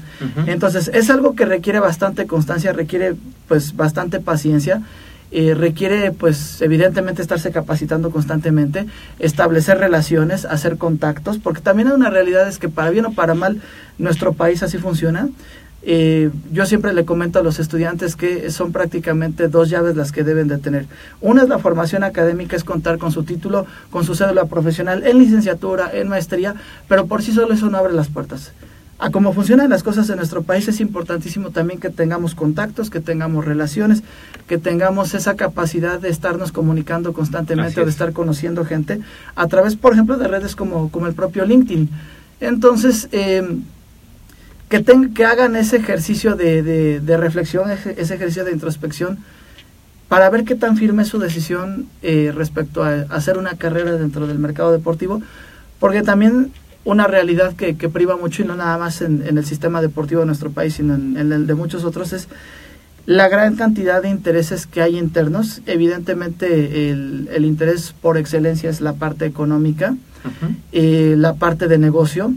Entonces, 0.48 0.90
es 0.94 1.10
algo 1.10 1.36
que 1.36 1.46
requiere 1.46 1.80
bastante 1.80 2.26
constancia, 2.26 2.72
requiere 2.72 3.16
pues 3.48 3.76
bastante 3.76 4.22
paciencia, 4.22 4.82
eh, 5.32 5.54
requiere 5.54 6.12
pues 6.12 6.62
evidentemente 6.62 7.22
estarse 7.22 7.52
capacitando 7.52 8.12
constantemente, 8.12 8.86
establecer 9.20 9.80
relaciones, 9.80 10.46
hacer 10.46 10.78
contactos, 10.78 11.40
porque 11.40 11.60
también 11.60 11.90
hay 11.90 11.96
una 11.96 12.10
realidad 12.10 12.48
es 12.48 12.60
que 12.60 12.70
para 12.70 12.92
bien 12.92 13.06
o 13.06 13.12
para 13.12 13.34
mal 13.34 13.60
nuestro 13.98 14.32
país 14.32 14.64
así 14.64 14.78
funciona. 14.78 15.28
Eh, 15.88 16.32
yo 16.52 16.66
siempre 16.66 16.94
le 16.94 17.06
comento 17.06 17.38
a 17.38 17.44
los 17.44 17.60
estudiantes 17.60 18.16
que 18.16 18.50
son 18.50 18.72
prácticamente 18.72 19.48
dos 19.48 19.70
llaves 19.70 19.96
las 19.96 20.12
que 20.12 20.24
deben 20.24 20.48
de 20.48 20.58
tener. 20.58 20.88
Una 21.22 21.44
es 21.44 21.50
la 21.50 21.60
formación 21.60 22.04
académica, 22.04 22.56
es 22.56 22.64
contar 22.64 22.98
con 22.98 23.12
su 23.12 23.24
título, 23.24 23.68
con 23.92 24.04
su 24.04 24.16
cédula 24.16 24.46
profesional, 24.46 25.06
en 25.06 25.20
licenciatura, 25.20 25.92
en 25.94 26.08
maestría, 26.10 26.56
pero 26.88 27.06
por 27.06 27.22
sí 27.22 27.32
solo 27.32 27.54
eso 27.54 27.70
no 27.70 27.78
abre 27.78 27.94
las 27.94 28.08
puertas. 28.08 28.52
A 28.98 29.12
cómo 29.12 29.34
funcionan 29.34 29.70
las 29.70 29.84
cosas 29.84 30.10
en 30.10 30.16
nuestro 30.16 30.42
país 30.42 30.68
es 30.68 30.80
importantísimo 30.80 31.52
también 31.52 31.80
que 31.80 31.90
tengamos 31.90 32.34
contactos, 32.34 32.90
que 32.90 33.02
tengamos 33.02 33.46
relaciones, 33.46 34.02
que 34.48 34.58
tengamos 34.58 35.14
esa 35.14 35.36
capacidad 35.36 36.00
de 36.00 36.10
estarnos 36.10 36.52
comunicando 36.52 37.14
constantemente 37.14 37.82
o 37.82 37.84
de 37.84 37.90
es. 37.90 37.96
estar 37.96 38.14
conociendo 38.14 38.66
gente 38.66 39.02
a 39.36 39.48
través, 39.48 39.76
por 39.76 39.94
ejemplo, 39.94 40.18
de 40.18 40.30
redes 40.30 40.56
como, 40.56 40.90
como 40.90 41.06
el 41.06 41.14
propio 41.14 41.46
LinkedIn. 41.46 41.90
Entonces, 42.40 43.10
eh, 43.12 43.44
que, 44.76 44.84
ten- 44.84 45.14
que 45.14 45.24
hagan 45.26 45.56
ese 45.56 45.78
ejercicio 45.78 46.36
de, 46.36 46.62
de- 46.62 47.00
de 47.00 47.18
reflexión, 47.18 47.72
ese, 47.72 47.96
ese 47.98 48.16
ejercicio 48.16 48.44
de 48.44 48.52
introspección, 48.52 49.20
para 50.10 50.30
ver 50.30 50.44
qué 50.44 50.56
tan 50.56 50.76
firme 50.76 51.04
es 51.04 51.08
su 51.10 51.18
decisión 51.18 51.88
eh, 52.02 52.34
respecto 52.36 52.84
a, 52.84 53.06
hacer 53.10 53.38
una 53.38 53.52
carrera 53.56 53.94
dentro 53.94 54.28
del 54.28 54.38
mercado 54.38 54.72
deportivo, 54.74 55.22
porque 55.80 56.04
también 56.04 56.52
una 56.84 57.08
realidad 57.08 57.54
que, 57.56 57.78
que 57.78 57.88
priva 57.88 58.18
mucho, 58.18 58.44
y 58.44 58.46
no 58.46 58.56
nada 58.58 58.78
más 58.78 59.02
en, 59.02 59.24
en 59.26 59.38
el 59.38 59.46
sistema 59.46 59.82
deportivo 59.82 60.20
de 60.22 60.28
nuestro 60.28 60.52
país, 60.52 60.74
sino 60.74 60.94
en, 60.96 61.16
en 61.18 61.32
el 61.32 61.48
de 61.48 61.56
muchos 61.56 61.86
otros, 61.86 62.12
es 62.12 62.28
la 63.06 63.30
gran 63.30 63.56
cantidad 63.56 64.02
de 64.02 64.10
intereses 64.10 64.66
que 64.68 64.82
hay 64.82 64.98
internos. 64.98 65.62
Evidentemente, 65.68 66.90
el, 66.90 67.30
el 67.34 67.46
interés 67.46 67.94
por 68.02 68.18
excelencia 68.18 68.70
es 68.70 68.82
la 68.82 68.94
parte 68.94 69.26
económica 69.26 69.96
eh, 70.72 71.14
la 71.18 71.34
parte 71.36 71.68
de 71.68 71.78
negocio 71.78 72.34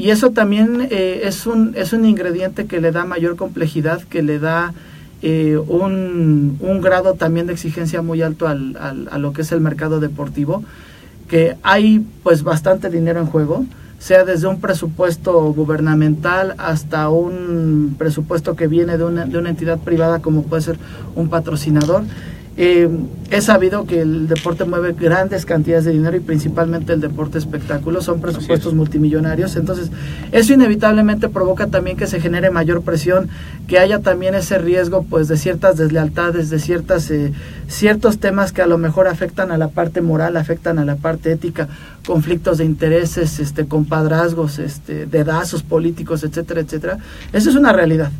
y 0.00 0.10
eso 0.10 0.30
también 0.30 0.88
eh, 0.90 1.22
es 1.24 1.46
un 1.46 1.74
es 1.76 1.92
un 1.92 2.04
ingrediente 2.04 2.66
que 2.66 2.80
le 2.80 2.90
da 2.90 3.04
mayor 3.04 3.36
complejidad 3.36 4.00
que 4.02 4.22
le 4.22 4.38
da 4.38 4.72
eh, 5.22 5.58
un, 5.58 6.56
un 6.60 6.80
grado 6.80 7.14
también 7.14 7.46
de 7.46 7.52
exigencia 7.52 8.00
muy 8.02 8.22
alto 8.22 8.48
al, 8.48 8.76
al- 8.80 9.08
a 9.10 9.18
lo 9.18 9.32
que 9.34 9.42
es 9.42 9.52
el 9.52 9.60
mercado 9.60 10.00
deportivo 10.00 10.62
que 11.28 11.56
hay 11.62 12.04
pues 12.22 12.42
bastante 12.42 12.88
dinero 12.90 13.20
en 13.20 13.26
juego 13.26 13.64
sea 13.98 14.24
desde 14.24 14.46
un 14.46 14.60
presupuesto 14.60 15.32
gubernamental 15.52 16.54
hasta 16.56 17.10
un 17.10 17.94
presupuesto 17.98 18.56
que 18.56 18.66
viene 18.66 18.96
de 18.96 19.04
una, 19.04 19.26
de 19.26 19.36
una 19.38 19.50
entidad 19.50 19.78
privada 19.78 20.20
como 20.20 20.42
puede 20.44 20.62
ser 20.62 20.78
un 21.14 21.28
patrocinador 21.28 22.04
eh, 22.56 22.88
es 23.30 23.44
sabido 23.44 23.86
que 23.86 24.00
el 24.00 24.26
deporte 24.26 24.64
mueve 24.64 24.92
grandes 24.92 25.46
cantidades 25.46 25.84
de 25.84 25.92
dinero 25.92 26.16
y 26.16 26.20
principalmente 26.20 26.92
el 26.92 27.00
deporte 27.00 27.38
espectáculo, 27.38 28.02
son 28.02 28.20
presupuestos 28.20 28.72
es. 28.72 28.76
multimillonarios, 28.76 29.56
entonces 29.56 29.90
eso 30.32 30.52
inevitablemente 30.52 31.28
provoca 31.28 31.68
también 31.68 31.96
que 31.96 32.08
se 32.08 32.20
genere 32.20 32.50
mayor 32.50 32.82
presión, 32.82 33.28
que 33.68 33.78
haya 33.78 34.00
también 34.00 34.34
ese 34.34 34.58
riesgo 34.58 35.04
pues 35.04 35.28
de 35.28 35.36
ciertas 35.36 35.76
deslealtades, 35.76 36.50
de 36.50 36.58
ciertas 36.58 37.10
eh, 37.10 37.32
ciertos 37.68 38.18
temas 38.18 38.52
que 38.52 38.62
a 38.62 38.66
lo 38.66 38.78
mejor 38.78 39.06
afectan 39.06 39.52
a 39.52 39.58
la 39.58 39.68
parte 39.68 40.00
moral, 40.00 40.36
afectan 40.36 40.78
a 40.78 40.84
la 40.84 40.96
parte 40.96 41.30
ética, 41.32 41.68
conflictos 42.04 42.58
de 42.58 42.64
intereses, 42.64 43.38
este 43.38 43.66
compadrazgos, 43.66 44.58
este 44.58 45.06
dedazos 45.06 45.62
políticos, 45.62 46.24
etcétera, 46.24 46.60
etcétera. 46.60 46.98
Eso 47.32 47.50
es 47.50 47.56
una 47.56 47.72
realidad. 47.72 48.10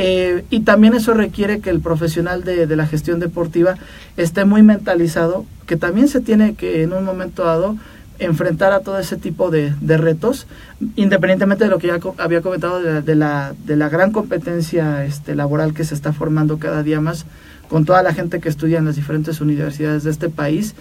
Eh, 0.00 0.44
y 0.48 0.60
también 0.60 0.94
eso 0.94 1.12
requiere 1.12 1.58
que 1.58 1.70
el 1.70 1.80
profesional 1.80 2.44
de, 2.44 2.76
la 2.76 2.86
gestión 2.86 3.18
deportiva 3.18 3.74
esté 4.16 4.44
muy 4.44 4.62
mentalizado, 4.62 5.44
que 5.66 5.76
también 5.76 6.06
se 6.06 6.20
tiene 6.20 6.54
que 6.54 6.84
en 6.84 6.92
un 6.92 7.02
momento 7.02 7.42
dado 7.42 7.76
enfrentar 8.20 8.70
a 8.72 8.78
todo 8.78 9.00
ese 9.00 9.16
tipo 9.16 9.50
de, 9.50 9.74
retos, 9.82 10.46
independientemente 10.94 11.64
de 11.64 11.70
lo 11.70 11.80
que 11.80 11.88
ya 11.88 11.98
había 12.18 12.42
comentado 12.42 12.80
de 12.80 13.14
la, 13.16 13.54
gran 13.66 14.12
competencia 14.12 15.04
este, 15.04 15.34
laboral 15.34 15.74
que 15.74 15.82
se 15.82 15.96
está 15.96 16.12
formando 16.12 16.60
cada 16.60 16.84
día 16.84 17.00
más 17.00 17.26
con 17.68 17.84
toda 17.84 18.04
la 18.04 18.14
gente 18.14 18.38
que 18.38 18.48
estudia 18.48 18.78
en 18.78 18.84
las 18.84 18.94
diferentes 18.94 19.40
universidades 19.40 20.04
de 20.04 20.12
este 20.12 20.28
país. 20.28 20.76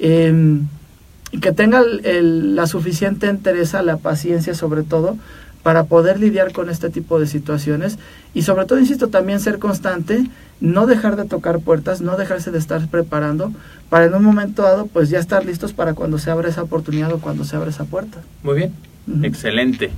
Eh, 0.00 0.58
que 1.40 1.52
tenga 1.52 1.82
la 1.82 2.66
suficiente 2.66 3.28
entereza, 3.28 3.82
la 3.82 3.96
paciencia 3.96 4.54
sobre 4.54 4.82
todo, 4.82 5.16
para 5.66 5.82
poder 5.82 6.20
lidiar 6.20 6.52
con 6.52 6.70
este 6.70 6.90
tipo 6.90 7.18
de 7.18 7.26
situaciones 7.26 7.98
y 8.34 8.42
sobre 8.42 8.66
todo, 8.66 8.78
insisto, 8.78 9.08
también 9.08 9.40
ser 9.40 9.58
constante, 9.58 10.24
no 10.60 10.86
dejar 10.86 11.16
de 11.16 11.24
tocar 11.24 11.58
puertas, 11.58 12.00
no 12.00 12.16
dejarse 12.16 12.52
de 12.52 12.58
estar 12.58 12.86
preparando 12.86 13.52
para 13.88 14.04
en 14.04 14.14
un 14.14 14.22
momento 14.22 14.62
dado 14.62 14.86
pues 14.86 15.10
ya 15.10 15.18
estar 15.18 15.44
listos 15.44 15.72
para 15.72 15.94
cuando 15.94 16.18
se 16.18 16.30
abra 16.30 16.48
esa 16.48 16.62
oportunidad 16.62 17.12
o 17.12 17.18
cuando 17.18 17.42
se 17.42 17.56
abra 17.56 17.70
esa 17.70 17.84
puerta. 17.84 18.22
Muy 18.44 18.54
bien. 18.58 18.74
Excelente. 19.24 19.90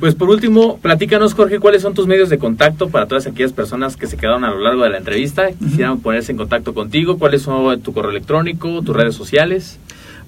Pues 0.00 0.14
por 0.14 0.30
último, 0.30 0.78
platícanos, 0.78 1.34
Jorge, 1.34 1.58
cuáles 1.58 1.82
son 1.82 1.92
tus 1.92 2.06
medios 2.06 2.30
de 2.30 2.38
contacto 2.38 2.88
para 2.88 3.06
todas 3.06 3.26
aquellas 3.26 3.52
personas 3.52 3.98
que 3.98 4.06
se 4.06 4.16
quedaron 4.16 4.42
a 4.42 4.50
lo 4.52 4.60
largo 4.60 4.84
de 4.84 4.88
la 4.88 4.96
entrevista, 4.96 5.52
quisieran 5.52 6.00
ponerse 6.00 6.32
en 6.32 6.38
contacto 6.38 6.72
contigo, 6.72 7.18
cuáles 7.18 7.42
son 7.42 7.78
tu 7.82 7.92
correo 7.92 8.10
electrónico, 8.10 8.80
tus 8.80 8.96
redes 8.96 9.14
sociales. 9.14 9.78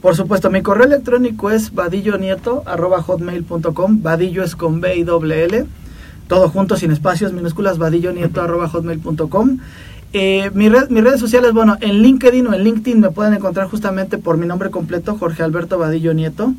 Por 0.05 0.14
supuesto, 0.14 0.50
mi 0.50 0.61
correo 0.61 0.84
electrónico 0.86 1.50
es 1.50 1.72
vadillonieto.hotmail.com. 1.72 4.02
Vadillo 4.02 4.44
es 4.44 4.55
con 4.55 4.82
B 4.82 4.96
y 4.96 5.02
doble 5.02 5.44
L. 5.44 5.64
Todo 6.28 6.50
junto, 6.50 6.76
sin 6.76 6.90
espacios, 6.90 7.32
minúsculas, 7.32 7.78
vadillonieto.hotmail.com. 7.78 9.59
Eh, 10.12 10.50
mi 10.52 10.68
red- 10.68 10.90
mis 10.90 11.02
redes 11.02 11.20
sociales, 11.20 11.55
bueno, 11.55 11.78
en 11.80 12.02
LinkedIn 12.02 12.46
o 12.48 12.52
en 12.52 12.64
LinkedIn 12.64 13.00
me 13.00 13.09
pueden 13.12 13.32
encontrar 13.32 13.66
justamente 13.68 14.18
por 14.18 14.36
mi 14.36 14.46
nombre 14.46 14.68
completo, 14.70 15.16
Jorge 15.16 15.42
Alberto 15.42 15.78
Vadillo 15.78 16.12
Nieto. 16.12 16.52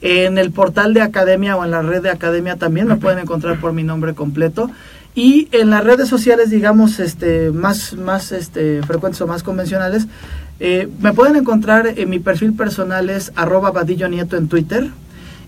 En 0.00 0.38
el 0.38 0.52
portal 0.52 0.94
de 0.94 1.02
Academia 1.02 1.56
o 1.56 1.64
en 1.64 1.72
la 1.72 1.82
red 1.82 2.04
de 2.04 2.10
Academia 2.10 2.54
también 2.54 2.86
me 2.86 2.94
pueden 2.98 3.18
encontrar 3.18 3.58
por 3.58 3.72
mi 3.72 3.82
nombre 3.82 4.14
completo. 4.14 4.70
Y 5.16 5.48
en 5.50 5.70
las 5.70 5.82
redes 5.82 6.08
sociales, 6.08 6.50
digamos, 6.50 7.00
este, 7.00 7.50
más, 7.50 7.94
más 7.94 8.30
este, 8.30 8.80
frecuentes 8.84 9.20
o 9.22 9.26
más 9.26 9.42
convencionales, 9.42 10.06
eh, 10.58 10.88
me 11.00 11.12
pueden 11.12 11.36
encontrar 11.36 11.86
en 11.86 12.08
mi 12.08 12.18
perfil 12.18 12.54
personal 12.54 13.10
es 13.10 13.32
arroba 13.36 13.70
vadillo 13.70 14.08
nieto 14.08 14.36
en 14.36 14.48
Twitter. 14.48 14.90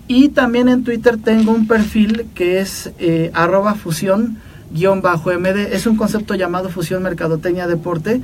Y 0.06 0.30
también 0.30 0.68
en 0.68 0.84
Twitter 0.84 1.18
tengo 1.22 1.52
un 1.52 1.66
perfil 1.66 2.26
que 2.34 2.61
es 2.61 2.90
eh, 2.98 3.30
arroba 3.34 3.74
fusión 3.74 4.38
guion 4.72 5.02
bajo 5.02 5.30
MD. 5.30 5.72
Es 5.72 5.86
un 5.86 5.96
concepto 5.96 6.34
llamado 6.34 6.70
fusión 6.70 7.02
mercadotecnia 7.02 7.66
deporte 7.66 8.20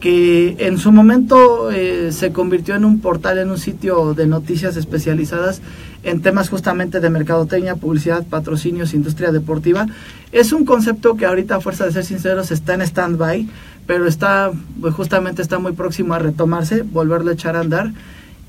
que 0.00 0.56
en 0.58 0.78
su 0.78 0.92
momento 0.92 1.70
eh, 1.70 2.12
se 2.12 2.32
convirtió 2.32 2.74
en 2.74 2.84
un 2.84 3.00
portal, 3.00 3.38
en 3.38 3.50
un 3.50 3.58
sitio 3.58 4.14
de 4.14 4.26
noticias 4.26 4.76
especializadas 4.76 5.62
en 6.02 6.22
temas 6.22 6.48
justamente 6.48 7.00
de 7.00 7.10
mercadotecnia, 7.10 7.74
publicidad, 7.74 8.24
patrocinios, 8.24 8.94
industria 8.94 9.32
deportiva. 9.32 9.86
Es 10.32 10.52
un 10.52 10.64
concepto 10.64 11.16
que 11.16 11.26
ahorita, 11.26 11.56
a 11.56 11.60
fuerza 11.60 11.84
de 11.84 11.92
ser 11.92 12.04
sinceros, 12.04 12.50
está 12.52 12.74
en 12.74 12.82
stand-by, 12.82 13.48
pero 13.86 14.06
está, 14.06 14.52
pues, 14.80 14.94
justamente 14.94 15.42
está 15.42 15.58
muy 15.58 15.72
próximo 15.72 16.14
a 16.14 16.18
retomarse, 16.18 16.82
volverlo 16.82 17.30
a 17.30 17.34
echar 17.34 17.56
a 17.56 17.60
andar. 17.60 17.92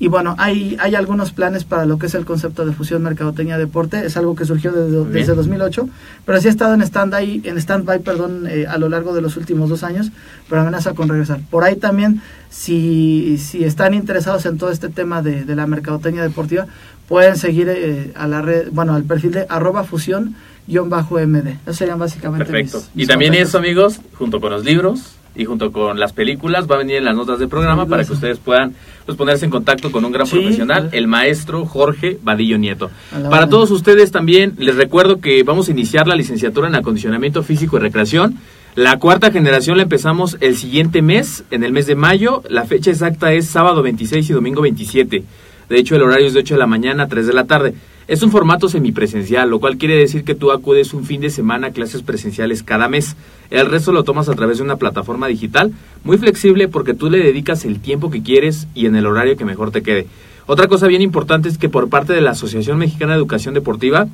Y 0.00 0.06
bueno, 0.06 0.36
hay, 0.38 0.76
hay 0.78 0.94
algunos 0.94 1.32
planes 1.32 1.64
para 1.64 1.84
lo 1.84 1.98
que 1.98 2.06
es 2.06 2.14
el 2.14 2.24
concepto 2.24 2.64
de 2.64 2.72
fusión 2.72 3.02
mercadotecnia 3.02 3.58
deporte. 3.58 4.06
Es 4.06 4.16
algo 4.16 4.36
que 4.36 4.44
surgió 4.44 4.70
desde, 4.70 5.04
desde 5.06 5.34
2008, 5.34 5.88
pero 6.24 6.40
sí 6.40 6.46
ha 6.46 6.50
estado 6.50 6.74
en 6.74 6.82
stand-by, 6.82 7.42
en 7.44 7.58
stand 7.58 7.84
perdón, 8.02 8.46
eh, 8.48 8.66
a 8.68 8.78
lo 8.78 8.88
largo 8.88 9.12
de 9.12 9.22
los 9.22 9.36
últimos 9.36 9.68
dos 9.70 9.82
años, 9.82 10.10
pero 10.48 10.60
amenaza 10.60 10.94
con 10.94 11.08
regresar. 11.08 11.40
Por 11.50 11.64
ahí 11.64 11.74
también, 11.76 12.22
si, 12.48 13.38
si 13.38 13.64
están 13.64 13.92
interesados 13.94 14.46
en 14.46 14.56
todo 14.58 14.70
este 14.70 14.88
tema 14.88 15.20
de, 15.22 15.44
de 15.44 15.56
la 15.56 15.66
mercadotecnia 15.66 16.22
deportiva, 16.22 16.66
pueden 17.08 17.36
seguir 17.36 17.68
eh, 17.68 18.12
a 18.14 18.28
la 18.28 18.40
red, 18.42 18.68
bueno, 18.70 18.94
al 18.94 19.02
perfil 19.04 19.32
de 19.32 19.46
arroba 19.48 19.82
fusión 19.84 20.36
bajo 20.84 21.18
MD. 21.18 21.56
Eso 21.64 21.72
serían 21.72 21.98
básicamente 21.98 22.44
Perfecto. 22.44 22.78
mis- 22.78 22.86
y 22.94 22.98
mis 22.98 23.08
también 23.08 23.30
contactos. 23.32 23.48
eso, 23.48 23.58
amigos, 23.58 24.00
junto 24.14 24.38
con 24.40 24.50
los 24.52 24.64
libros 24.64 25.14
y 25.38 25.44
junto 25.44 25.70
con 25.70 25.98
las 26.00 26.12
películas, 26.12 26.68
va 26.68 26.74
a 26.74 26.78
venir 26.78 26.96
en 26.96 27.04
las 27.04 27.14
notas 27.14 27.38
del 27.38 27.48
programa 27.48 27.86
para 27.86 28.04
que 28.04 28.12
ustedes 28.12 28.38
puedan 28.38 28.74
pues, 29.06 29.16
ponerse 29.16 29.44
en 29.44 29.52
contacto 29.52 29.92
con 29.92 30.04
un 30.04 30.10
gran 30.10 30.26
Sí, 30.26 30.36
profesional, 30.36 30.90
el 30.92 31.06
maestro 31.06 31.64
Jorge 31.64 32.18
Vadillo 32.22 32.58
Nieto. 32.58 32.90
Para 33.30 33.48
todos 33.48 33.70
ustedes 33.70 34.10
también, 34.10 34.54
les 34.58 34.74
recuerdo 34.74 35.20
que 35.20 35.44
vamos 35.44 35.68
a 35.68 35.70
iniciar 35.70 36.08
la 36.08 36.16
licenciatura 36.16 36.66
en 36.66 36.74
acondicionamiento 36.74 37.44
físico 37.44 37.76
y 37.76 37.80
recreación. 37.80 38.36
La 38.74 38.98
cuarta 38.98 39.30
generación 39.30 39.76
la 39.76 39.84
empezamos 39.84 40.36
el 40.40 40.56
siguiente 40.56 41.02
mes, 41.02 41.44
en 41.52 41.62
el 41.62 41.72
mes 41.72 41.86
de 41.86 41.94
mayo. 41.94 42.42
La 42.48 42.64
fecha 42.64 42.90
exacta 42.90 43.32
es 43.32 43.46
sábado 43.46 43.82
26 43.82 44.28
y 44.28 44.32
domingo 44.32 44.60
27. 44.62 45.22
De 45.68 45.78
hecho, 45.78 45.96
el 45.96 46.02
horario 46.02 46.26
es 46.26 46.34
de 46.34 46.40
8 46.40 46.54
de 46.54 46.58
la 46.60 46.66
mañana 46.66 47.04
a 47.04 47.08
3 47.08 47.26
de 47.26 47.32
la 47.32 47.44
tarde. 47.44 47.74
Es 48.08 48.22
un 48.22 48.30
formato 48.30 48.70
semipresencial, 48.70 49.50
lo 49.50 49.60
cual 49.60 49.76
quiere 49.76 49.96
decir 49.96 50.24
que 50.24 50.34
tú 50.34 50.50
acudes 50.50 50.94
un 50.94 51.04
fin 51.04 51.20
de 51.20 51.28
semana 51.28 51.66
a 51.66 51.70
clases 51.72 52.02
presenciales 52.02 52.62
cada 52.62 52.88
mes. 52.88 53.16
El 53.50 53.66
resto 53.66 53.92
lo 53.92 54.02
tomas 54.02 54.30
a 54.30 54.34
través 54.34 54.58
de 54.58 54.64
una 54.64 54.76
plataforma 54.76 55.26
digital 55.26 55.72
muy 56.04 56.16
flexible 56.16 56.68
porque 56.68 56.94
tú 56.94 57.10
le 57.10 57.18
dedicas 57.18 57.66
el 57.66 57.80
tiempo 57.80 58.10
que 58.10 58.22
quieres 58.22 58.66
y 58.74 58.86
en 58.86 58.96
el 58.96 59.06
horario 59.06 59.36
que 59.36 59.44
mejor 59.44 59.70
te 59.72 59.82
quede. 59.82 60.06
Otra 60.46 60.68
cosa 60.68 60.86
bien 60.86 61.02
importante 61.02 61.50
es 61.50 61.58
que 61.58 61.68
por 61.68 61.90
parte 61.90 62.14
de 62.14 62.22
la 62.22 62.30
Asociación 62.30 62.78
Mexicana 62.78 63.12
de 63.12 63.18
Educación 63.18 63.52
Deportiva 63.52 64.08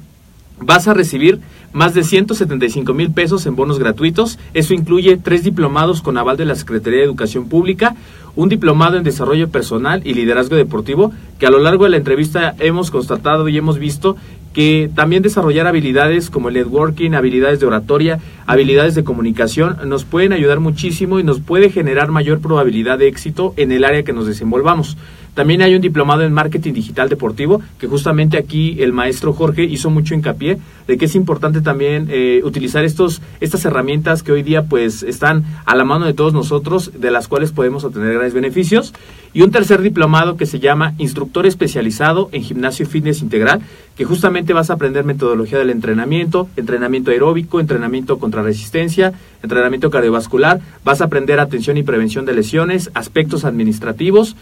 vas 0.59 0.89
a 0.89 0.95
recibir 0.95 1.41
más 1.73 1.93
de 1.95 2.05
175 2.05 2.95
mil 2.95 3.11
pesos 3.11 3.47
en 3.47 3.57
bonos 3.57 3.79
gratuitos. 3.79 4.39
Eso 4.55 4.75
incluye 4.75 5.17
tres 5.17 5.43
diplomados 5.43 6.03
con 6.03 6.17
aval 6.17 6.37
de 6.37 6.45
la 6.45 6.55
Secretaría 6.55 7.01
de 7.01 7.05
Educación 7.05 7.49
Pública, 7.49 7.97
un 8.37 8.49
diplomado 8.49 8.97
en 8.97 9.05
desarrollo 9.05 9.49
personal 9.49 10.03
y 10.05 10.15
liderazgo 10.15 10.57
deportivo, 10.57 11.13
que 11.39 11.47
a 11.47 11.51
lo 11.51 11.59
largo 11.59 11.85
de 11.85 11.91
la 11.91 11.97
entrevista 11.97 12.55
hemos 12.59 12.91
constatado 12.91 13.49
y 13.49 13.59
hemos 13.59 13.79
visto 13.79 14.17
que 14.53 14.89
también 14.95 15.23
desarrollar 15.23 15.67
habilidades 15.67 16.31
como 16.31 16.49
el 16.49 16.55
networking, 16.55 17.13
habilidades 17.13 17.59
de 17.59 17.67
oratoria, 17.67 18.21
habilidades 18.47 18.95
de 18.95 19.03
comunicación, 19.03 19.77
nos 19.87 20.05
pueden 20.05 20.33
ayudar 20.33 20.61
muchísimo 20.61 21.19
y 21.19 21.25
nos 21.25 21.41
puede 21.41 21.71
generar 21.71 22.13
mayor 22.13 22.39
probabilidad 22.39 22.99
de 22.99 23.09
éxito 23.09 23.53
en 23.57 23.73
el 23.73 23.85
área 23.85 24.05
que 24.05 24.13
nos 24.13 24.29
desenvolvamos. 24.29 24.97
También 25.35 25.63
hay 25.63 25.75
un 25.75 25.81
diplomado 25.81 26.23
en 26.23 26.33
marketing 26.33 26.73
digital 26.73 27.09
deportivo, 27.09 27.61
que 27.79 27.89
justamente 27.89 28.39
aquí 28.39 28.77
el 28.81 28.93
maestro 28.93 29.33
Jorge 29.33 29.65
hizo 29.65 29.91
mucho 29.91 30.15
hincapié 30.15 30.59
de 30.87 30.97
que 30.97 31.07
es 31.07 31.15
importante 31.15 31.61
también 31.61 32.09
eh, 32.11 32.41
utilizar 32.45 32.85
estos, 32.85 33.21
estas 33.41 33.65
herramientas 33.65 34.23
que 34.23 34.33
hoy 34.33 34.43
día 34.43 34.65
pues 34.65 35.03
están 35.03 35.45
a 35.65 35.75
la 35.75 35.85
mano 35.85 36.07
de 36.07 36.15
todos 36.15 36.33
nosotros, 36.33 36.93
de 36.99 37.11
las 37.11 37.27
cuales 37.27 37.53
podemos 37.53 37.85
obtener 37.85 38.13
grandes 38.13 38.35
beneficios. 38.35 38.93
Y 39.33 39.43
un 39.43 39.51
tercer 39.51 39.83
diplomado 39.83 40.37
que 40.37 40.47
se 40.47 40.61
llama 40.61 40.95
Instructor 40.99 41.47
Especializado 41.47 42.29
en 42.31 42.43
Gimnasio 42.43 42.85
y 42.85 42.89
Fitness 42.89 43.21
Integral, 43.21 43.61
que 43.97 44.05
justamente 44.05 44.53
vas 44.53 44.71
a 44.71 44.75
aprender 44.75 45.05
metodología 45.05 45.59
del 45.59 45.71
entrenamiento, 45.71 46.49
entrenamiento 46.57 47.11
aeróbico, 47.11 47.59
entrenamiento 47.59 48.19
contra 48.19 48.43
resistencia, 48.43 49.13
entrenamiento 49.43 49.91
cardiovascular, 49.91 50.61
vas 50.85 51.01
a 51.01 51.07
aprender 51.07 51.41
atención 51.41 51.77
y 51.77 51.83
prevención 51.83 52.25
de 52.25 52.35
lesiones, 52.35 52.91
aspectos 52.95 53.45
administrativos 53.45 54.37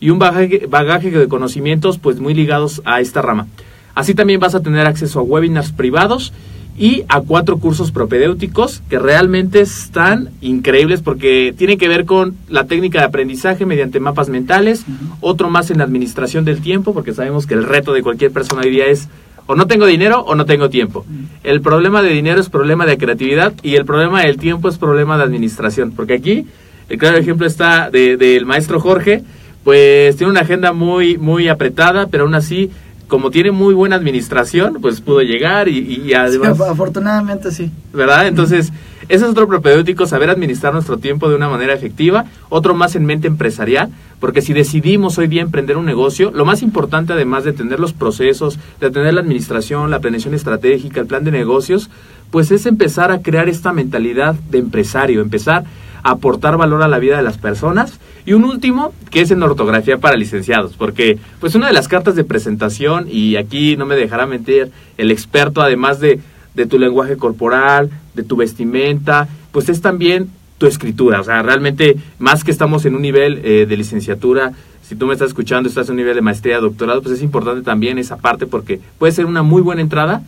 y 0.00 0.10
un 0.10 0.18
bagaje, 0.18 0.66
bagaje 0.68 1.10
de 1.10 1.28
conocimientos 1.28 1.98
pues 1.98 2.20
muy 2.20 2.34
ligados 2.34 2.82
a 2.84 3.00
esta 3.00 3.22
rama. 3.22 3.46
Así 3.94 4.14
también 4.14 4.40
vas 4.40 4.54
a 4.54 4.60
tener 4.62 4.86
acceso 4.86 5.20
a 5.20 5.22
webinars 5.22 5.72
privados 5.72 6.32
y 6.78 7.04
a 7.08 7.22
cuatro 7.22 7.56
cursos 7.56 7.90
propedéuticos 7.90 8.82
que 8.90 8.98
realmente 8.98 9.60
están 9.60 10.28
increíbles 10.42 11.00
porque 11.00 11.54
tienen 11.56 11.78
que 11.78 11.88
ver 11.88 12.04
con 12.04 12.34
la 12.48 12.66
técnica 12.66 12.98
de 12.98 13.06
aprendizaje 13.06 13.64
mediante 13.64 13.98
mapas 13.98 14.28
mentales, 14.28 14.84
otro 15.22 15.48
más 15.48 15.70
en 15.70 15.78
la 15.78 15.84
administración 15.84 16.44
del 16.44 16.60
tiempo, 16.60 16.92
porque 16.92 17.14
sabemos 17.14 17.46
que 17.46 17.54
el 17.54 17.64
reto 17.64 17.94
de 17.94 18.02
cualquier 18.02 18.30
persona 18.30 18.60
hoy 18.62 18.70
día 18.70 18.86
es 18.86 19.08
o 19.46 19.54
no 19.54 19.66
tengo 19.66 19.86
dinero 19.86 20.20
o 20.20 20.34
no 20.34 20.44
tengo 20.44 20.68
tiempo. 20.68 21.06
El 21.44 21.62
problema 21.62 22.02
de 22.02 22.10
dinero 22.10 22.40
es 22.40 22.50
problema 22.50 22.84
de 22.84 22.98
creatividad 22.98 23.54
y 23.62 23.76
el 23.76 23.86
problema 23.86 24.20
del 24.22 24.36
tiempo 24.36 24.68
es 24.68 24.76
problema 24.76 25.16
de 25.16 25.22
administración, 25.22 25.92
porque 25.92 26.12
aquí 26.14 26.44
el 26.90 26.98
claro 26.98 27.16
ejemplo 27.16 27.46
está 27.46 27.88
de- 27.90 28.16
del 28.18 28.44
maestro 28.44 28.80
Jorge, 28.80 29.22
pues 29.66 30.14
tiene 30.16 30.30
una 30.30 30.42
agenda 30.42 30.72
muy 30.72 31.18
muy 31.18 31.48
apretada, 31.48 32.06
pero 32.06 32.22
aún 32.22 32.36
así 32.36 32.70
como 33.08 33.32
tiene 33.32 33.50
muy 33.50 33.74
buena 33.74 33.96
administración, 33.96 34.78
pues 34.80 35.00
pudo 35.00 35.22
llegar 35.22 35.66
y, 35.68 35.78
y- 35.78 35.96
Sí, 36.06 36.14
además, 36.14 36.56
af- 36.56 36.70
afortunadamente 36.70 37.50
sí. 37.50 37.72
¿verdad? 37.92 38.28
Entonces, 38.28 38.72
ese 39.08 39.24
es 39.24 39.30
otro 39.30 39.48
propedéutico, 39.48 40.06
saber 40.06 40.30
administrar 40.30 40.72
nuestro 40.72 40.98
tiempo 40.98 41.28
de 41.28 41.34
una 41.34 41.48
manera 41.48 41.72
efectiva, 41.74 42.26
otro 42.48 42.74
más 42.74 42.94
en 42.94 43.04
mente 43.06 43.26
empresarial, 43.26 43.90
porque 44.20 44.40
si 44.40 44.52
decidimos 44.52 45.18
hoy 45.18 45.26
día 45.26 45.42
emprender 45.42 45.76
un 45.76 45.84
negocio, 45.86 46.30
lo 46.32 46.44
más 46.44 46.62
importante 46.62 47.12
además 47.12 47.42
de 47.42 47.52
tener 47.52 47.80
los 47.80 47.92
procesos, 47.92 48.58
de 48.80 48.90
tener 48.92 49.14
la 49.14 49.20
administración, 49.20 49.90
la 49.90 49.98
planeación 49.98 50.34
estratégica, 50.34 51.00
el 51.00 51.06
plan 51.08 51.24
de 51.24 51.32
negocios, 51.32 51.90
pues 52.30 52.52
es 52.52 52.66
empezar 52.66 53.10
a 53.10 53.18
crear 53.20 53.48
esta 53.48 53.72
mentalidad 53.72 54.36
de 54.48 54.58
empresario, 54.58 55.20
empezar 55.22 55.64
a 56.04 56.10
aportar 56.10 56.56
valor 56.56 56.82
a 56.84 56.88
la 56.88 57.00
vida 57.00 57.16
de 57.16 57.22
las 57.24 57.36
personas. 57.38 57.98
Y 58.26 58.32
un 58.32 58.44
último, 58.44 58.92
que 59.10 59.20
es 59.20 59.30
en 59.30 59.42
ortografía 59.42 59.98
para 59.98 60.16
licenciados, 60.16 60.74
porque 60.76 61.18
pues 61.40 61.54
una 61.54 61.68
de 61.68 61.72
las 61.72 61.86
cartas 61.86 62.16
de 62.16 62.24
presentación, 62.24 63.06
y 63.08 63.36
aquí 63.36 63.76
no 63.76 63.86
me 63.86 63.94
dejará 63.94 64.26
mentir 64.26 64.72
el 64.98 65.12
experto, 65.12 65.62
además 65.62 66.00
de, 66.00 66.18
de 66.54 66.66
tu 66.66 66.78
lenguaje 66.78 67.16
corporal, 67.16 67.88
de 68.14 68.24
tu 68.24 68.34
vestimenta, 68.34 69.28
pues 69.52 69.68
es 69.68 69.80
también 69.80 70.28
tu 70.58 70.66
escritura. 70.66 71.20
O 71.20 71.24
sea, 71.24 71.42
realmente, 71.42 71.96
más 72.18 72.42
que 72.42 72.50
estamos 72.50 72.84
en 72.84 72.96
un 72.96 73.02
nivel 73.02 73.40
eh, 73.44 73.66
de 73.68 73.76
licenciatura, 73.76 74.52
si 74.82 74.96
tú 74.96 75.06
me 75.06 75.12
estás 75.12 75.28
escuchando, 75.28 75.68
estás 75.68 75.88
en 75.88 75.92
un 75.92 75.98
nivel 75.98 76.14
de 76.14 76.22
maestría, 76.22 76.58
doctorado, 76.60 77.02
pues 77.02 77.14
es 77.16 77.22
importante 77.22 77.62
también 77.62 77.98
esa 77.98 78.16
parte 78.16 78.46
porque 78.46 78.80
puede 78.98 79.12
ser 79.12 79.26
una 79.26 79.42
muy 79.42 79.62
buena 79.62 79.82
entrada 79.82 80.22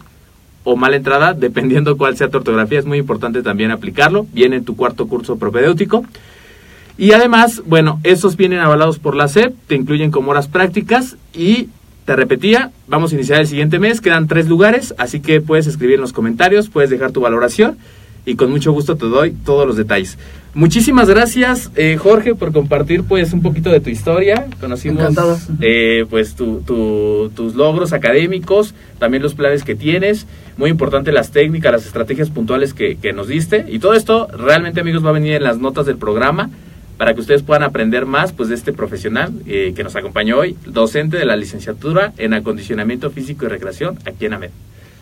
o 0.65 0.77
mala 0.77 0.97
entrada, 0.97 1.33
dependiendo 1.39 1.97
cuál 1.97 2.17
sea 2.17 2.29
tu 2.29 2.39
ortografía, 2.39 2.79
es 2.79 2.87
muy 2.87 2.99
importante 2.99 3.43
también 3.43 3.71
aplicarlo. 3.71 4.27
Viene 4.33 4.57
en 4.57 4.65
tu 4.65 4.77
cuarto 4.77 5.07
curso 5.09 5.37
propedéutico. 5.37 6.05
Y 6.99 7.13
además, 7.13 7.63
bueno, 7.65 8.01
esos 8.03 8.37
vienen 8.37 8.59
avalados 8.59 8.99
por 8.99 9.15
la 9.15 9.29
SEP, 9.29 9.55
te 9.69 9.77
incluyen 9.77 10.11
como 10.11 10.33
horas 10.33 10.49
prácticas 10.49 11.17
y 11.33 11.69
te 12.05 12.17
repetía, 12.17 12.73
vamos 12.89 13.13
a 13.13 13.15
iniciar 13.15 13.41
el 13.41 13.47
siguiente 13.47 13.79
mes, 13.79 14.01
quedan 14.01 14.27
tres 14.27 14.49
lugares, 14.49 14.95
así 14.99 15.21
que 15.21 15.41
puedes 15.41 15.67
escribir 15.67 15.97
en 15.97 16.01
los 16.01 16.13
comentarios, 16.13 16.69
puedes 16.71 16.91
dejar 16.91 17.13
tu 17.13 17.21
valoración 17.21 17.77
y 18.27 18.35
con 18.35 18.51
mucho 18.51 18.73
gusto 18.73 18.97
te 18.97 19.07
doy 19.07 19.31
todos 19.31 19.67
los 19.67 19.77
detalles. 19.77 20.19
Muchísimas 20.55 21.09
gracias, 21.09 21.71
eh, 21.77 21.97
Jorge, 21.99 22.35
por 22.35 22.53
compartir 22.53 23.05
pues 23.05 23.33
un 23.33 23.43
poquito 23.43 23.71
de 23.71 23.79
tu 23.81 23.91
historia. 23.91 24.47
Conocimos 24.61 25.03
eh, 25.61 26.05
pues 26.11 26.35
tu- 26.35 26.63
tu- 26.63 27.31
tus 27.37 27.55
logros 27.55 27.93
académicos, 27.93 28.75
también 28.99 29.23
los 29.23 29.35
planes 29.35 29.63
que 29.63 29.77
tienes, 29.77 30.27
muy 30.57 30.71
importante 30.71 31.13
las 31.13 31.31
técnicas, 31.31 31.71
las 31.71 31.87
estrategias 31.87 32.31
puntuales 32.31 32.75
que, 32.75 32.97
que 32.97 33.13
nos 33.13 33.29
diste 33.29 33.67
y 33.69 33.79
todo 33.79 33.93
esto 33.95 34.27
realmente 34.37 34.81
amigos 34.81 35.05
va 35.05 35.11
a 35.11 35.13
venir 35.13 35.35
en 35.35 35.45
las 35.45 35.59
notas 35.59 35.87
del 35.87 35.97
programa 35.99 36.51
para 36.99 37.15
que 37.15 37.21
ustedes 37.21 37.43
puedan 37.43 37.63
aprender 37.63 38.05
más 38.05 38.33
pues 38.33 38.49
de 38.49 38.57
este 38.57 38.73
profesional 38.73 39.33
eh, 39.47 39.73
que 39.75 39.85
nos 39.85 39.97
acompañó 39.97 40.39
hoy, 40.39 40.57
docente 40.67 41.17
de 41.17 41.25
la 41.25 41.37
licenciatura 41.37 42.13
en 42.19 42.35
acondicionamiento 42.35 43.11
físico 43.11 43.47
y 43.47 43.49
recreación 43.49 43.99
aquí 44.05 44.27
en 44.27 44.35
AMED. 44.35 44.51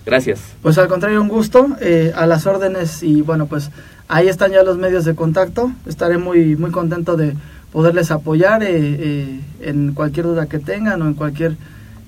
Gracias. 0.05 0.41
Pues 0.63 0.79
al 0.79 0.87
contrario, 0.87 1.21
un 1.21 1.29
gusto, 1.29 1.77
eh, 1.81 2.13
a 2.15 2.27
las 2.27 2.47
órdenes 2.47 3.03
y 3.03 3.23
bueno, 3.23 3.47
pues 3.47 3.71
ahí 4.07 4.29
están 4.29 4.53
ya 4.53 4.63
los 4.63 4.79
medios 4.79 5.05
de 5.05 5.17
contacto. 5.17 5.73
Estaré 5.87 6.19
muy, 6.19 6.55
muy 6.55 6.71
contento 6.71 7.17
de 7.17 7.35
poderles 7.73 8.11
apoyar 8.11 8.63
eh, 8.63 8.69
eh, 8.71 9.41
en 9.61 9.93
cualquier 9.95 10.27
duda 10.27 10.47
que 10.47 10.59
tengan 10.59 11.03
o 11.03 11.07
en 11.07 11.15
cualquier 11.15 11.57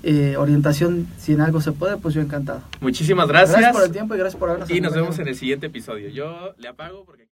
eh, 0.02 0.36
orientación, 0.38 1.08
si 1.18 1.32
en 1.32 1.40
algo 1.40 1.60
se 1.60 1.72
puede, 1.72 1.96
pues 1.96 2.14
yo 2.14 2.20
encantado. 2.20 2.62
Muchísimas 2.80 3.28
gracias. 3.28 3.58
Gracias 3.58 3.76
por 3.76 3.84
el 3.84 3.92
tiempo 3.92 4.14
y 4.14 4.18
gracias 4.18 4.38
por 4.38 4.48
habernos 4.50 4.70
y 4.70 4.80
nos 4.80 4.94
vemos 4.94 5.18
en 5.18 5.28
el 5.28 5.34
siguiente 5.34 5.66
episodio. 5.66 6.08
Yo 6.08 6.54
le 6.58 6.68
apago 6.68 7.04
porque... 7.04 7.26